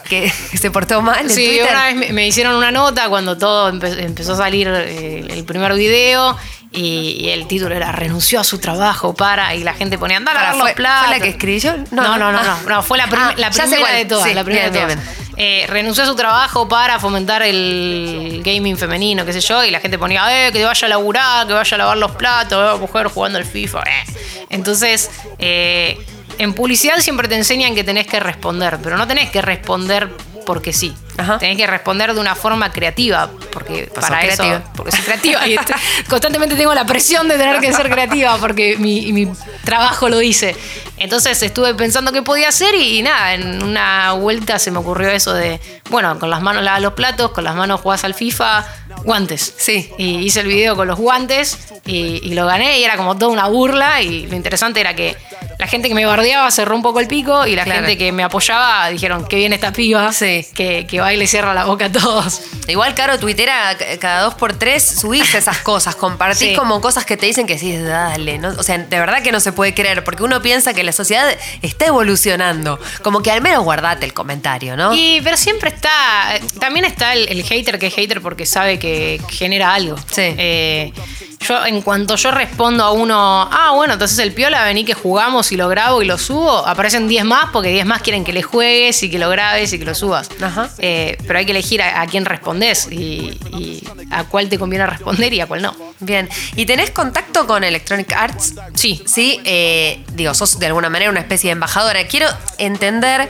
se 0.53 0.71
portó 0.71 1.01
mal. 1.01 1.29
sí, 1.29 1.59
una 1.61 1.85
vez 1.85 2.11
me, 2.13 2.27
hicieron 2.27 2.55
una 2.55 2.71
nota 2.71 3.09
cuando 3.09 3.37
todo 3.37 3.69
empezó 3.69 4.33
a 4.33 4.37
salir 4.37 4.67
eh, 4.67 5.25
el 5.27 5.43
primer 5.43 5.73
video 5.73 6.37
y, 6.71 7.29
el 7.29 7.47
título 7.47 7.75
era 7.75 7.91
renunció 7.91 8.39
a 8.39 8.43
su 8.43 8.59
trabajo 8.59 9.13
para 9.13 9.55
y 9.55 9.63
la 9.63 9.73
gente 9.73 9.97
ponía 9.97 10.17
andar 10.17 10.37
a 10.37 10.43
lavar 10.43 10.57
los 10.57 10.71
platos. 10.71 11.07
¿Fue 11.07 11.17
la 11.17 11.23
que 11.23 11.29
escribió? 11.29 11.77
No, 11.91 12.17
no, 12.17 12.31
no, 12.31 12.41
no, 12.67 12.83
fue 12.83 12.97
la, 12.97 13.05
ah, 13.11 13.33
la 13.37 13.49
primera 13.49 13.93
de 13.93 14.05
todas, 14.05 14.33
la 14.33 14.43
primera 14.43 14.69
de 14.69 14.79
todas. 14.79 14.97
Eh, 15.41 15.65
renunció 15.69 16.03
a 16.03 16.05
su 16.05 16.15
trabajo 16.15 16.67
para 16.67 16.99
fomentar 16.99 17.41
el 17.43 18.41
gaming 18.43 18.77
femenino, 18.77 19.25
qué 19.25 19.31
sé 19.31 19.39
yo, 19.39 19.63
y 19.63 19.71
la 19.71 19.79
gente 19.79 19.97
ponía, 19.97 20.47
eh, 20.47 20.51
que 20.51 20.65
vaya 20.65 20.85
a 20.85 20.89
laburar, 20.89 21.47
que 21.47 21.53
vaya 21.53 21.75
a 21.75 21.77
lavar 21.77 21.97
los 21.97 22.11
platos, 22.11 22.75
eh, 22.75 22.79
mujer 22.79 23.07
jugando 23.07 23.37
al 23.37 23.45
FIFA. 23.45 23.79
Eh. 23.79 24.03
Entonces, 24.49 25.09
eh, 25.37 25.97
en 26.39 26.53
publicidad 26.53 26.99
siempre 26.99 27.27
te 27.27 27.35
enseñan 27.35 27.75
que 27.75 27.83
tenés 27.83 28.07
que 28.07 28.19
responder, 28.19 28.79
pero 28.83 28.97
no 28.97 29.07
tenés 29.07 29.29
que 29.29 29.41
responder 29.41 30.09
porque 30.49 30.73
sí. 30.73 30.95
Tenés 31.39 31.57
que 31.57 31.67
responder 31.67 32.11
de 32.15 32.19
una 32.19 32.33
forma 32.33 32.71
creativa, 32.71 33.29
porque 33.51 33.87
para 33.93 34.23
eso, 34.23 34.43
porque 34.75 34.91
soy 34.91 35.01
creativa 35.01 35.47
y 35.47 35.55
constantemente 36.09 36.55
tengo 36.55 36.73
la 36.73 36.85
presión 36.87 37.27
de 37.27 37.37
tener 37.37 37.59
que 37.59 37.71
ser 37.71 37.87
creativa 37.87 38.35
porque 38.39 38.75
mi, 38.77 39.31
trabajo 39.63 40.09
lo 40.09 40.17
dice. 40.17 40.55
Entonces 40.97 41.43
estuve 41.43 41.75
pensando 41.75 42.11
qué 42.11 42.23
podía 42.23 42.49
hacer 42.49 42.73
y, 42.73 43.03
nada, 43.03 43.35
en 43.35 43.61
una 43.61 44.13
vuelta 44.13 44.57
se 44.57 44.71
me 44.71 44.79
ocurrió 44.79 45.11
eso 45.11 45.35
de, 45.35 45.61
bueno, 45.91 46.17
con 46.17 46.31
las 46.31 46.41
manos 46.41 46.63
lavas 46.63 46.81
los 46.81 46.93
platos, 46.93 47.29
con 47.29 47.43
las 47.43 47.53
manos 47.53 47.81
jugás 47.81 48.03
al 48.03 48.15
FIFA, 48.15 48.65
guantes. 49.03 49.53
Sí. 49.57 49.91
Y 49.97 50.19
hice 50.19 50.41
el 50.41 50.47
video 50.47 50.75
con 50.75 50.87
los 50.87 50.99
guantes 50.99 51.57
y, 51.85 52.19
y 52.23 52.33
lo 52.33 52.45
gané 52.45 52.79
y 52.79 52.83
era 52.83 52.97
como 52.97 53.17
toda 53.17 53.31
una 53.31 53.47
burla 53.47 54.01
y 54.01 54.27
lo 54.27 54.35
interesante 54.35 54.79
era 54.79 54.95
que 54.95 55.15
la 55.59 55.67
gente 55.67 55.89
que 55.89 55.93
me 55.93 56.05
bardeaba 56.05 56.49
cerró 56.51 56.73
un 56.73 56.81
poco 56.81 57.01
el 57.01 57.07
pico 57.07 57.45
y 57.45 57.53
la 57.53 57.65
gente 57.65 57.97
que 57.97 58.13
me 58.13 58.23
apoyaba 58.23 58.89
dijeron, 58.89 59.25
qué 59.27 59.35
bien 59.35 59.51
esta 59.51 59.73
piba, 59.73 60.13
sí. 60.13 60.47
que, 60.55 60.87
que 60.87 61.01
va 61.01 61.13
y 61.13 61.17
le 61.17 61.27
cierra 61.27 61.53
la 61.53 61.65
boca 61.65 61.85
a 61.85 61.91
todos. 61.91 62.41
Igual, 62.69 62.95
Caro, 62.95 63.19
tuitera 63.19 63.75
cada 63.99 64.21
dos 64.21 64.35
por 64.35 64.53
tres 64.53 64.83
subís 64.85 65.35
esas 65.35 65.57
cosas, 65.57 65.97
compartís 65.97 66.57
como 66.57 66.79
cosas 66.79 67.05
que 67.05 67.17
te 67.17 67.25
dicen 67.25 67.45
que 67.45 67.59
sí, 67.59 67.75
dale, 67.75 68.37
¿no? 68.37 68.51
O 68.57 68.63
sea, 68.63 68.77
de 68.77 68.99
verdad 68.99 69.21
que 69.21 69.33
no 69.33 69.41
se 69.41 69.51
puede 69.51 69.73
creer, 69.73 70.05
porque 70.05 70.23
uno 70.23 70.41
piensa 70.41 70.73
que 70.73 70.81
la 70.81 70.93
sociedad 70.93 71.29
está 71.61 71.87
evolucionando. 71.87 72.79
Como 73.01 73.21
que 73.21 73.29
al 73.29 73.41
menos 73.41 73.61
guardate 73.65 74.05
el 74.05 74.13
comentario, 74.13 74.77
¿no? 74.77 74.93
Y, 74.95 75.19
pero 75.25 75.35
siempre 75.35 75.71
está, 75.71 75.91
también 76.61 76.85
está 76.85 77.15
el, 77.15 77.43
hater 77.43 77.79
que 77.79 77.87
es 77.87 77.95
hater 77.95 78.21
porque 78.21 78.45
sabe 78.45 78.79
que 78.79 78.88
genera 79.29 79.73
algo. 79.73 79.97
Sí. 79.97 80.21
Eh, 80.37 80.93
yo, 81.39 81.65
en 81.65 81.81
cuanto 81.81 82.15
yo 82.15 82.31
respondo 82.31 82.83
a 82.83 82.91
uno, 82.91 83.15
ah, 83.15 83.71
bueno, 83.73 83.93
entonces 83.93 84.19
el 84.19 84.33
piola, 84.33 84.63
vení 84.65 84.83
que 84.83 84.93
jugamos 84.93 85.51
y 85.51 85.57
lo 85.57 85.69
grabo 85.69 86.01
y 86.01 86.05
lo 86.05 86.17
subo, 86.17 86.67
aparecen 86.67 87.07
10 87.07 87.25
más 87.25 87.45
porque 87.53 87.69
10 87.69 87.85
más 87.85 88.01
quieren 88.01 88.23
que 88.23 88.33
le 88.33 88.43
juegues 88.43 89.01
y 89.03 89.09
que 89.09 89.19
lo 89.19 89.29
grabes 89.29 89.71
y 89.71 89.79
que 89.79 89.85
lo 89.85 89.95
subas. 89.95 90.29
Eh, 90.79 91.17
pero 91.25 91.39
hay 91.39 91.45
que 91.45 91.51
elegir 91.51 91.81
a, 91.81 92.05
quién 92.07 92.25
respondes 92.25 92.87
y, 92.91 93.37
y, 93.57 93.83
a 94.11 94.25
cuál 94.25 94.49
te 94.49 94.59
conviene 94.59 94.85
responder 94.85 95.33
y 95.33 95.39
a 95.39 95.47
cuál 95.47 95.61
no. 95.61 95.88
Bien. 95.99 96.29
¿Y 96.55 96.65
tenés 96.65 96.91
contacto 96.91 97.45
con 97.45 97.63
Electronic 97.63 98.13
Arts? 98.13 98.55
Sí. 98.73 99.03
Sí, 99.05 99.41
eh, 99.43 100.03
digo, 100.13 100.33
sos 100.33 100.59
de 100.59 100.67
alguna 100.67 100.89
manera 100.89 101.11
una 101.11 101.19
especie 101.19 101.49
de 101.49 101.53
embajadora. 101.53 102.07
Quiero 102.07 102.27
entender 102.57 103.29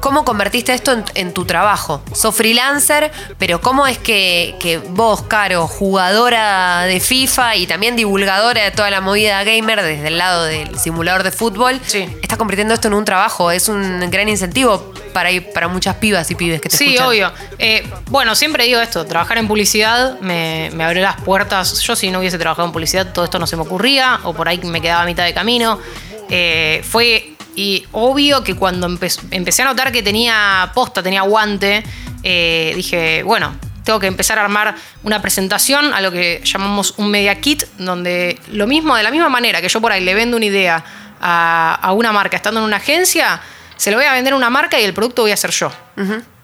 ¿Cómo 0.00 0.24
convertiste 0.24 0.72
esto 0.72 0.96
en, 1.14 1.34
tu 1.34 1.44
trabajo? 1.44 2.02
Sos 2.14 2.34
freelancer, 2.34 3.12
pero 3.38 3.60
¿cómo 3.60 3.86
es 3.86 3.98
que, 3.98 4.80
vos, 4.88 5.22
Caro, 5.22 5.66
jugadora 5.66 6.84
de 6.84 7.00
FIFA 7.00 7.56
y 7.56 7.66
también 7.66 7.96
divulgadora 7.96 8.64
de 8.64 8.70
toda 8.70 8.90
la 8.90 9.02
movida 9.02 9.44
gamer 9.44 9.82
desde 9.82 10.08
el 10.08 10.16
lado 10.16 10.44
del 10.44 10.78
simulador 10.78 11.22
de 11.22 11.30
fútbol, 11.30 11.78
sí. 11.86 12.08
estás 12.22 12.38
convirtiendo 12.38 12.72
esto 12.72 12.88
en 12.88 12.94
un 12.94 13.04
trabajo? 13.04 13.50
Es 13.50 13.68
un 13.68 14.10
gran 14.10 14.28
incentivo 14.28 14.90
para, 15.10 15.30
para 15.52 15.68
muchas 15.68 15.96
pibas 15.96 16.30
y 16.30 16.34
pibes 16.34 16.60
que 16.60 16.68
te 16.68 16.76
sí, 16.76 16.84
escuchan. 16.84 17.04
Sí, 17.04 17.08
obvio. 17.08 17.32
Eh, 17.58 17.88
bueno, 18.10 18.34
siempre 18.34 18.64
digo 18.64 18.80
esto, 18.80 19.04
trabajar 19.06 19.38
en 19.38 19.48
publicidad 19.48 20.18
me, 20.20 20.70
me 20.74 20.84
abrió 20.84 21.02
las 21.02 21.20
puertas. 21.20 21.80
Yo 21.80 21.96
si 21.96 22.10
no 22.10 22.20
hubiese 22.20 22.38
trabajado 22.38 22.66
en 22.66 22.72
publicidad 22.72 23.12
todo 23.12 23.24
esto 23.24 23.38
no 23.38 23.46
se 23.46 23.56
me 23.56 23.62
ocurría 23.62 24.20
o 24.24 24.34
por 24.34 24.48
ahí 24.48 24.58
me 24.64 24.80
quedaba 24.80 25.02
a 25.02 25.06
mitad 25.06 25.24
de 25.24 25.34
camino. 25.34 25.78
Eh, 26.28 26.82
fue 26.88 27.34
y 27.56 27.84
obvio 27.92 28.44
que 28.44 28.54
cuando 28.54 28.86
empecé 28.86 29.62
a 29.62 29.64
notar 29.64 29.92
que 29.92 30.02
tenía 30.02 30.70
posta, 30.72 31.02
tenía 31.02 31.22
guante, 31.22 31.82
eh, 32.22 32.72
dije, 32.76 33.22
bueno, 33.22 33.54
tengo 33.84 33.98
que 33.98 34.06
empezar 34.06 34.38
a 34.38 34.42
armar 34.42 34.76
una 35.02 35.20
presentación 35.20 35.92
a 35.92 36.00
lo 36.00 36.12
que 36.12 36.42
llamamos 36.44 36.94
un 36.96 37.10
media 37.10 37.40
kit, 37.40 37.64
donde 37.78 38.38
lo 38.52 38.66
mismo, 38.66 38.96
de 38.96 39.02
la 39.02 39.10
misma 39.10 39.28
manera 39.28 39.60
que 39.60 39.68
yo 39.68 39.80
por 39.80 39.92
ahí 39.92 40.02
le 40.04 40.14
vendo 40.14 40.36
una 40.36 40.46
idea 40.46 40.84
a, 41.20 41.92
una 41.92 42.12
marca 42.12 42.36
estando 42.36 42.60
en 42.60 42.66
una 42.66 42.76
agencia, 42.76 43.40
se 43.80 43.90
lo 43.90 43.96
voy 43.96 44.04
a 44.04 44.12
vender 44.12 44.34
a 44.34 44.36
una 44.36 44.50
marca 44.50 44.78
y 44.78 44.84
el 44.84 44.92
producto 44.92 45.22
voy 45.22 45.30
a 45.30 45.34
hacer 45.34 45.52
yo. 45.52 45.72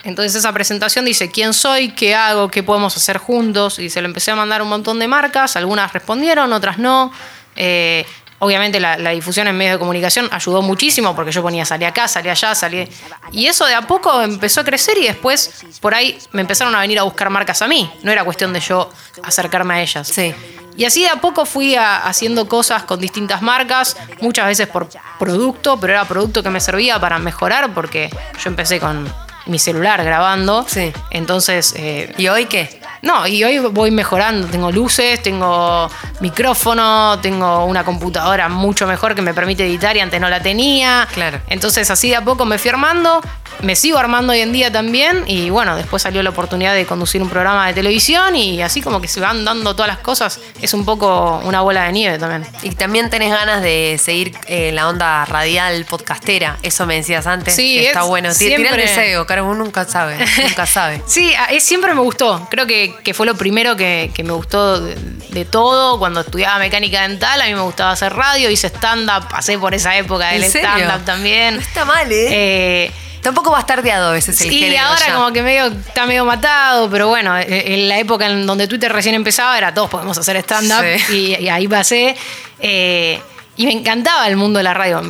Entonces 0.03 0.33
esa 0.33 0.51
presentación 0.53 1.05
dice 1.05 1.29
quién 1.29 1.53
soy, 1.53 1.91
qué 1.91 2.15
hago, 2.15 2.49
qué 2.49 2.63
podemos 2.63 2.97
hacer 2.97 3.19
juntos, 3.19 3.77
y 3.77 3.91
se 3.91 4.01
lo 4.01 4.07
empecé 4.07 4.31
a 4.31 4.35
mandar 4.35 4.61
a 4.61 4.63
un 4.63 4.69
montón 4.69 4.97
de 4.97 5.07
marcas, 5.07 5.55
algunas 5.55 5.93
respondieron, 5.93 6.51
otras 6.51 6.79
no. 6.79 7.11
Eh, 7.55 8.07
Obviamente 8.39 8.79
la, 8.79 8.97
difusión 9.09 9.47
en 9.47 9.57
medios 9.57 9.73
de 9.75 9.79
comunicación 9.79 10.29
ayudó 10.31 10.61
muchísimo 10.61 11.15
porque 11.15 11.31
yo 11.31 11.41
ponía 11.41 11.65
salí 11.65 11.85
acá, 11.85 12.07
salí 12.07 12.29
allá, 12.29 12.53
salí. 12.53 12.87
Y 13.31 13.47
eso 13.47 13.65
de 13.65 13.73
a 13.73 13.81
poco 13.81 14.21
empezó 14.21 14.61
a 14.61 14.63
crecer 14.63 14.95
y 14.99 15.07
después 15.07 15.65
por 15.81 15.95
ahí 15.95 16.19
me 16.33 16.41
empezaron 16.41 16.75
a 16.75 16.79
venir 16.81 16.99
a 16.99 17.03
buscar 17.03 17.31
marcas 17.31 17.63
a 17.63 17.67
mí. 17.67 17.91
No 18.03 18.11
era 18.11 18.23
cuestión 18.23 18.53
de 18.53 18.59
yo 18.59 18.91
acercarme 19.23 19.73
a 19.73 19.81
ellas. 19.81 20.07
Sí. 20.07 20.35
Y 20.77 20.85
así 20.85 21.01
de 21.01 21.09
a 21.09 21.15
poco 21.15 21.45
fui 21.45 21.75
haciendo 21.75 22.47
cosas 22.47 22.83
con 22.83 22.99
distintas 22.99 23.41
marcas, 23.41 23.97
muchas 24.21 24.45
veces 24.45 24.67
por 24.67 24.87
producto, 25.17 25.79
pero 25.79 25.93
era 25.93 26.05
producto 26.05 26.43
que 26.43 26.51
me 26.51 26.59
servía 26.59 26.99
para 26.99 27.17
mejorar 27.17 27.73
porque 27.73 28.09
yo 28.41 28.49
empecé 28.49 28.79
con 28.79 29.11
mi 29.47 29.59
celular 29.59 30.03
grabando. 30.03 30.65
Sí. 30.67 30.93
Entonces. 31.09 31.73
Eh, 31.75 32.13
¿Y 32.17 32.27
hoy 32.27 32.45
qué? 32.45 32.79
No, 33.07 33.25
y 33.25 33.41
hoy 33.41 33.59
voy 33.59 33.89
mejorando. 33.89 34.47
Tengo 34.47 34.69
luces, 34.69 35.23
tengo 35.23 35.89
micrófono, 36.19 37.17
tengo 37.21 37.63
una 37.63 37.85
computadora 37.85 38.49
mucho 38.49 38.85
mejor 38.85 39.15
que 39.15 39.21
me 39.21 39.33
permite 39.33 39.65
editar 39.65 39.95
y 39.95 40.01
antes 40.01 40.19
no 40.19 40.27
la 40.27 40.41
tenía. 40.41 41.07
Claro. 41.13 41.39
Entonces, 41.47 41.89
así 41.89 42.09
de 42.09 42.17
a 42.17 42.25
poco 42.25 42.43
me 42.43 42.57
fui 42.57 42.69
armando. 42.69 43.21
Me 43.61 43.75
sigo 43.75 43.97
armando 43.97 44.33
hoy 44.33 44.41
en 44.41 44.51
día 44.51 44.73
también. 44.73 45.23
Y 45.25 45.49
bueno, 45.49 45.77
después 45.77 46.03
salió 46.03 46.21
la 46.21 46.31
oportunidad 46.31 46.75
de 46.75 46.85
conducir 46.85 47.21
un 47.21 47.29
programa 47.29 47.65
de 47.67 47.73
televisión. 47.73 48.35
Y 48.35 48.61
así 48.61 48.81
como 48.81 48.99
que 48.99 49.07
se 49.07 49.21
van 49.21 49.45
dando 49.45 49.73
todas 49.73 49.87
las 49.87 49.99
cosas. 49.99 50.41
Es 50.61 50.73
un 50.73 50.83
poco 50.83 51.41
una 51.45 51.61
bola 51.61 51.85
de 51.85 51.93
nieve 51.93 52.19
también. 52.19 52.45
Y 52.61 52.71
también 52.71 53.09
tenés 53.09 53.31
ganas 53.31 53.61
de 53.61 53.97
seguir 54.03 54.35
eh, 54.47 54.73
la 54.73 54.89
onda 54.89 55.23
radial 55.23 55.85
podcastera. 55.85 56.57
Eso 56.61 56.85
me 56.85 56.95
decías 56.95 57.25
antes. 57.25 57.55
Sí, 57.55 57.79
está 57.79 58.03
bueno. 58.03 58.33
Siempre... 58.33 58.65
Tira 58.69 58.75
el 58.75 58.81
deseo, 58.81 59.25
caro, 59.25 59.45
uno 59.45 59.63
nunca 59.63 59.85
sabe. 59.85 60.17
Nunca 60.43 60.65
sabe. 60.65 61.01
sí, 61.07 61.33
siempre 61.61 61.93
me 61.95 62.01
gustó. 62.01 62.45
Creo 62.51 62.67
que 62.67 62.96
que, 63.03 63.13
fue 63.13 63.25
lo 63.25 63.35
primero 63.35 63.75
que, 63.75 64.11
me 64.23 64.31
gustó 64.31 64.79
de, 64.79 65.45
todo. 65.45 65.99
Cuando 65.99 66.21
estudiaba 66.21 66.59
mecánica 66.59 67.07
dental, 67.07 67.41
a 67.41 67.45
mí 67.45 67.53
me 67.53 67.61
gustaba 67.61 67.91
hacer 67.91 68.13
radio, 68.13 68.49
hice 68.49 68.67
stand-up, 68.67 69.27
pasé 69.29 69.57
por 69.57 69.73
esa 69.73 69.95
época 69.97 70.29
del 70.29 70.43
stand-up 70.43 71.05
también. 71.05 71.55
No 71.55 71.61
está 71.61 71.85
mal, 71.85 72.11
¿eh? 72.11 72.27
eh 72.29 72.91
Tampoco 73.27 73.51
bastardeado 73.51 74.07
a 74.07 74.11
veces 74.13 74.39
el 74.39 74.49
Sí, 74.49 74.75
ahora 74.77 75.13
como 75.13 75.33
que 75.33 75.41
medio, 75.41 75.65
está 75.65 76.05
medio 76.05 76.23
matado, 76.23 76.89
pero 76.89 77.09
bueno, 77.09 77.37
eh, 77.37 77.73
en 77.73 77.89
la 77.89 77.99
época 77.99 78.25
en 78.25 78.45
donde 78.45 78.67
Twitter 78.67 78.89
recién 78.89 79.15
empezaba 79.15 79.57
era 79.57 79.73
todos 79.73 79.89
podemos 79.89 80.17
hacer 80.17 80.37
stand-up 80.37 80.85
y, 81.11 81.49
ahí 81.49 81.67
pasé. 81.67 82.15
Eh, 82.59 83.19
y 83.57 83.65
me 83.65 83.73
encantaba 83.73 84.27
el 84.27 84.37
mundo 84.37 84.59
de 84.59 84.63
la 84.63 84.73
radio. 84.73 85.01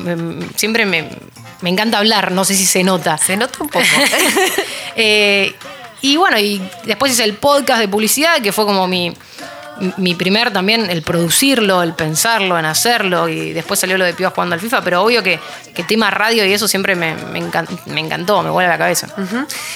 Siempre 0.55 0.87
me, 0.87 1.09
me, 1.61 1.69
encanta 1.69 1.99
hablar, 1.99 2.31
no 2.31 2.43
sé 2.43 2.55
si 2.55 2.65
se 2.65 2.83
nota. 2.83 3.19
Se 3.19 3.37
nota 3.37 3.57
un 3.61 3.69
poco. 3.69 3.85
eh, 4.95 5.53
y 6.01 6.17
bueno, 6.17 6.37
y 6.37 6.61
después 6.85 7.11
hice 7.11 7.23
el 7.23 7.33
podcast 7.33 7.79
de 7.79 7.87
publicidad, 7.87 8.41
que 8.41 8.51
fue 8.51 8.65
como 8.65 8.87
mi, 8.87 9.13
mi 9.97 10.15
primer 10.15 10.51
también, 10.51 10.89
el 10.89 11.01
producirlo, 11.01 11.81
el 11.83 11.93
pensarlo, 11.93 12.57
en 12.57 12.65
hacerlo, 12.65 13.29
y 13.29 13.53
después 13.53 13.79
salió 13.79 13.97
lo 13.97 14.05
de 14.05 14.13
Pibas 14.13 14.33
jugando 14.33 14.55
al 14.55 14.61
FIFA, 14.61 14.81
pero 14.83 15.03
obvio 15.03 15.23
que, 15.23 15.39
que 15.73 15.83
tema 15.83 16.09
radio 16.09 16.45
y 16.45 16.53
eso 16.53 16.67
siempre 16.67 16.95
me, 16.95 17.15
me, 17.15 17.39
encantó, 17.39 18.43
me 18.43 18.49
vuelve 18.49 18.67
a 18.67 18.73
la 18.73 18.77
cabeza. 18.77 19.07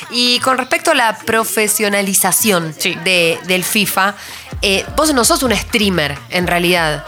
Y 0.10 0.39
con 0.39 0.57
respecto 0.57 0.91
a 0.91 0.95
la 0.95 1.17
profesionalización 1.17 2.75
de, 3.03 3.39
del 3.45 3.63
FIFA, 3.63 4.15
eh, 4.62 4.86
vos 4.95 5.13
no 5.13 5.23
sos 5.23 5.43
un 5.43 5.55
streamer, 5.55 6.17
en 6.29 6.47
realidad. 6.47 7.03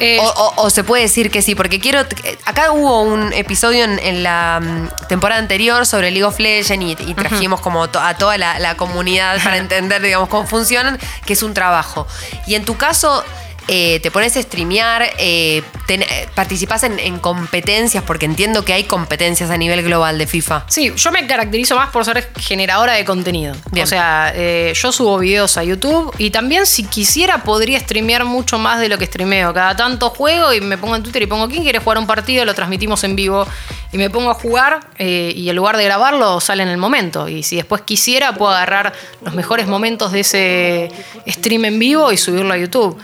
Eh, 0.00 0.18
o, 0.56 0.70
se 0.70 0.84
puede 0.84 1.02
decir 1.02 1.30
que 1.30 1.42
sí, 1.42 1.54
porque 1.54 1.80
quiero. 1.80 2.00
Acá 2.44 2.72
hubo 2.72 3.02
un 3.02 3.32
episodio 3.32 3.84
en, 3.84 4.22
la 4.22 4.60
mm, 4.62 5.06
temporada 5.08 5.40
anterior 5.40 5.86
sobre 5.86 6.10
League 6.10 6.24
of 6.24 6.38
Legends 6.38 7.00
y, 7.00 7.14
trajimos 7.14 7.60
como 7.60 7.84
a 7.84 8.14
toda 8.14 8.38
la, 8.38 8.58
la 8.58 8.76
comunidad 8.76 9.42
para 9.42 9.56
entender, 9.58 10.02
digamos, 10.02 10.28
cómo 10.28 10.46
funcionan, 10.46 10.98
que 11.26 11.32
es 11.34 11.42
un 11.42 11.54
trabajo. 11.54 12.06
Y 12.46 12.54
en 12.54 12.64
tu 12.64 12.76
caso, 12.76 13.24
eh, 13.66 14.00
te 14.00 14.10
pones 14.10 14.36
a 14.36 14.42
streamear, 14.42 15.02
eh, 15.18 15.62
eh, 15.88 16.28
participás 16.34 16.82
en, 16.82 17.18
competencias, 17.18 18.04
porque 18.04 18.26
entiendo 18.26 18.64
que 18.64 18.74
hay 18.74 18.84
competencias 18.84 19.50
a 19.50 19.56
nivel 19.56 19.82
global 19.82 20.18
de 20.18 20.26
FIFA. 20.26 20.64
Sí, 20.68 20.92
yo 20.94 21.12
me 21.12 21.26
caracterizo 21.26 21.76
más 21.76 21.90
por 21.90 22.04
ser 22.04 22.30
generadora 22.38 22.92
de 22.94 23.04
contenido. 23.04 23.54
O 23.80 23.86
sea, 23.86 24.34
yo 24.72 24.92
subo 24.92 25.18
videos 25.18 25.56
a 25.56 25.64
YouTube 25.64 26.14
y 26.18 26.30
también 26.30 26.66
si 26.66 26.84
quisiera 26.84 27.42
podría 27.42 27.80
streamear 27.80 28.24
mucho 28.24 28.58
más 28.58 28.80
de 28.80 28.88
lo 28.88 28.98
que 28.98 29.06
streameo. 29.06 29.54
Cada 29.54 29.76
tanto 29.76 30.10
juego 30.10 30.52
y 30.52 30.60
me 30.60 30.76
pongo 30.76 30.96
en 30.96 31.02
Twitter 31.02 31.22
y 31.22 31.26
pongo, 31.26 31.48
¿quién 31.48 31.62
quiere 31.62 31.78
jugar 31.78 31.98
un 31.98 32.06
partido? 32.06 32.44
Lo 32.44 32.54
transmitimos 32.54 33.02
en 33.04 33.16
vivo 33.16 33.46
y 33.92 33.98
me 33.98 34.10
pongo 34.10 34.30
a 34.30 34.34
jugar 34.34 34.80
y 34.98 35.48
en 35.48 35.56
lugar 35.56 35.76
de 35.76 35.84
grabarlo 35.84 36.40
sale 36.40 36.62
en 36.62 36.68
el 36.68 36.78
momento. 36.78 37.28
Y 37.28 37.42
si 37.42 37.56
después 37.56 37.82
quisiera 37.82 38.34
puedo 38.34 38.52
agarrar 38.52 38.92
los 39.22 39.34
mejores 39.34 39.66
momentos 39.66 40.12
de 40.12 40.20
ese 40.20 40.88
stream 41.26 41.64
en 41.64 41.78
vivo 41.78 42.12
y 42.12 42.16
subirlo 42.16 42.52
a 42.52 42.58
YouTube. 42.58 43.00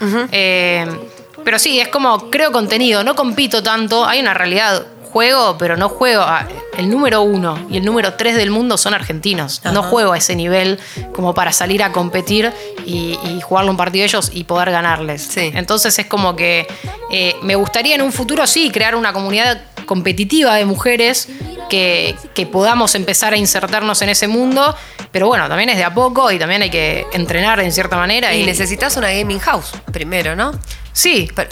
Eh, 0.50 0.86
pero 1.44 1.58
sí, 1.58 1.80
es 1.80 1.88
como 1.88 2.30
creo 2.30 2.52
contenido, 2.52 3.02
no 3.04 3.14
compito 3.14 3.62
tanto, 3.62 4.04
hay 4.04 4.20
una 4.20 4.34
realidad. 4.34 4.86
Juego, 5.12 5.56
pero 5.58 5.76
no 5.76 5.88
juego. 5.88 6.24
el 6.76 6.88
número 6.88 7.22
uno 7.22 7.66
y 7.68 7.78
el 7.78 7.84
número 7.84 8.14
tres 8.14 8.36
del 8.36 8.50
mundo 8.50 8.76
son 8.76 8.94
argentinos. 8.94 9.60
No 9.64 9.82
juego 9.82 10.12
a 10.12 10.18
ese 10.18 10.36
nivel 10.36 10.78
como 11.12 11.34
para 11.34 11.52
salir 11.52 11.82
a 11.82 11.90
competir 11.92 12.52
y, 12.86 13.18
jugarle 13.42 13.70
un 13.70 13.76
partido 13.76 14.02
de 14.02 14.06
ellos 14.06 14.30
y 14.32 14.44
poder 14.44 14.70
ganarles. 14.70 15.36
Entonces 15.36 15.98
es 15.98 16.06
como 16.06 16.36
que 16.36 16.68
eh, 17.10 17.34
me 17.42 17.56
gustaría 17.56 17.96
en 17.96 18.02
un 18.02 18.12
futuro, 18.12 18.46
sí, 18.46 18.70
crear 18.70 18.94
una 18.94 19.12
comunidad 19.12 19.60
competitiva 19.86 20.54
de 20.54 20.64
mujeres 20.64 21.28
que, 21.68 22.14
que, 22.34 22.46
podamos 22.46 22.94
empezar 22.94 23.32
a 23.32 23.36
insertarnos 23.36 24.02
en 24.02 24.10
ese 24.10 24.28
mundo. 24.28 24.76
Pero 25.10 25.26
bueno, 25.26 25.48
también 25.48 25.70
es 25.70 25.76
de 25.76 25.84
a 25.84 25.92
poco 25.92 26.30
y 26.30 26.38
también 26.38 26.62
hay 26.62 26.70
que 26.70 27.06
entrenar 27.12 27.58
en 27.58 27.72
cierta 27.72 27.96
manera. 27.96 28.32
Y, 28.32 28.44
necesitas 28.44 28.96
una 28.96 29.10
gaming 29.10 29.40
house 29.40 29.72
primero, 29.92 30.36
¿no? 30.36 30.52
Sí. 30.92 31.28
Pero, 31.34 31.50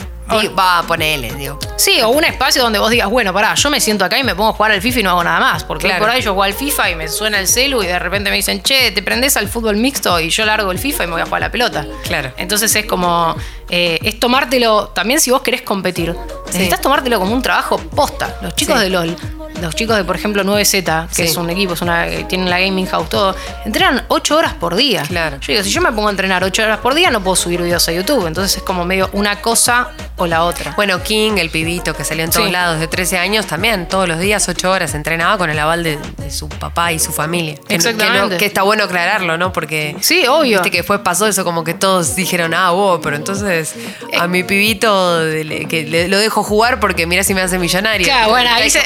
va 0.58 0.78
a 0.78 0.82
ponerle, 0.82 1.32
digo. 1.34 1.58
Sí, 1.76 2.00
o 2.02 2.08
un 2.08 2.24
espacio 2.24 2.62
donde 2.62 2.78
vos 2.78 2.90
digas, 2.90 3.08
bueno, 3.08 3.32
pará, 3.32 3.54
yo 3.54 3.70
me 3.70 3.80
siento 3.80 4.04
acá 4.04 4.18
y 4.18 4.24
me 4.24 4.34
pongo 4.34 4.50
a 4.50 4.52
jugar 4.52 4.72
al 4.72 4.82
FIFA 4.82 5.00
y 5.00 5.02
no 5.02 5.10
hago 5.10 5.24
nada 5.24 5.40
más. 5.40 5.64
Porque 5.64 5.88
por 5.98 6.10
ahí 6.10 6.20
yo 6.20 6.32
juego 6.32 6.42
al 6.42 6.54
FIFA 6.54 6.90
y 6.90 6.94
me 6.96 7.08
suena 7.08 7.38
el 7.38 7.46
celu 7.46 7.82
y 7.82 7.86
de 7.86 7.98
repente 7.98 8.30
me 8.30 8.36
dicen, 8.36 8.62
che, 8.62 8.90
¿te 8.90 9.02
prendés 9.02 9.36
al 9.36 9.48
fútbol 9.48 9.76
mixto? 9.76 10.18
Y 10.20 10.30
yo 10.30 10.44
largo 10.44 10.70
el 10.70 10.78
FIFA 10.78 11.04
y 11.04 11.06
me 11.06 11.12
voy 11.14 11.22
a 11.22 11.24
jugar 11.24 11.42
a 11.42 11.46
la 11.46 11.52
pelota. 11.52 11.86
Claro. 12.04 12.32
Entonces 12.36 12.74
es 12.74 12.86
como, 12.86 13.36
eh, 13.70 13.98
es 14.02 14.18
tomártelo, 14.20 14.88
también 14.88 15.20
si 15.20 15.30
vos 15.30 15.42
querés 15.42 15.62
competir, 15.62 16.14
necesitas 16.46 16.80
tomártelo 16.80 17.18
como 17.18 17.34
un 17.34 17.42
trabajo 17.42 17.78
posta. 17.78 18.38
Los 18.42 18.54
chicos 18.54 18.80
de 18.80 18.90
LOL 18.90 19.16
los 19.60 19.74
chicos 19.74 19.96
de, 19.96 20.04
por 20.04 20.16
ejemplo, 20.16 20.44
9Z, 20.44 21.08
que 21.08 21.24
es 21.24 21.36
un 21.36 21.50
equipo, 21.50 21.74
es 21.74 21.82
una, 21.82 22.06
tienen 22.28 22.50
la 22.50 22.60
gaming 22.60 22.86
house, 22.86 23.08
todo, 23.08 23.36
entrenan 23.64 24.04
8 24.08 24.36
horas 24.36 24.54
por 24.54 24.74
día. 24.74 25.02
Claro. 25.02 25.38
Yo 25.40 25.52
digo, 25.52 25.64
si 25.64 25.70
yo 25.70 25.80
me 25.80 25.92
pongo 25.92 26.08
a 26.08 26.10
entrenar 26.10 26.44
8 26.44 26.62
horas 26.62 26.78
por 26.78 26.94
día, 26.94 27.10
no 27.10 27.22
puedo 27.22 27.36
subir 27.36 27.62
videos 27.62 27.88
a 27.88 27.92
YouTube. 27.92 28.26
Entonces 28.26 28.58
es 28.58 28.62
como 28.62 28.84
medio 28.84 29.10
una 29.12 29.40
cosa 29.40 29.90
o 30.16 30.26
la 30.26 30.44
otra. 30.44 30.72
Bueno, 30.76 31.02
King, 31.02 31.32
el 31.38 31.50
pibito 31.50 31.94
que 31.94 32.04
salió 32.04 32.24
en 32.24 32.30
todos 32.30 32.50
lados 32.50 32.80
de 32.80 32.88
13 32.88 33.18
años, 33.18 33.46
también 33.46 33.88
todos 33.88 34.08
los 34.08 34.18
días, 34.18 34.48
8 34.48 34.70
horas, 34.70 34.94
entrenaba 34.94 35.38
con 35.38 35.50
el 35.50 35.58
aval 35.58 35.82
de, 35.82 35.98
su 36.30 36.48
papá 36.48 36.92
y 36.92 36.98
su 36.98 37.12
familia. 37.12 37.54
Exactamente. 37.68 38.36
Que, 38.36 38.46
está 38.46 38.62
bueno 38.62 38.84
aclararlo, 38.84 39.38
¿no? 39.38 39.52
Porque. 39.52 39.96
Sí, 40.00 40.26
obvio. 40.26 40.58
Viste 40.58 40.70
que 40.70 40.78
después 40.78 41.00
pasó 41.00 41.26
eso, 41.26 41.44
como 41.44 41.64
que 41.64 41.74
todos 41.74 42.16
dijeron, 42.16 42.54
ah, 42.54 42.70
wow, 42.70 43.00
pero 43.00 43.16
entonces 43.16 43.74
a 44.18 44.26
mi 44.26 44.42
pibito 44.42 45.20
que 45.68 46.06
lo 46.08 46.18
dejo 46.18 46.42
jugar 46.42 46.80
porque 46.80 47.06
mira 47.06 47.22
si 47.22 47.34
me 47.34 47.40
hace 47.40 47.58
millonario. 47.58 48.06
Claro, 48.06 48.30
bueno, 48.30 48.50
ahí 48.52 48.70
se, 48.70 48.80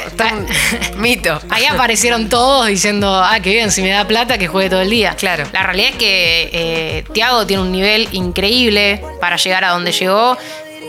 Mito. 0.97 1.39
Ahí 1.49 1.65
aparecieron 1.65 2.29
todos 2.29 2.67
diciendo, 2.67 3.13
ah, 3.13 3.39
qué 3.41 3.51
bien, 3.51 3.71
si 3.71 3.81
me 3.81 3.89
da 3.89 4.07
plata 4.07 4.37
que 4.37 4.47
juegue 4.47 4.69
todo 4.69 4.81
el 4.81 4.89
día. 4.89 5.15
Claro. 5.15 5.45
La 5.51 5.63
realidad 5.63 5.91
es 5.91 5.97
que 5.97 6.49
eh, 6.53 7.03
Thiago 7.13 7.45
tiene 7.45 7.63
un 7.63 7.71
nivel 7.71 8.07
increíble 8.11 9.01
para 9.19 9.37
llegar 9.37 9.63
a 9.63 9.69
donde 9.69 9.91
llegó 9.91 10.37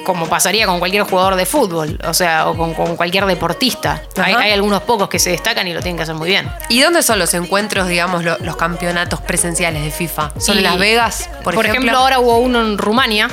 como 0.04 0.26
pasaría 0.28 0.66
con 0.66 0.78
cualquier 0.78 1.04
jugador 1.04 1.36
de 1.36 1.46
fútbol, 1.46 1.98
o 2.06 2.14
sea, 2.14 2.48
o 2.48 2.56
con, 2.56 2.74
cualquier 2.96 3.26
deportista. 3.26 4.02
Hay, 4.16 4.52
algunos 4.52 4.82
pocos 4.82 5.08
que 5.08 5.18
se 5.18 5.30
destacan 5.30 5.66
y 5.66 5.72
lo 5.72 5.80
tienen 5.80 5.96
que 5.96 6.04
hacer 6.04 6.14
muy 6.14 6.28
bien. 6.28 6.50
¿Y 6.68 6.80
dónde 6.80 7.02
son 7.02 7.18
los 7.18 7.34
encuentros, 7.34 7.88
digamos, 7.88 8.24
los 8.24 8.56
campeonatos 8.56 9.20
presenciales 9.20 9.82
de 9.82 9.90
FIFA? 9.90 10.32
¿Son 10.38 10.58
en 10.58 10.64
Las 10.64 10.78
Vegas, 10.78 11.28
por, 11.42 11.54
por 11.54 11.66
ejemplo? 11.66 11.96
ahora 11.96 12.18
hubo 12.20 12.38
uno 12.38 12.60
en 12.60 12.78
Rumania, 12.78 13.28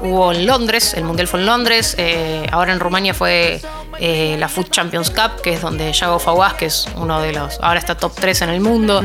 hubo 0.00 0.32
en 0.32 0.46
Londres, 0.46 0.94
el 0.94 1.04
Mundial 1.04 1.28
fue 1.28 1.40
en 1.40 1.46
Londres, 1.46 1.94
eh, 1.98 2.46
ahora 2.50 2.72
en 2.72 2.80
Rumania 2.80 3.14
fue 3.14 3.60
eh, 3.98 4.36
la 4.38 4.48
Food 4.48 4.70
Champions 4.70 5.10
Cup, 5.10 5.40
que 5.42 5.54
es 5.54 5.62
donde 5.62 5.92
Yago 5.92 6.18
Fawaz, 6.18 6.54
que 6.54 6.66
es 6.66 6.88
uno 6.96 7.20
de 7.20 7.32
los, 7.32 7.58
ahora 7.60 7.78
está 7.78 7.96
top 7.96 8.12
3 8.18 8.42
en 8.42 8.48
el 8.50 8.60
mundo 8.60 9.02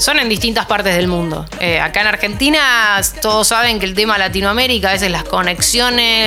son 0.00 0.18
en 0.18 0.30
distintas 0.30 0.64
partes 0.64 0.96
del 0.96 1.08
mundo. 1.08 1.44
Eh, 1.60 1.78
acá 1.78 2.00
en 2.00 2.06
Argentina 2.06 2.98
todos 3.20 3.48
saben 3.48 3.78
que 3.78 3.84
el 3.84 3.94
tema 3.94 4.16
Latinoamérica, 4.16 4.88
a 4.88 4.92
veces 4.94 5.10
las 5.10 5.24
conexiones, 5.24 5.59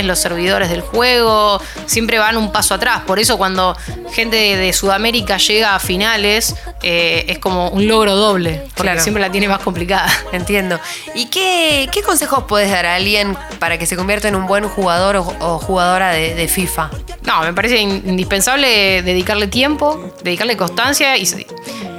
los 0.04 0.20
servidores 0.20 0.70
del 0.70 0.82
juego, 0.82 1.62
siempre 1.86 2.20
van 2.20 2.38
un 2.38 2.52
paso 2.52 2.74
atrás. 2.74 3.02
Por 3.06 3.20
eso 3.20 3.38
cuando 3.38 3.76
gente 4.12 4.38
de, 4.38 4.74
Sudamérica 4.74 5.38
llega 5.38 5.76
a 5.76 5.80
finales, 5.80 6.56
eh, 6.82 7.26
es 7.28 7.40
como 7.40 7.70
un 7.70 7.88
logro 7.88 8.16
doble, 8.16 8.64
porque 8.76 9.00
siempre 9.00 9.22
la 9.22 9.32
tiene 9.32 9.48
más 9.48 9.60
complicada. 9.60 10.12
Entiendo. 10.32 10.80
¿Y 11.16 11.28
qué, 11.28 11.90
consejos 12.06 12.46
puedes 12.48 12.70
dar 12.70 12.86
a 12.86 12.96
alguien 12.96 13.38
para 13.60 13.78
que 13.78 13.86
se 13.86 13.96
convierta 13.96 14.28
en 14.28 14.36
un 14.36 14.48
buen 14.48 14.68
jugador 14.68 15.16
o, 15.16 15.24
jugadora 15.60 16.12
de, 16.12 16.36
de, 16.36 16.48
FIFA? 16.48 16.90
No, 17.24 17.42
me 17.42 17.54
parece 17.54 17.80
indispensable 17.80 19.02
dedicarle 19.02 19.48
tiempo, 19.48 20.14
dedicarle 20.24 20.58
constancia 20.58 21.18
y 21.18 21.26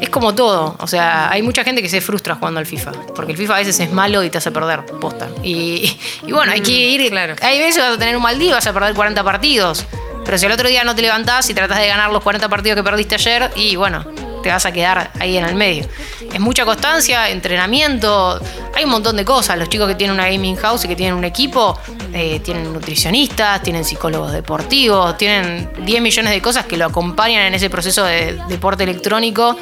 es 0.05 0.11
como 0.11 0.35
todo. 0.35 0.77
O 0.79 0.87
sea, 0.87 1.31
hay 1.31 1.43
mucha 1.43 1.65
gente 1.65 1.83
que 1.83 1.89
se 1.89 2.01
frustra 2.01 2.37
jugando 2.37 2.61
al 2.61 2.67
FIFA. 2.67 2.93
Porque 3.15 3.33
el 3.33 3.39
FIFA 3.39 3.57
a 3.57 3.59
veces 3.59 3.81
es 3.81 3.93
malo 3.93 4.23
y 4.23 4.31
te 4.31 4.39
hace 4.39 4.51
perder, 4.51 4.85
posta. 5.01 5.29
Y, 5.43 5.97
bueno, 6.31 6.53
hay 6.53 6.61
que 6.61 6.73
ir. 6.73 7.11
Claro. 7.11 7.35
Hay 7.43 7.59
veces 7.59 7.77
que 7.77 7.83
vas 7.83 7.97
a 7.97 7.99
tener 7.99 8.17
un 8.17 8.23
mal 8.23 8.39
día 8.39 8.51
y 8.51 8.53
vas 8.53 8.67
a 8.67 8.73
perder 8.73 8.95
40 8.95 9.23
partidos. 9.25 9.85
Pero 10.25 10.39
si 10.39 10.47
el 10.47 10.53
otro 10.53 10.69
día 10.69 10.85
no 10.85 10.95
te 10.95 11.03
levantás 11.03 11.51
y 11.51 11.55
tratás 11.55 11.79
de 11.79 11.87
ganar 11.87 12.11
los 12.11 12.23
40 12.23 12.49
partidos 12.49 12.77
que 12.77 12.83
perdiste 12.83 13.17
ayer, 13.17 13.51
y 13.57 13.77
bueno, 13.77 14.05
te 14.43 14.51
vas 14.51 14.65
a 14.67 14.73
quedar 14.73 15.11
ahí 15.21 15.37
en 15.37 15.45
el 15.45 15.55
medio. 15.55 15.87
Es 16.33 16.41
mucha 16.41 16.65
constancia, 16.65 17.31
entrenamiento, 17.31 18.41
hay 18.75 18.85
un 18.85 18.91
montón 18.91 19.17
de 19.17 19.25
cosas. 19.25 19.59
Los 19.59 19.69
chicos 19.69 19.89
que 19.89 19.95
tienen 19.95 20.15
una 20.15 20.29
gaming 20.29 20.57
house 20.57 20.85
y 20.85 20.89
que 20.89 20.97
tienen 20.97 21.15
un 21.15 21.25
equipo, 21.25 21.79
eh, 22.13 22.41
tienen 22.41 22.73
nutricionistas, 22.73 23.63
tienen 23.63 23.85
psicólogos 23.85 24.33
deportivos, 24.33 25.17
tienen 25.17 25.71
10 25.85 26.03
millones 26.03 26.33
de 26.33 26.43
cosas 26.43 26.67
que 26.67 26.77
lo 26.77 26.87
acompañan 26.87 27.43
en 27.43 27.55
ese 27.55 27.71
proceso 27.71 28.05
de 28.05 28.39
deporte 28.49 28.85
electrónico 28.85 29.57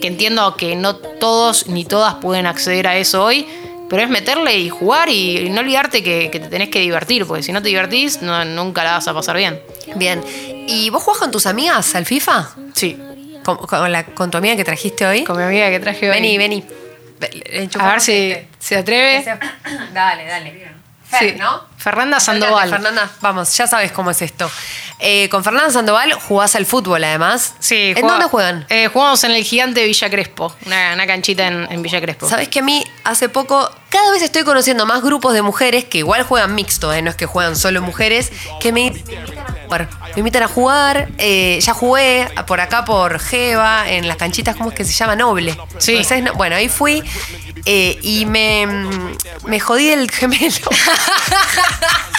que 0.00 0.08
entiendo 0.08 0.56
que 0.56 0.76
no 0.76 0.96
todos 0.96 1.66
ni 1.66 1.84
todas 1.84 2.14
pueden 2.14 2.46
acceder 2.46 2.86
a 2.86 2.96
eso 2.96 3.24
hoy, 3.24 3.46
pero 3.88 4.02
es 4.02 4.08
meterle 4.08 4.58
y 4.58 4.68
jugar 4.68 5.08
y, 5.08 5.48
no 5.50 5.60
olvidarte 5.60 6.02
que, 6.02 6.28
te 6.30 6.40
tenés 6.40 6.68
que 6.68 6.80
divertir, 6.80 7.26
porque 7.26 7.42
si 7.42 7.52
no 7.52 7.62
te 7.62 7.68
divertís, 7.68 8.22
nunca 8.22 8.84
la 8.84 8.92
vas 8.92 9.08
a 9.08 9.14
pasar 9.14 9.36
bien. 9.36 9.62
Bien. 9.96 10.22
¿Y 10.66 10.90
vos 10.90 11.02
jugás 11.02 11.20
con 11.20 11.30
tus 11.30 11.46
amigas 11.46 11.94
al 11.94 12.06
FIFA? 12.06 12.50
Sí. 12.74 12.98
¿Con, 13.44 13.92
la, 13.92 14.04
con 14.04 14.30
tu 14.30 14.38
amiga 14.38 14.56
que 14.56 14.64
trajiste 14.64 15.06
hoy? 15.06 15.24
Con 15.24 15.36
mi 15.36 15.42
amiga 15.42 15.68
que 15.70 15.80
traje 15.80 16.08
hoy. 16.08 16.16
Vení, 16.16 16.38
vení. 16.38 16.64
A 17.78 17.90
ver 17.90 18.00
si 18.00 18.34
se 18.58 18.76
atreve. 18.78 19.24
Dale, 19.92 20.24
dale. 20.24 20.72
sí. 21.18 21.34
¿no? 21.38 21.62
Fernanda 21.76 22.18
Sandoval. 22.18 22.68
Fernanda, 22.68 23.10
vamos, 23.20 23.54
ya 23.56 23.66
sabes 23.66 23.92
cómo 23.92 24.10
es 24.10 24.22
esto. 24.22 24.50
Eh, 25.06 25.28
con 25.28 25.44
Fernanda 25.44 25.70
Sandoval 25.70 26.14
jugás 26.14 26.54
al 26.56 26.64
fútbol, 26.64 27.04
además. 27.04 27.54
Sí. 27.58 27.92
¿En 27.94 28.06
dónde 28.06 28.24
juegan? 28.24 28.64
Eh, 28.70 28.88
jugamos 28.88 29.22
en 29.24 29.32
el 29.32 29.44
gigante 29.44 29.84
Villa 29.84 30.08
Crespo, 30.08 30.56
una, 30.64 31.06
canchita 31.06 31.46
en, 31.46 31.82
Villa 31.82 32.00
Crespo. 32.00 32.26
Sabes 32.26 32.48
que 32.48 32.60
a 32.60 32.62
mí 32.62 32.82
hace 33.04 33.28
poco, 33.28 33.70
cada 33.90 34.10
vez 34.12 34.22
estoy 34.22 34.44
conociendo 34.44 34.86
más 34.86 35.02
grupos 35.02 35.34
de 35.34 35.42
mujeres 35.42 35.84
que 35.84 35.98
igual 35.98 36.22
juegan 36.22 36.54
mixto, 36.54 36.90
eh, 36.90 37.02
no 37.02 37.10
es 37.10 37.16
que 37.16 37.26
juegan 37.26 37.54
solo 37.54 37.82
mujeres, 37.82 38.32
que 38.60 38.72
me, 38.72 38.92
me 38.92 39.88
invitan 40.16 40.42
a 40.42 40.48
jugar. 40.48 41.10
Eh, 41.18 41.58
ya 41.60 41.74
jugué 41.74 42.26
por 42.46 42.62
acá 42.62 42.86
por 42.86 43.18
Jeva, 43.20 43.90
en 43.90 44.08
las 44.08 44.16
canchitas, 44.16 44.56
¿cómo 44.56 44.70
es 44.70 44.74
que 44.74 44.86
se 44.86 44.94
llama? 44.94 45.16
Noble. 45.16 45.54
Sí. 45.76 46.00
bueno, 46.34 46.56
ahí 46.56 46.70
fui 46.70 47.02
y 47.64 48.26
me, 48.26 48.66
me 49.46 49.60
jodí 49.60 49.90
el 49.90 50.10
gemelo. 50.10 50.70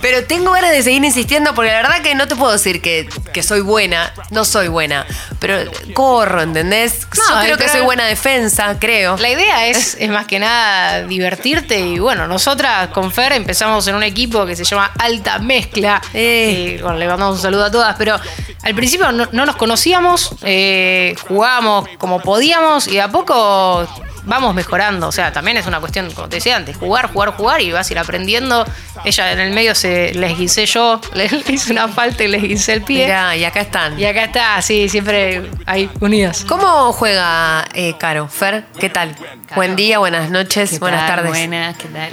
Pero 0.00 0.24
tengo 0.24 0.52
ganas 0.52 0.70
de 0.70 0.82
seguir 0.82 1.04
insistiendo 1.04 1.54
porque 1.54 1.70
la 1.70 1.82
verdad 1.82 2.02
que 2.02 2.14
no 2.14 2.28
te 2.28 2.36
puedo 2.36 2.52
decir 2.52 2.80
que, 2.80 3.08
soy 3.42 3.60
buena. 3.60 4.12
No 4.30 4.44
soy 4.44 4.68
buena. 4.68 5.06
Pero 5.38 5.70
corro, 5.94 6.42
¿entendés? 6.42 7.00
Yo 7.00 7.40
creo 7.40 7.56
que 7.56 7.68
soy 7.68 7.82
buena 7.82 8.06
defensa, 8.06 8.76
creo. 8.78 9.16
La 9.16 9.30
idea 9.30 9.68
es, 9.68 9.96
es 9.98 10.10
más 10.10 10.26
que 10.26 10.38
nada 10.38 11.02
divertirte. 11.02 11.78
Y 11.78 11.98
bueno, 11.98 12.26
nosotras 12.26 12.88
con 12.88 13.12
Fer 13.12 13.32
empezamos 13.32 13.86
en 13.86 13.94
un 13.94 14.02
equipo 14.02 14.44
que 14.44 14.56
se 14.56 14.64
llama 14.64 14.92
Alta 14.98 15.38
Mezcla. 15.38 16.02
Eh. 16.12 16.76
Y, 16.78 16.82
bueno, 16.82 16.98
le 16.98 17.06
mandamos 17.06 17.36
un 17.36 17.42
saludo 17.42 17.64
a 17.64 17.70
todas. 17.70 17.96
Pero 17.96 18.18
al 18.62 18.74
principio 18.74 19.12
no, 19.12 19.28
nos 19.32 19.56
conocíamos, 19.56 20.34
eh, 20.42 21.14
jugábamos 21.28 21.88
como 21.98 22.20
podíamos 22.20 22.88
y 22.88 22.98
a 22.98 23.08
poco 23.08 23.86
vamos 24.28 24.54
mejorando. 24.54 25.08
O 25.08 25.12
sea, 25.12 25.32
también 25.32 25.56
es 25.56 25.66
una 25.66 25.80
cuestión, 25.80 26.10
como 26.12 26.28
te 26.28 26.36
decía 26.36 26.56
antes, 26.56 26.76
jugar, 26.76 27.10
jugar, 27.12 27.32
jugar 27.32 27.60
y 27.60 27.72
vas 27.72 27.88
a 27.88 27.92
ir 27.92 27.98
aprendiendo. 27.98 28.64
Ella 29.04 29.32
en 29.32 29.40
el 29.40 29.52
medio 29.52 29.74
se 29.74 30.14
les 30.14 30.38
guisé 30.38 30.66
yo, 30.66 31.00
le 31.14 31.24
hice 31.48 31.72
una 31.72 31.88
falta 31.88 32.22
y 32.22 32.28
les 32.28 32.42
guisé 32.42 32.74
el 32.74 32.82
pie. 32.82 33.08
y 33.08 33.44
acá 33.44 33.60
están. 33.60 33.98
Y 33.98 34.04
acá 34.04 34.24
está, 34.24 34.62
sí, 34.62 34.88
siempre 34.88 35.50
hay 35.66 35.90
unidas. 36.00 36.44
¿Cómo 36.46 36.92
juega 36.92 37.64
eh, 37.74 37.94
Caro? 37.98 38.28
Fer, 38.28 38.66
¿qué 38.78 38.90
tal? 38.90 39.16
Buen 39.54 39.76
día, 39.76 39.98
buenas 39.98 40.30
noches, 40.30 40.78
buenas 40.78 41.06
tardes. 41.06 41.30
Buenas, 41.30 41.76
¿qué 41.76 41.88
tal? 41.88 42.12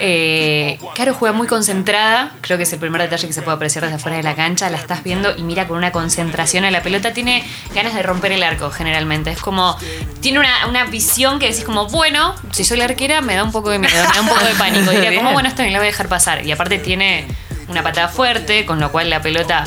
Eh, 0.00 0.78
Caro 0.96 1.14
juega 1.14 1.32
muy 1.32 1.46
concentrada, 1.46 2.32
creo 2.40 2.56
que 2.56 2.64
es 2.64 2.72
el 2.72 2.80
primer 2.80 3.00
detalle 3.00 3.26
que 3.26 3.32
se 3.32 3.42
puede 3.42 3.56
apreciar 3.56 3.84
desde 3.84 3.96
afuera 3.96 4.16
de 4.16 4.24
la 4.24 4.34
cancha, 4.34 4.68
la 4.68 4.78
estás 4.78 5.04
viendo 5.04 5.36
y 5.36 5.42
mira 5.42 5.68
con 5.68 5.76
una 5.76 5.92
concentración 5.92 6.64
a 6.64 6.70
la 6.70 6.82
pelota, 6.82 7.12
tiene 7.12 7.44
ganas 7.74 7.94
de 7.94 8.02
romper 8.02 8.32
el 8.32 8.42
arco 8.42 8.70
generalmente, 8.70 9.30
es 9.30 9.40
como, 9.40 9.76
tiene 10.20 10.40
una, 10.40 10.66
una 10.66 10.84
visión 10.86 11.38
que 11.38 11.51
decís 11.52 11.64
como, 11.64 11.86
bueno, 11.88 12.34
si 12.50 12.64
soy 12.64 12.78
la 12.78 12.84
arquera 12.84 13.20
me 13.20 13.34
da 13.34 13.44
un 13.44 13.52
poco 13.52 13.70
de 13.70 13.78
miedo, 13.78 13.94
me 13.94 14.14
da 14.14 14.20
un 14.20 14.28
poco 14.28 14.44
de 14.44 14.54
pánico. 14.54 14.90
Diría, 14.90 15.14
como, 15.14 15.32
bueno, 15.32 15.48
esto 15.48 15.62
bien, 15.62 15.72
la 15.72 15.78
voy 15.78 15.86
a 15.86 15.90
dejar 15.90 16.08
pasar. 16.08 16.44
Y 16.44 16.52
aparte 16.52 16.78
tiene 16.78 17.26
una 17.68 17.82
patada 17.82 18.08
fuerte, 18.08 18.66
con 18.66 18.80
lo 18.80 18.90
cual 18.90 19.10
la 19.10 19.22
pelota 19.22 19.64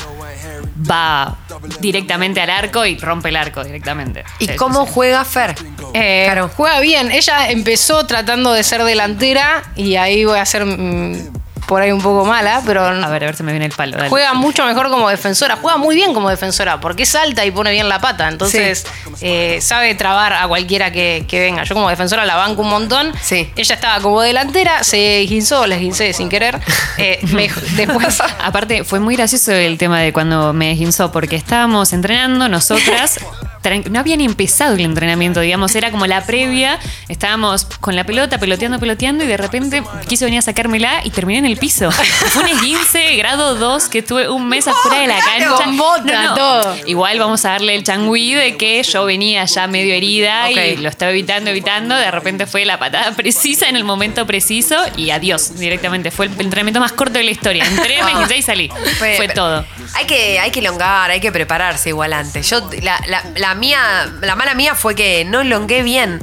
va 0.88 1.36
directamente 1.80 2.40
al 2.40 2.50
arco 2.50 2.84
y 2.84 2.98
rompe 2.98 3.30
el 3.30 3.36
arco 3.36 3.64
directamente. 3.64 4.24
¿Y 4.38 4.48
cómo 4.56 4.86
juega 4.86 5.24
Fer? 5.24 5.54
Eh, 5.94 6.24
claro. 6.26 6.50
Juega 6.54 6.80
bien. 6.80 7.10
Ella 7.10 7.50
empezó 7.50 8.06
tratando 8.06 8.52
de 8.52 8.62
ser 8.62 8.84
delantera 8.84 9.62
y 9.74 9.96
ahí 9.96 10.24
voy 10.24 10.38
a 10.38 10.42
hacer 10.42 10.64
por 11.66 11.82
ahí 11.82 11.92
un 11.92 12.00
poco 12.00 12.24
mala, 12.24 12.62
pero. 12.64 12.84
A 12.84 13.08
ver, 13.08 13.24
a 13.24 13.26
ver 13.26 13.36
si 13.36 13.42
me 13.42 13.52
viene 13.52 13.66
el 13.66 13.72
palo. 13.72 13.96
Juega 14.08 14.34
mucho 14.34 14.64
mejor 14.64 14.90
como 14.90 15.08
defensora. 15.08 15.56
Juega 15.60 15.76
muy 15.78 15.94
bien 15.94 16.14
como 16.14 16.30
defensora, 16.30 16.80
porque 16.80 17.06
salta 17.06 17.44
y 17.44 17.50
pone 17.50 17.70
bien 17.72 17.88
la 17.88 18.00
pata. 18.00 18.28
Entonces, 18.28 18.86
eh, 19.20 19.58
sabe 19.60 19.94
trabar 19.94 20.32
a 20.32 20.46
cualquiera 20.48 20.92
que, 20.92 21.24
venga. 21.30 21.64
Yo 21.64 21.74
como 21.74 21.88
defensora 21.88 22.24
la 22.24 22.36
banco 22.36 22.62
un 22.62 22.70
montón. 22.70 23.12
Sí. 23.22 23.50
Ella 23.56 23.74
estaba 23.74 24.00
como 24.00 24.20
delantera, 24.20 24.84
se 24.84 25.24
guinzó, 25.28 25.66
les 25.66 25.80
guincé 25.80 26.12
sin 26.12 26.28
querer. 26.28 26.60
Eh, 26.98 27.20
después. 27.76 28.22
Aparte, 28.42 28.84
fue 28.84 29.00
muy 29.00 29.16
gracioso 29.16 29.52
el 29.52 29.78
tema 29.78 30.00
de 30.00 30.12
cuando 30.12 30.52
me 30.52 30.72
guinzó, 30.74 31.12
porque 31.12 31.36
estábamos 31.36 31.92
entrenando 31.92 32.48
nosotras 32.48 33.18
no 33.90 33.98
había 33.98 34.16
ni 34.16 34.24
empezado 34.24 34.74
el 34.74 34.80
entrenamiento, 34.80 35.40
digamos, 35.40 35.74
era 35.74 35.90
como 35.90 36.06
la 36.06 36.24
previa, 36.24 36.78
estábamos 37.08 37.64
con 37.80 37.96
la 37.96 38.04
pelota, 38.04 38.38
peloteando, 38.38 38.78
peloteando, 38.78 39.24
y 39.24 39.26
de 39.26 39.36
repente 39.36 39.82
quiso 40.08 40.24
venir 40.24 40.38
a 40.38 40.42
sacármela 40.42 41.00
y 41.04 41.10
terminé 41.10 41.40
en 41.40 41.46
el 41.46 41.55
piso. 41.56 41.90
Fue 41.90 42.42
un 42.42 42.48
esguince 42.48 43.16
grado 43.16 43.54
2 43.54 43.88
que 43.88 43.98
estuve 43.98 44.28
un 44.28 44.48
mes 44.48 44.66
afuera 44.66 45.00
de 45.00 45.06
la 45.06 45.18
cancha. 45.18 46.34
todo. 46.34 46.76
Igual 46.86 47.18
vamos 47.18 47.44
a 47.44 47.50
darle 47.50 47.74
el 47.74 47.82
changüí 47.82 48.34
de 48.34 48.56
que 48.56 48.82
yo 48.82 49.04
venía 49.04 49.44
ya 49.44 49.66
medio 49.66 49.94
herida 49.94 50.50
y 50.50 50.76
lo 50.76 50.88
estaba 50.88 51.10
evitando, 51.12 51.50
evitando. 51.50 51.94
De 51.94 52.10
repente 52.10 52.46
fue 52.46 52.64
la 52.64 52.78
patada 52.78 53.12
precisa 53.12 53.68
en 53.68 53.76
el 53.76 53.84
momento 53.84 54.26
preciso 54.26 54.76
y 54.96 55.10
adiós 55.10 55.58
directamente. 55.58 56.10
Fue 56.10 56.26
el 56.26 56.40
entrenamiento 56.40 56.80
más 56.80 56.92
corto 56.92 57.14
de 57.14 57.24
la 57.24 57.30
historia. 57.30 57.64
Entré, 57.64 58.00
me 58.02 58.36
y 58.36 58.42
salí. 58.42 58.70
Fue, 58.98 59.28
todo. 59.28 59.64
Hay 59.94 60.06
que, 60.06 60.38
hay 60.38 60.50
que 60.50 60.60
elongar, 60.60 61.10
hay 61.10 61.20
que 61.20 61.32
prepararse 61.32 61.90
igual 61.90 62.12
antes. 62.12 62.48
Yo, 62.48 62.68
la, 62.82 63.00
la 63.36 63.54
mía, 63.54 64.10
la 64.20 64.36
mala 64.36 64.54
mía 64.54 64.74
fue 64.74 64.94
que 64.94 65.24
no 65.24 65.40
elongué 65.40 65.82
bien. 65.82 66.20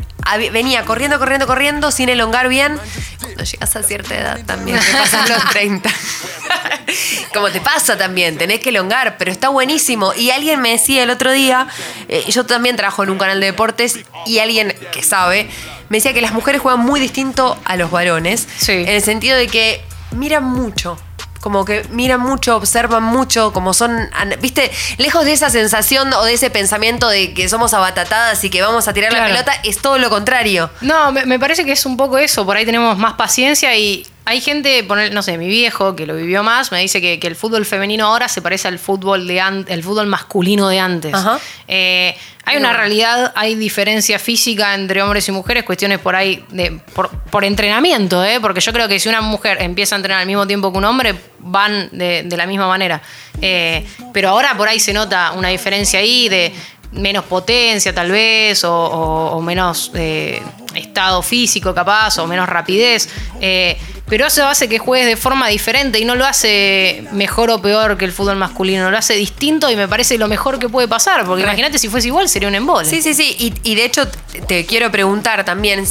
Venía 0.52 0.86
corriendo, 0.86 1.20
corriendo, 1.20 1.48
corriendo 1.48 1.92
sin 1.92 2.10
elongar 2.10 2.48
bien. 2.50 2.80
Cuando 3.20 3.44
llegas 3.44 3.76
a 3.76 3.84
cierta 3.84 4.16
edad 4.16 4.40
también, 4.46 4.80
te 4.80 4.92
pasan 4.94 5.30
los 5.30 5.50
30. 5.50 5.90
Como 7.34 7.50
te 7.50 7.62
pasa 7.62 7.98
también, 7.98 8.38
tenés 8.38 8.60
que 8.60 8.70
elongar, 8.70 9.18
pero 9.18 9.32
está 9.32 9.50
buenísimo. 9.50 10.14
Y 10.14 10.32
alguien 10.32 10.62
me 10.62 10.72
decía 10.72 11.04
el 11.04 11.10
otro 11.10 11.32
día, 11.32 11.68
eh, 12.08 12.24
yo 12.30 12.46
también 12.46 12.76
trabajo 12.76 13.04
en 13.04 13.10
un 13.10 13.18
canal 13.18 13.40
de 13.40 13.48
deportes, 13.48 14.00
y 14.26 14.40
alguien 14.40 14.76
que 14.92 15.04
sabe, 15.04 15.50
me 15.90 15.98
decía 15.98 16.14
que 16.14 16.22
las 16.22 16.34
mujeres 16.34 16.62
juegan 16.62 16.82
muy 16.82 17.00
distinto 17.00 17.60
a 17.66 17.76
los 17.76 17.92
varones. 17.92 18.48
En 18.68 18.90
el 18.90 19.02
sentido 19.02 19.38
de 19.38 19.48
que 19.48 19.82
miran 20.12 20.44
mucho 20.44 20.98
como 21.44 21.66
que 21.66 21.84
miran 21.90 22.22
mucho, 22.22 22.56
observan 22.56 23.04
mucho, 23.04 23.52
como 23.52 23.74
son, 23.74 24.10
viste, 24.40 24.72
lejos 24.98 25.26
de 25.26 25.34
esa 25.34 25.50
sensación 25.50 26.14
o 26.14 26.24
de 26.24 26.36
ese 26.36 26.50
pensamiento 26.50 27.10
de 27.10 27.34
que 27.34 27.50
somos 27.50 27.74
abatatadas 27.74 28.42
y 28.46 28.50
que 28.50 28.62
vamos 28.62 28.88
a 28.88 28.94
tirar 28.94 29.12
la 29.12 29.26
pelota, 29.26 29.52
es 29.66 29.80
todo 29.80 29.98
lo 29.98 30.10
contrario. 30.10 30.70
No, 30.80 31.12
me, 31.12 31.40
parece 31.40 31.66
que 31.66 31.74
es 31.74 31.86
un 31.86 31.98
poco 31.98 32.18
eso, 32.18 32.46
por 32.46 32.56
ahí 32.56 32.66
tenemos 32.66 32.98
más 32.98 33.16
paciencia 33.16 33.76
y 33.76 34.08
hay 34.26 34.40
gente, 34.40 34.88
no 35.12 35.22
sé, 35.22 35.38
mi 35.38 35.48
viejo 35.48 35.96
que 35.96 36.06
lo 36.06 36.16
vivió 36.16 36.44
más, 36.44 36.72
me 36.72 36.80
dice 36.80 37.02
que, 37.02 37.20
el 37.28 37.36
fútbol 37.36 37.66
femenino 37.66 38.06
ahora 38.06 38.30
se 38.30 38.42
parece 38.42 38.68
al 38.70 38.80
fútbol 38.80 39.28
de 39.28 39.42
el 39.68 39.84
fútbol 39.84 40.08
masculino 40.08 40.70
de 40.70 40.80
antes. 40.80 41.14
Eh, 41.68 42.16
hay 42.46 42.58
una 42.58 42.74
realidad, 42.74 43.34
hay 43.36 43.56
diferencia 43.56 44.20
física 44.20 44.76
entre 44.76 45.02
hombres 45.02 45.28
y 45.28 45.32
mujeres, 45.32 45.64
cuestiones 45.64 46.00
por 46.00 46.16
ahí 46.16 46.44
de, 46.50 46.80
por, 47.32 47.44
entrenamiento, 47.44 48.24
¿eh? 48.24 48.40
porque 48.40 48.62
yo 48.62 48.72
creo 48.72 48.88
que 48.88 49.00
si 49.00 49.10
una 49.10 49.22
mujer 49.22 49.58
empieza 49.62 49.96
a 49.96 49.98
entrenar 49.98 50.22
al 50.22 50.28
mismo 50.28 50.48
tiempo 50.48 50.72
que 50.72 50.78
un 50.78 50.86
hombre, 50.86 51.16
van 51.40 51.90
de, 51.92 52.26
la 52.36 52.46
misma 52.46 52.68
manera. 52.68 53.02
Eh, 53.42 53.86
pero 54.14 54.30
ahora 54.30 54.56
por 54.56 54.70
ahí 54.70 54.80
se 54.80 54.94
nota 54.94 55.34
una 55.34 55.50
diferencia 55.50 56.00
ahí 56.00 56.30
de 56.30 56.54
menos 56.94 57.26
potencia 57.26 57.94
tal 57.94 58.12
vez, 58.12 58.64
o, 58.64 59.40
menos 59.42 59.92
eh, 59.94 60.42
estado 60.76 61.22
físico 61.22 61.74
capaz, 61.74 62.18
o 62.20 62.28
menos 62.28 62.48
rapidez. 62.48 63.10
Eh, 63.42 63.78
pero 64.08 64.28
eso 64.28 64.46
hace 64.46 64.68
que 64.68 64.80
juegues 64.80 65.08
de 65.08 65.18
forma 65.18 65.48
diferente 65.48 66.00
y 66.00 66.06
no 66.06 66.16
lo 66.16 66.26
hace 66.26 67.08
mejor 67.14 67.50
o 67.50 67.62
peor 67.62 67.98
que 67.98 68.06
el 68.06 68.12
fútbol 68.12 68.36
masculino, 68.36 68.92
lo 68.92 68.98
hace 68.98 69.16
distinto 69.16 69.72
y 69.72 69.76
me 69.76 69.88
parece 69.88 70.18
lo 70.18 70.28
mejor 70.28 70.60
que 70.60 70.70
puede 70.70 70.88
pasar, 70.88 71.26
porque 71.26 71.44
imagínate 71.44 71.80
si 71.80 71.88
fuese 71.88 72.10
igual, 72.10 72.30
sería 72.30 72.48
un 72.48 72.56
embole. 72.56 72.88
Sí, 72.88 73.02
sí, 73.02 73.14
sí, 73.14 73.36
y, 73.40 73.54
y 73.64 73.76
de 73.76 73.86
hecho 73.86 74.08
te 74.48 74.66
quiero 74.66 74.92
preguntar 74.92 75.46
también, 75.46 75.86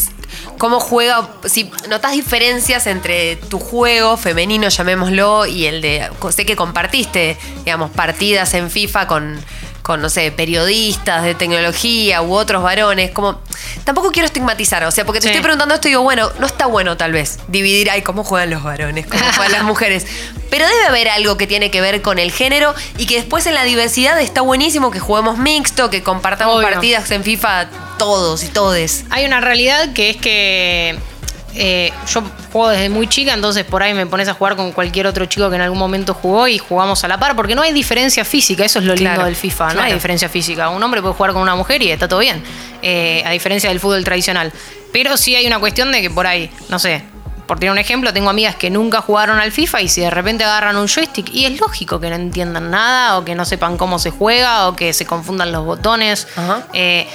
cómo 0.59 0.81
juega, 0.81 1.29
si 1.47 1.71
notas 1.89 2.13
diferencias 2.13 2.87
entre 2.87 3.37
tu 3.37 3.59
juego 3.59 4.17
femenino, 4.17 4.69
llamémoslo, 4.69 5.47
y 5.47 5.67
el 5.67 5.81
de, 5.81 6.09
sé 6.31 6.47
que 6.47 6.57
compartiste, 6.57 7.37
digamos, 7.65 7.91
partidas 7.91 8.55
en 8.55 8.71
FIFA 8.71 9.07
con 9.07 9.41
con, 9.83 10.01
no 10.01 10.09
sé, 10.09 10.31
periodistas 10.33 11.25
de 11.25 11.35
tecnología 11.35 12.23
u 12.23 12.35
otros 12.35 12.63
varones, 12.63 13.11
como 13.11 13.41
tampoco 13.85 14.11
quiero 14.13 14.27
estigmatizar, 14.27 14.85
o 14.85 14.91
sea, 14.91 15.05
porque 15.05 15.21
te 15.21 15.27
estoy 15.27 15.43
preguntando 15.43 15.75
esto 15.75 15.89
y 15.89 15.91
digo, 15.91 16.03
bueno, 16.03 16.31
no 16.39 16.47
está 16.47 16.67
bueno 16.67 16.97
tal 16.97 17.13
vez 17.13 17.39
dividir, 17.49 17.91
ay, 17.91 18.03
cómo 18.03 18.25
juegan 18.25 18.51
los 18.51 18.63
varones, 18.63 19.07
cómo 19.07 19.25
juegan 19.35 19.53
las 19.53 19.65
mujeres, 19.65 20.07
pero 20.51 20.67
debe 20.67 20.85
haber 20.87 21.09
algo 21.09 21.37
que 21.37 21.47
tiene 21.47 21.71
que 21.71 21.81
ver 21.81 22.01
con 22.03 22.19
el 22.19 22.31
género 22.31 22.75
y 22.97 23.07
que 23.07 23.17
después 23.17 23.47
en 23.47 23.55
la 23.55 23.65
diversidad 23.65 24.21
está 24.21 24.41
buenísimo 24.41 24.91
que 24.91 25.01
juguemos 25.01 25.39
mixto, 25.39 25.91
que 25.91 26.03
compartamos 26.03 26.63
partidas 26.63 27.11
en 27.11 27.25
FIFA 27.25 27.69
todos 27.99 28.45
y 28.45 28.49
todes. 28.49 29.05
Hay 29.11 29.25
una 29.25 29.41
realidad 29.41 29.93
que 29.93 30.11
es 30.11 30.17
que 30.17 30.99
eh, 31.55 31.93
yo 32.13 32.23
juego 32.51 32.69
desde 32.69 32.89
muy 32.89 33.07
chica, 33.07 33.35
entonces 33.35 33.65
por 33.65 33.83
ahí 33.83 33.93
me 33.95 34.07
pones 34.07 34.29
a 34.29 34.35
jugar 34.35 34.57
con 34.57 34.73
cualquier 34.73 35.07
otro 35.07 35.27
chico 35.27 35.51
que 35.51 35.57
en 35.57 35.63
algún 35.63 35.79
momento 35.79 36.15
jugó 36.15 36.49
y 36.49 36.59
jugamos 36.59 37.05
a 37.05 37.09
la 37.09 37.19
par, 37.19 37.37
porque 37.37 37.55
no 37.55 37.63
hay 37.63 37.73
diferencia 37.73 38.25
física, 38.25 38.65
eso 38.65 38.79
es 38.79 38.85
lo 38.85 38.95
lindo 38.95 39.25
del 39.25 39.37
FIFA, 39.37 39.75
no 39.75 39.83
hay 39.83 39.93
diferencia 39.93 40.29
física. 40.29 40.69
Un 40.71 40.83
hombre 40.83 41.03
puede 41.03 41.15
jugar 41.15 41.33
con 41.33 41.43
una 41.43 41.55
mujer 41.55 41.83
y 41.83 41.91
está 41.91 42.09
todo 42.09 42.21
bien, 42.21 42.43
eh, 42.81 43.23
a 43.27 43.31
diferencia 43.31 43.69
del 43.69 43.81
fútbol 43.81 44.05
tradicional. 44.05 44.53
Pero 44.93 45.17
sí 45.17 45.35
hay 45.35 45.47
una 45.47 45.59
cuestión 45.59 45.93
de 45.93 46.03
que 46.03 46.11
por 46.11 46.27
ahí, 46.27 46.51
no 46.69 46.79
sé, 46.79 47.05
por 47.47 47.59
tener 47.59 47.73
un 47.73 47.79
ejemplo, 47.79 48.13
tengo 48.13 48.31
amigas 48.31 48.57
que 48.57 48.71
nunca 48.71 49.03
jugaron 49.03 49.39
al 49.39 49.53
FIFA 49.53 49.83
y 49.83 49.89
si 49.89 50.01
de 50.01 50.11
repente 50.11 50.45
agarran 50.45 50.77
un 50.77 50.89
joystick, 50.89 51.29
y 51.35 51.45
es 51.45 51.61
lógico 51.61 52.01
que 52.01 52.09
no 52.09 52.17
entiendan 52.17 52.71
nada 52.71 53.19
o 53.19 53.25
que 53.25 53.35
no 53.35 53.45
sepan 53.45 53.77
cómo 53.77 53.99
se 53.99 54.11
juega 54.11 54.69
o 54.69 54.77
que 54.77 54.93
se 54.93 55.05
confundan 55.05 55.53
los 55.53 55.65
botones. 55.65 56.27
Eh, 56.73 57.07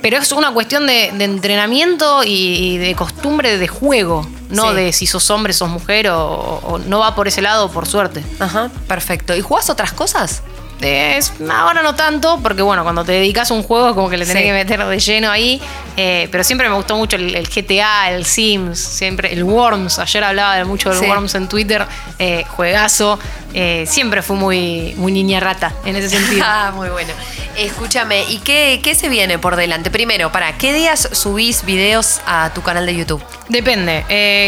pero 0.00 0.18
es 0.18 0.32
una 0.32 0.52
cuestión 0.52 0.86
de, 0.86 1.08
entrenamiento 1.08 2.22
y, 2.24 2.78
de 2.78 2.94
costumbre 2.94 3.58
de 3.58 3.68
juego, 3.68 4.28
no 4.50 4.72
de 4.72 4.92
si 4.92 5.06
sos 5.06 5.30
hombre, 5.30 5.52
sos 5.52 5.68
mujer 5.68 6.08
o, 6.10 6.80
no 6.86 7.00
va 7.00 7.14
por 7.14 7.28
ese 7.28 7.42
lado, 7.42 7.70
por 7.70 7.86
suerte. 7.86 8.22
Ajá, 8.38 8.70
perfecto. 8.86 9.36
¿Y 9.36 9.40
jugás 9.40 9.70
otras 9.70 9.92
cosas? 9.92 10.42
ahora 11.50 11.82
no 11.82 11.94
tanto, 11.94 12.38
porque 12.42 12.62
bueno, 12.62 12.82
cuando 12.84 13.04
te 13.04 13.12
dedicas 13.12 13.50
a 13.50 13.54
un 13.54 13.62
juego 13.62 13.94
como 13.94 14.08
que 14.08 14.16
le 14.16 14.24
tenés 14.24 14.44
que 14.44 14.52
meter 14.52 14.84
de 14.84 14.98
lleno 14.98 15.30
ahí. 15.30 15.60
Eh, 15.96 16.28
pero 16.30 16.44
siempre 16.44 16.68
me 16.68 16.76
gustó 16.76 16.96
mucho 16.96 17.16
el, 17.16 17.48
GTA, 17.48 18.12
el 18.12 18.24
Sims, 18.24 18.78
siempre 18.78 19.32
el 19.32 19.42
Worms. 19.42 19.98
Ayer 19.98 20.22
hablaba 20.22 20.56
de 20.56 20.64
mucho 20.64 20.90
del 20.90 21.08
Worms 21.08 21.34
en 21.34 21.48
Twitter. 21.48 21.86
Eh, 22.18 22.44
juegazo. 22.48 23.18
Eh, 23.54 23.84
siempre 23.86 24.22
fui 24.22 24.36
muy, 24.36 24.94
muy 24.96 25.12
niña 25.12 25.40
rata 25.40 25.72
en 25.84 25.96
ese 25.96 26.10
sentido. 26.10 26.42
ah, 26.46 26.72
muy 26.74 26.88
bueno. 26.88 27.12
Escúchame, 27.56 28.24
¿y 28.28 28.38
qué, 28.38 28.80
qué 28.82 28.94
se 28.94 29.08
viene 29.08 29.38
por 29.38 29.56
delante? 29.56 29.90
Primero, 29.90 30.30
¿para 30.30 30.56
qué 30.58 30.72
días 30.72 31.08
subís 31.12 31.64
videos 31.64 32.20
a 32.26 32.52
tu 32.54 32.62
canal 32.62 32.86
de 32.86 32.94
YouTube? 32.94 33.22
Depende. 33.48 34.04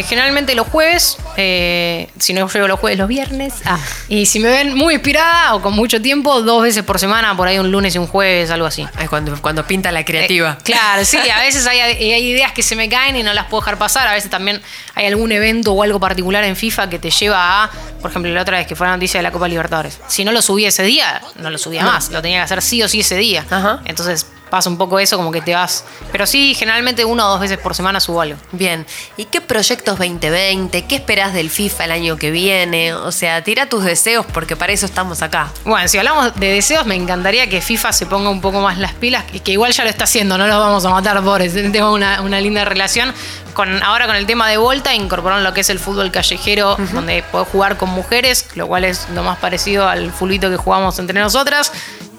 generalmente 0.07 0.55
los 0.55 0.67
jueves. 0.67 1.17
si 1.35 2.33
no 2.33 2.47
llego 2.47 2.67
los 2.67 2.79
jueves, 2.79 2.99
los 2.99 3.07
viernes. 3.07 3.55
Ah. 3.65 3.79
Y 4.07 4.27
si 4.27 4.39
me 4.39 4.49
ven 4.49 4.75
muy 4.75 4.93
inspirada 4.93 5.55
o 5.55 5.61
con 5.61 5.73
mucho 5.73 6.01
tiempo 6.01 6.41
dos 6.41 6.63
veces 6.63 6.83
por 6.83 6.99
semana, 6.99 7.35
por 7.35 7.47
ahí 7.47 7.59
un 7.59 7.71
lunes 7.71 7.95
y 7.95 7.97
un 7.97 8.07
jueves, 8.07 8.49
algo 8.51 8.67
así. 8.67 8.87
Es 8.99 9.09
cuando, 9.09 9.39
cuando 9.41 9.65
pinta 9.65 9.91
la 9.91 10.05
creativa. 10.05 10.57
Eh, 10.59 10.63
claro, 10.63 11.05
sí, 11.05 11.17
a 11.17 11.39
veces 11.39 11.65
hay, 11.67 11.79
ideas 12.01 12.51
que 12.51 12.63
se 12.63 12.75
me 12.75 12.89
caen 12.89 13.15
y 13.15 13.23
no 13.23 13.33
las 13.33 13.45
puedo 13.45 13.61
dejar 13.61 13.77
pasar. 13.77 14.07
A 14.07 14.13
veces 14.13 14.29
también 14.29 14.61
hay 14.95 15.05
algún 15.05 15.31
evento 15.31 15.73
o 15.73 15.83
algo 15.83 15.99
particular 15.99 16.43
en 16.43 16.55
FIFA 16.55 16.89
que 16.89 16.99
te 16.99 17.09
lleva 17.09 17.63
a, 17.63 17.71
por 18.01 18.11
ejemplo, 18.11 18.31
la 18.31 18.41
otra 18.41 18.57
vez 18.57 18.67
que 18.67 18.75
fue 18.75 18.87
la 18.91 18.97
noticia 18.97 19.19
de 19.19 19.23
la 19.23 19.31
Copa 19.31 19.47
Libertadores. 19.47 19.99
Si 20.07 20.23
no 20.23 20.31
lo 20.31 20.41
subí 20.41 20.65
ese 20.65 20.83
día, 20.83 21.21
no 21.35 21.49
lo 21.49 21.57
subía 21.57 21.83
más. 21.83 22.11
Lo 22.11 22.21
tenía 22.21 22.39
que 22.39 22.43
hacer 22.43 22.61
sí 22.61 22.81
o 22.83 22.87
sí 22.87 23.01
ese 23.01 23.15
día. 23.17 23.45
Entonces 23.85 24.27
pasa 24.51 24.69
un 24.69 24.77
poco 24.77 24.99
eso, 24.99 25.17
como 25.17 25.31
que 25.31 25.41
te 25.41 25.55
vas. 25.55 25.85
Pero 26.11 26.27
sí, 26.27 26.53
generalmente 26.53 27.05
una 27.05 27.25
o 27.25 27.31
dos 27.31 27.39
veces 27.39 27.57
por 27.57 27.73
semana 27.73 27.99
subo 27.99 28.21
algo. 28.21 28.37
Bien. 28.51 28.85
¿Y 29.17 29.25
qué 29.25 29.41
proyectos 29.41 29.97
2020? 29.97 30.85
¿Qué 30.85 30.95
esperás 30.95 31.33
del 31.33 31.49
FIFA 31.49 31.85
el 31.85 31.91
año 31.91 32.17
que 32.17 32.29
viene? 32.29 32.93
O 32.93 33.11
sea, 33.11 33.43
tira 33.43 33.67
tus 33.67 33.83
deseos 33.83 34.25
porque 34.31 34.55
para 34.55 34.73
eso 34.73 34.85
estamos 34.85 35.23
acá. 35.23 35.51
Bueno, 35.65 35.87
si 35.87 35.97
hablamos 35.97 36.35
de 36.35 36.53
deseos, 36.53 36.85
me 36.85 36.95
encantaría 36.95 37.49
que 37.49 37.61
FIFA 37.61 37.93
se 37.93 38.05
ponga 38.05 38.29
un 38.29 38.41
poco 38.41 38.61
más 38.61 38.77
las 38.77 38.93
pilas, 38.93 39.23
y 39.33 39.39
que 39.39 39.53
igual 39.53 39.71
ya 39.71 39.83
lo 39.83 39.89
está 39.89 40.03
haciendo, 40.03 40.37
no 40.37 40.45
los 40.45 40.57
vamos 40.57 40.83
a 40.85 40.89
matar 40.89 41.23
por 41.23 41.41
eso. 41.41 41.57
Tengo 41.71 41.93
una, 41.93 42.41
linda 42.41 42.65
relación. 42.65 43.13
Con, 43.53 43.81
ahora 43.83 44.07
con 44.07 44.15
el 44.15 44.25
tema 44.25 44.49
de 44.49 44.57
Volta, 44.57 44.93
incorporaron 44.93 45.43
lo 45.43 45.53
que 45.53 45.61
es 45.61 45.69
el 45.69 45.79
fútbol 45.79 46.11
callejero, 46.11 46.77
donde 46.93 47.23
puedo 47.31 47.45
jugar 47.45 47.77
con 47.77 47.89
mujeres, 47.89 48.47
lo 48.55 48.67
cual 48.67 48.85
es 48.85 49.07
lo 49.13 49.23
más 49.23 49.37
parecido 49.39 49.87
al 49.87 50.11
fulito 50.11 50.49
que 50.49 50.57
jugamos 50.57 50.99
entre 50.99 51.19
nosotras. 51.19 51.71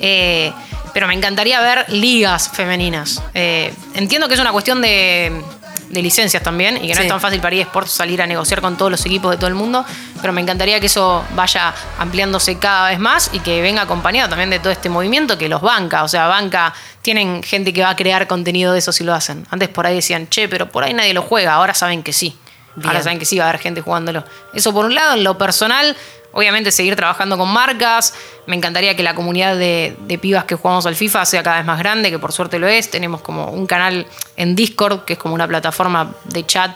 Eh, 0.02 0.52
pero 0.92 1.06
me 1.06 1.14
encantaría 1.14 1.60
ver 1.60 1.86
ligas 1.88 2.50
femeninas. 2.50 3.22
Eh, 3.32 3.72
entiendo 3.94 4.28
que 4.28 4.34
es 4.34 4.40
una 4.40 4.52
cuestión 4.52 4.82
de, 4.82 5.42
licencias 5.90 6.42
también 6.42 6.78
y 6.78 6.88
que 6.88 6.94
no 6.94 7.02
es 7.02 7.08
tan 7.08 7.20
fácil 7.20 7.40
para 7.40 7.54
eSports 7.54 7.90
salir 7.90 8.22
a 8.22 8.26
negociar 8.26 8.62
con 8.62 8.78
todos 8.78 8.90
los 8.90 9.04
equipos 9.04 9.30
de 9.30 9.36
todo 9.36 9.48
el 9.48 9.54
mundo, 9.54 9.84
pero 10.22 10.32
me 10.32 10.40
encantaría 10.40 10.80
que 10.80 10.86
eso 10.86 11.22
vaya 11.34 11.74
ampliándose 11.98 12.58
cada 12.58 12.88
vez 12.88 12.98
más 12.98 13.28
y 13.34 13.40
que 13.40 13.60
venga 13.60 13.82
acompañado 13.82 14.30
también 14.30 14.48
de 14.48 14.58
todo 14.58 14.72
este 14.72 14.88
movimiento 14.88 15.36
que 15.36 15.50
los 15.50 15.60
banca. 15.60 16.02
O 16.02 16.08
sea, 16.08 16.28
banca, 16.28 16.72
tienen 17.02 17.42
gente 17.42 17.74
que 17.74 17.82
va 17.82 17.90
a 17.90 17.96
crear 17.96 18.26
contenido 18.26 18.72
de 18.72 18.78
eso 18.78 18.90
si 18.90 19.04
lo 19.04 19.14
hacen. 19.14 19.46
Antes 19.50 19.68
por 19.68 19.86
ahí 19.86 19.96
decían, 19.96 20.28
che, 20.28 20.48
pero 20.48 20.70
por 20.70 20.82
ahí 20.82 20.94
nadie 20.94 21.12
lo 21.12 21.22
juega, 21.22 21.54
ahora 21.54 21.74
saben 21.74 22.02
que 22.02 22.12
sí. 22.12 22.36
Ahora 22.84 23.02
saben 23.02 23.18
que 23.18 23.26
sí 23.26 23.38
va 23.38 23.44
a 23.44 23.48
haber 23.50 23.60
gente 23.60 23.82
jugándolo. 23.82 24.24
Eso 24.54 24.72
por 24.72 24.86
un 24.86 24.94
lado, 24.94 25.14
en 25.14 25.24
lo 25.24 25.36
personal, 25.36 25.94
obviamente 26.32 26.70
seguir 26.70 26.96
trabajando 26.96 27.38
con 27.38 27.52
marcas. 27.52 28.14
Me 28.46 28.56
encantaría 28.56 28.96
que 28.96 29.02
la 29.02 29.14
comunidad 29.14 29.56
de, 29.56 29.96
pibas 30.20 30.44
que 30.44 30.56
jugamos 30.56 30.84
al 30.86 30.96
FIFA 30.96 31.24
sea 31.24 31.42
cada 31.42 31.56
vez 31.58 31.66
más 31.66 31.78
grande, 31.78 32.10
que 32.10 32.18
por 32.18 32.32
suerte 32.32 32.58
lo 32.58 32.66
es. 32.66 32.90
Tenemos 32.90 33.20
como 33.20 33.46
un 33.50 33.66
canal 33.66 34.06
en 34.36 34.56
Discord, 34.56 35.04
que 35.04 35.14
es 35.14 35.18
como 35.18 35.34
una 35.34 35.46
plataforma 35.46 36.12
de 36.24 36.44
chat, 36.44 36.72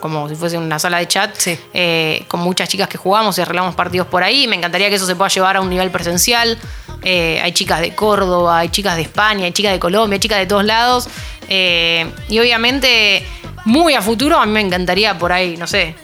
como 0.00 0.28
si 0.28 0.34
fuese 0.34 0.56
una 0.56 0.78
sala 0.78 0.98
de 0.98 1.08
chat, 1.08 1.36
eh, 1.74 2.24
con 2.28 2.40
muchas 2.40 2.68
chicas 2.68 2.88
que 2.88 2.98
jugamos 2.98 3.36
y 3.38 3.42
arreglamos 3.42 3.74
partidos 3.74 4.06
por 4.06 4.22
ahí. 4.22 4.46
Me 4.46 4.56
encantaría 4.56 4.88
que 4.88 4.94
eso 4.94 5.06
se 5.06 5.16
pueda 5.16 5.28
llevar 5.28 5.56
a 5.56 5.60
un 5.60 5.68
nivel 5.68 5.90
presencial. 5.90 6.58
Eh, 7.02 7.40
hay 7.42 7.52
chicas 7.52 7.80
de 7.80 7.94
Córdoba, 7.94 8.58
hay 8.58 8.68
chicas 8.68 8.96
de 8.96 9.02
España, 9.02 9.44
hay 9.44 9.52
chicas 9.52 9.72
de 9.72 9.78
Colombia, 9.78 10.16
hay 10.16 10.20
chicas 10.20 10.38
de 10.38 10.46
todos 10.46 10.64
lados. 10.64 11.08
Eh, 11.50 12.10
y 12.28 12.38
obviamente, 12.38 13.26
muy 13.64 13.94
a 13.94 14.00
futuro, 14.00 14.38
a 14.38 14.46
mí 14.46 14.52
me 14.52 14.60
encantaría 14.60 15.18
por 15.18 15.32
ahí, 15.32 15.56
no 15.56 15.66
sé, 15.66 15.96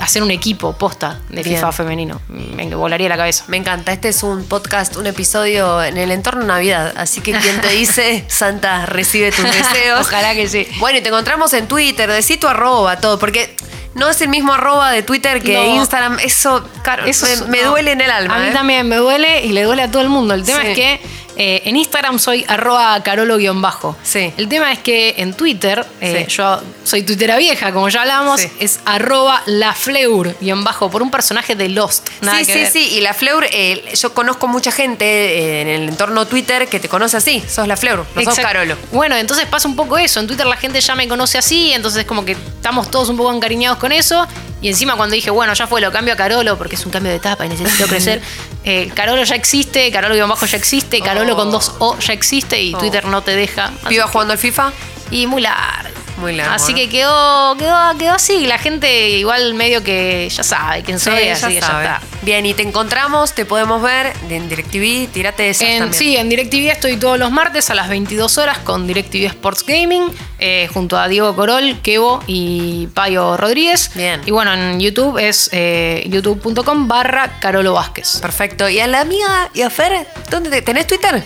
hacer 0.00 0.22
un 0.22 0.30
equipo 0.30 0.72
posta 0.72 1.20
de 1.28 1.44
FIFA 1.44 1.72
femenino. 1.72 2.20
Me 2.28 2.74
volaría 2.74 3.08
la 3.08 3.16
cabeza. 3.16 3.44
Me 3.48 3.56
encanta. 3.56 3.92
Este 3.92 4.08
es 4.08 4.22
un 4.22 4.44
podcast, 4.44 4.96
un 4.96 5.06
episodio 5.06 5.82
en 5.82 5.96
el 5.96 6.10
entorno 6.10 6.42
Navidad. 6.42 6.92
Así 6.96 7.20
que 7.20 7.32
quien 7.32 7.60
te 7.60 7.68
dice, 7.68 8.24
Santa, 8.28 8.86
recibe 8.86 9.30
tus 9.30 9.44
deseos. 9.52 10.00
Ojalá 10.00 10.34
que 10.34 10.48
sí. 10.48 10.66
Bueno, 10.78 10.98
y 10.98 11.02
te 11.02 11.08
encontramos 11.08 11.52
en 11.52 11.68
Twitter, 11.68 12.10
decí 12.10 12.36
tu 12.36 12.48
arroba, 12.48 12.98
todo, 12.98 13.18
porque 13.18 13.54
no 13.94 14.08
es 14.08 14.20
el 14.20 14.28
mismo 14.28 14.54
arroba 14.54 14.90
de 14.90 15.02
Twitter 15.02 15.42
que 15.42 15.66
Instagram. 15.66 16.18
Eso, 16.20 16.66
claro, 16.82 17.04
eso 17.04 17.26
me, 17.48 17.62
duele 17.62 17.92
en 17.92 18.00
el 18.00 18.10
alma. 18.10 18.36
A 18.36 18.38
mí 18.40 18.48
¿eh? 18.48 18.52
también 18.52 18.88
me 18.88 18.96
duele 18.96 19.44
y 19.44 19.52
le 19.52 19.62
duele 19.62 19.82
a 19.82 19.90
todo 19.90 20.02
el 20.02 20.08
mundo. 20.08 20.34
El 20.34 20.44
tema 20.44 20.64
es 20.64 20.76
que 20.76 21.00
eh, 21.36 21.62
en 21.64 21.76
Instagram 21.76 22.18
soy 22.18 22.44
arroba 22.48 23.02
carolo-bajo. 23.02 23.96
Sí. 24.02 24.32
El 24.36 24.48
tema 24.48 24.72
es 24.72 24.78
que 24.80 25.14
en 25.18 25.34
Twitter, 25.34 25.84
eh, 26.00 26.26
yo 26.28 26.60
soy 26.84 27.02
tuitera 27.02 27.36
vieja, 27.36 27.72
como 27.72 27.88
ya 27.88 28.02
hablamos, 28.02 28.40
es 28.58 28.80
arroba 28.84 29.42
lafleur-bajo 29.46 30.90
por 30.90 31.02
un 31.02 31.10
personaje 31.10 31.54
de 31.54 31.68
Lost. 31.68 32.08
sí, 32.20 32.44
sí, 32.44 32.66
sí. 32.66 32.88
Y 32.96 33.00
la 33.00 33.14
Fleur, 33.14 33.46
yo 33.94 34.14
conozco 34.14 34.48
mucha 34.48 34.72
gente 34.72 35.60
en 35.60 35.68
el 35.68 35.88
entorno 35.88 36.26
Twitter 36.26 36.68
que 36.68 36.80
te 36.80 36.88
conoce 36.88 37.16
así. 37.16 37.42
Sos 37.48 37.66
la 37.66 37.76
Fleur, 37.76 38.04
no 38.14 38.22
sos 38.22 38.38
Carolo. 38.38 38.76
Bueno, 38.92 39.16
entonces 39.16 39.46
pasa 39.46 39.68
un 39.68 39.76
poco 39.76 39.98
eso. 39.98 40.20
En 40.20 40.26
Twitter 40.26 40.46
la 40.46 40.56
gente 40.56 40.80
ya 40.80 40.94
me 40.94 41.08
conoce 41.08 41.38
así, 41.38 41.72
entonces 41.72 42.04
como 42.04 42.24
que 42.24 42.32
estamos 42.32 42.90
todos 42.90 43.08
un 43.08 43.16
poco 43.16 43.32
encariñados 43.32 43.78
con 43.78 43.92
eso. 43.92 44.26
Y 44.62 44.68
encima 44.68 44.96
cuando 44.96 45.14
dije, 45.14 45.30
bueno, 45.30 45.54
ya 45.54 45.66
fue, 45.66 45.80
lo 45.80 45.90
cambio 45.90 46.14
a 46.14 46.16
Carolo 46.16 46.58
porque 46.58 46.76
es 46.76 46.84
un 46.84 46.92
cambio 46.92 47.10
de 47.10 47.16
etapa 47.16 47.46
y 47.46 47.48
necesito 47.48 47.86
crecer. 47.88 48.20
Eh, 48.64 48.90
Carolo 48.94 49.24
ya 49.24 49.34
existe, 49.34 49.90
Carolo 49.90 50.28
bajo 50.28 50.46
ya 50.46 50.56
existe, 50.58 51.00
Carolo 51.00 51.34
con 51.36 51.50
dos 51.50 51.72
O 51.78 51.98
ya 51.98 52.12
existe 52.12 52.60
y 52.62 52.74
Oh. 52.74 52.78
Twitter 52.78 53.04
no 53.06 53.22
te 53.22 53.34
deja. 53.34 53.66
Así 53.66 53.88
¿Viva 53.88 54.04
que- 54.06 54.12
jugando 54.12 54.32
al 54.32 54.38
FIFA? 54.38 54.72
Y 55.10 55.26
muy 55.26 55.42
largo. 55.42 55.99
Muy 56.20 56.34
largo, 56.36 56.52
Así 56.54 56.74
que 56.74 56.88
quedó, 56.88 57.56
quedó, 57.56 57.76
quedó 57.98 58.12
así. 58.14 58.46
La 58.46 58.58
gente 58.58 59.08
igual 59.10 59.54
medio 59.54 59.82
que 59.82 60.28
ya 60.30 60.42
sabe 60.42 60.82
quién 60.82 60.98
soy, 61.00 61.18
Sí, 61.22 61.28
así 61.30 61.46
que 61.46 61.54
ya 61.54 61.58
está. 61.60 62.00
Bien, 62.22 62.44
y 62.44 62.52
te 62.54 62.62
encontramos, 62.62 63.34
te 63.34 63.46
podemos 63.46 63.80
ver 63.80 64.12
en 64.28 64.48
DirecTV, 64.48 65.08
tírate 65.10 65.48
esas 65.48 65.68
En- 65.68 65.78
también. 65.80 65.98
sí, 65.98 66.16
en 66.16 66.28
DirecTV 66.28 66.70
estoy 66.70 66.96
todos 66.98 67.18
los 67.18 67.30
martes 67.30 67.70
a 67.70 67.74
las 67.74 67.88
22 67.88 68.36
horas 68.38 68.58
con 68.58 68.86
DirecTV 68.86 69.24
Sports 69.26 69.64
Gaming, 69.66 70.12
eh, 70.38 70.68
junto 70.72 70.98
a 70.98 71.08
Diego 71.08 71.34
Corol, 71.34 71.80
Kevo 71.82 72.22
y 72.26 72.88
Payo 72.88 73.36
Rodríguez. 73.38 73.90
Bien. 73.94 74.20
Y 74.26 74.30
bueno, 74.30 74.52
en 74.52 74.78
YouTube 74.80 75.16
es 75.18 75.48
eh, 75.52 76.04
youtube.com 76.08 76.86
barra 76.88 77.38
Carolo 77.40 77.72
Vázquez. 77.72 78.18
Perfecto. 78.20 78.68
¿Y 78.68 78.80
a 78.80 78.86
la 78.86 79.00
amiga 79.00 79.50
y 79.54 79.62
a 79.62 79.70
Fer? 79.70 80.06
¿Dónde 80.30 80.50
te- 80.50 80.62
tenés 80.62 80.86
Twitter? 80.86 81.24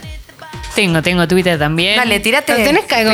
Tengo, 0.74 1.02
tengo 1.02 1.26
Twitter 1.28 1.58
también. 1.58 1.96
Dale, 1.96 2.20
tirate. 2.20 2.52
Lo 2.58 2.64
tenés 2.64 2.84
que 2.84 3.04
yo 3.04 3.10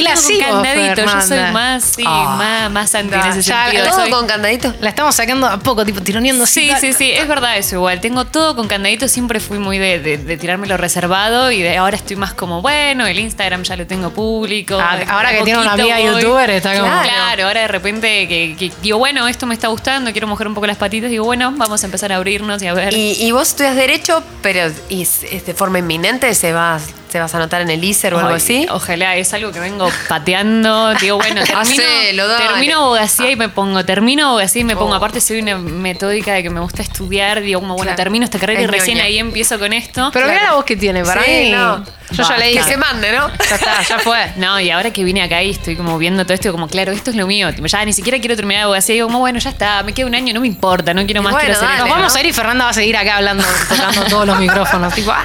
la 0.00 0.10
con 0.14 0.22
sigo, 0.22 0.40
candadito, 0.62 1.04
yo 1.04 1.20
soy 1.22 1.38
más, 1.52 1.84
sí, 1.84 2.02
Ah. 2.06 2.34
más, 2.38 2.70
más 2.70 2.94
anti 2.94 3.14
en 3.14 3.20
ese 3.20 3.42
Ya, 3.42 3.64
sentido. 3.64 3.84
¿Todo 3.88 4.00
Soy- 4.00 4.10
con 4.10 4.26
candadito? 4.26 4.74
La 4.80 4.88
estamos 4.88 5.14
sacando 5.14 5.46
a 5.46 5.58
poco, 5.58 5.84
tipo 5.84 6.00
tironeando 6.00 6.44
así. 6.44 6.62
Sí, 6.62 6.68
tal. 6.68 6.80
sí, 6.80 6.92
sí, 6.92 7.10
es 7.10 7.26
verdad 7.28 7.56
eso 7.58 7.76
igual. 7.76 8.00
Tengo 8.00 8.24
todo 8.24 8.56
con 8.56 8.66
candadito, 8.68 9.08
siempre 9.08 9.40
fui 9.40 9.58
muy 9.58 9.78
de, 9.78 10.00
de, 10.00 10.18
de 10.18 10.36
tirarme 10.36 10.66
lo 10.66 10.76
reservado 10.76 11.50
y 11.50 11.62
de 11.62 11.76
ahora 11.76 11.96
estoy 11.96 12.16
más 12.16 12.34
como, 12.34 12.60
bueno, 12.62 13.06
el 13.06 13.18
Instagram 13.18 13.62
ya 13.62 13.76
lo 13.76 13.86
tengo 13.86 14.10
público. 14.10 14.78
Ah, 14.80 14.96
de- 14.96 15.04
ahora 15.04 15.30
que 15.32 15.42
tiene 15.42 15.60
una 15.60 15.72
amiga 15.72 15.98
voy. 15.98 16.20
youtuber, 16.22 16.50
está 16.50 16.74
como- 16.78 16.84
Claro, 17.02 17.46
ahora 17.46 17.60
de 17.62 17.68
repente 17.68 18.26
que, 18.28 18.56
que 18.58 18.72
digo, 18.82 18.98
bueno, 18.98 19.26
esto 19.28 19.46
me 19.46 19.54
está 19.54 19.68
gustando, 19.68 20.10
quiero 20.12 20.26
mojar 20.26 20.48
un 20.48 20.54
poco 20.54 20.66
las 20.66 20.76
patitas, 20.76 21.10
digo, 21.10 21.24
bueno, 21.24 21.52
vamos 21.56 21.82
a 21.82 21.86
empezar 21.86 22.12
a 22.12 22.16
abrirnos 22.16 22.62
y 22.62 22.66
a 22.66 22.74
ver. 22.74 22.92
Y, 22.94 23.12
y 23.20 23.32
vos 23.32 23.48
estudias 23.48 23.74
Derecho, 23.76 24.22
pero 24.42 24.70
y 24.88 25.04
de 25.04 25.54
forma 25.54 25.78
inminente, 25.78 26.34
¿se 26.34 26.52
vas, 26.64 26.90
¿se 27.10 27.20
vas 27.20 27.32
a 27.34 27.36
anotar 27.36 27.60
en 27.62 27.70
el 27.70 27.82
ISER 27.84 28.14
o 28.14 28.18
algo 28.18 28.34
así? 28.34 28.66
Ojalá, 28.70 29.16
es 29.16 29.32
algo 29.34 29.52
que 29.52 29.60
vengo 29.60 29.88
pateando. 30.08 30.94
Digo, 30.94 31.16
bueno, 31.16 31.42
termino, 31.46 31.60
Hacelo, 31.60 32.36
termino 32.36 32.78
abogacía 32.78 33.30
y 33.30 33.36
me 33.36 33.48
pongo, 33.48 33.84
termino 33.84 34.28
abogacía 34.28 34.62
y 34.62 34.64
me 34.64 34.74
pongo. 34.76 34.92
Oh. 34.92 34.96
Aparte, 34.96 35.20
soy 35.20 35.40
una 35.40 35.56
metódica 35.58 36.32
de 36.32 36.42
que 36.42 36.50
me 36.50 36.60
gusta 36.60 36.82
estudiar. 36.82 37.40
Digo, 37.40 37.60
como, 37.60 37.74
bueno, 37.74 37.84
Claro. 37.90 37.96
termino 37.96 38.24
esta 38.24 38.38
carrera 38.38 38.62
y 38.62 38.66
recién 38.66 38.96
ñoña. 38.96 39.06
ahí 39.06 39.18
empiezo 39.18 39.58
con 39.58 39.72
esto. 39.72 40.10
Pero 40.12 40.26
Claro. 40.26 40.40
mira 40.40 40.50
la 40.50 40.56
voz 40.56 40.64
que 40.64 40.76
tiene, 40.76 41.04
para 41.04 41.22
Sí, 41.22 41.30
mí. 41.30 41.50
no. 41.52 41.84
Yo 42.10 42.22
ya 42.22 42.36
le 42.36 42.44
Que 42.44 42.50
dije. 42.58 42.64
se 42.64 42.76
mande, 42.76 43.12
¿no? 43.12 43.30
Ya 43.48 43.54
está, 43.54 43.82
ya 43.82 43.98
fue. 43.98 44.32
No, 44.36 44.60
y 44.60 44.70
ahora 44.70 44.92
que 44.92 45.02
vine 45.04 45.22
acá 45.22 45.42
y 45.42 45.50
estoy 45.50 45.74
como 45.74 45.96
viendo 45.98 46.24
todo 46.24 46.34
esto, 46.34 46.52
como, 46.52 46.68
claro, 46.68 46.92
esto 46.92 47.10
es 47.10 47.16
lo 47.16 47.26
mío. 47.26 47.48
Ya 47.50 47.84
ni 47.84 47.92
siquiera 47.92 48.18
quiero 48.20 48.36
terminar 48.36 48.64
abogacía. 48.64 48.94
Digo, 48.94 49.06
como, 49.06 49.20
bueno, 49.20 49.38
ya 49.38 49.50
está, 49.50 49.82
me 49.82 49.92
queda 49.94 50.06
un 50.06 50.14
año, 50.14 50.34
no 50.34 50.40
me 50.40 50.46
importa, 50.46 50.92
no 50.94 51.04
quiero 51.06 51.22
más, 51.22 51.32
Bueno, 51.32 51.46
quiero 51.46 51.56
hacer 51.58 51.68
dale, 51.68 51.78
Nos 51.78 51.86
esto. 51.88 51.96
vamos 51.98 52.12
¿no? 52.12 52.18
a 52.18 52.20
ir 52.20 52.26
y 52.26 52.32
Fernanda 52.32 52.64
va 52.64 52.70
a 52.70 52.74
seguir 52.74 52.96
acá 52.96 53.16
hablando, 53.16 53.44
tocando 53.68 54.04
todos 54.04 54.26
los 54.26 54.38
micrófonos. 54.38 54.94
Tipo, 54.94 55.12
ah. 55.12 55.24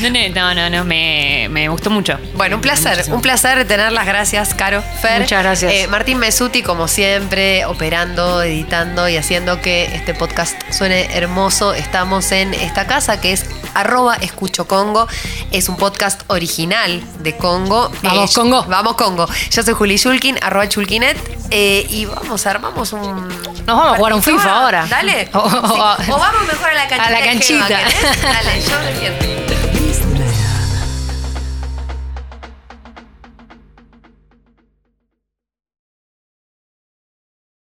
No, 0.00 0.10
no, 0.10 0.28
no, 0.28 0.54
no, 0.54 0.67
no, 0.70 0.84
me, 0.84 1.48
me 1.50 1.68
gustó 1.68 1.90
mucho. 1.90 2.18
Bueno, 2.34 2.56
un 2.56 2.62
placer, 2.62 2.92
Muchísimo. 2.92 3.16
un 3.16 3.22
placer 3.22 3.66
tenerlas. 3.66 4.06
Gracias, 4.06 4.54
Caro. 4.54 4.82
Fer. 5.02 5.20
Muchas 5.22 5.42
gracias. 5.42 5.72
Eh, 5.72 5.86
Martín 5.88 6.18
Mesuti, 6.18 6.62
como 6.62 6.88
siempre, 6.88 7.64
operando, 7.66 8.42
editando 8.42 9.08
y 9.08 9.16
haciendo 9.16 9.60
que 9.60 9.84
este 9.94 10.14
podcast 10.14 10.54
suene 10.72 11.16
hermoso. 11.16 11.74
Estamos 11.74 12.32
en 12.32 12.54
esta 12.54 12.86
casa 12.86 13.20
que 13.20 13.32
es 13.32 13.46
arroba 13.74 14.16
escucho 14.16 14.66
Congo. 14.66 15.06
Es 15.50 15.68
un 15.68 15.76
podcast 15.76 16.22
original 16.28 17.02
de 17.20 17.36
Congo. 17.36 17.90
Vamos, 18.02 18.30
Eh, 18.30 18.34
Congo. 18.34 18.64
Vamos 18.64 18.94
Congo. 18.96 19.26
Yo 19.50 19.62
soy 19.62 19.74
Juli 19.74 19.96
Shulkin, 19.96 20.38
arroba 20.42 20.68
Chulkinet. 20.68 21.16
eh, 21.50 21.86
y 21.88 22.04
vamos, 22.04 22.46
armamos 22.46 22.92
un... 22.92 23.26
Nos 23.28 23.76
vamos 23.76 23.92
a 23.94 23.96
jugar 23.96 24.12
un 24.14 24.22
FIFA 24.22 24.52
ahora. 24.62 24.86
Dale. 24.88 25.28
O- 25.34 25.38
o- 25.38 25.96
Sí. 26.04 26.10
o 26.10 26.18
vamos 26.18 26.46
mejor 26.46 26.70
a 26.70 26.74
la 26.74 26.88
canchita. 26.88 27.06
a 27.06 27.10
la 27.10 27.20
canchita. 27.20 27.68
Dale, 27.68 28.62
yo 28.68 28.78
defiendo. 28.80 29.28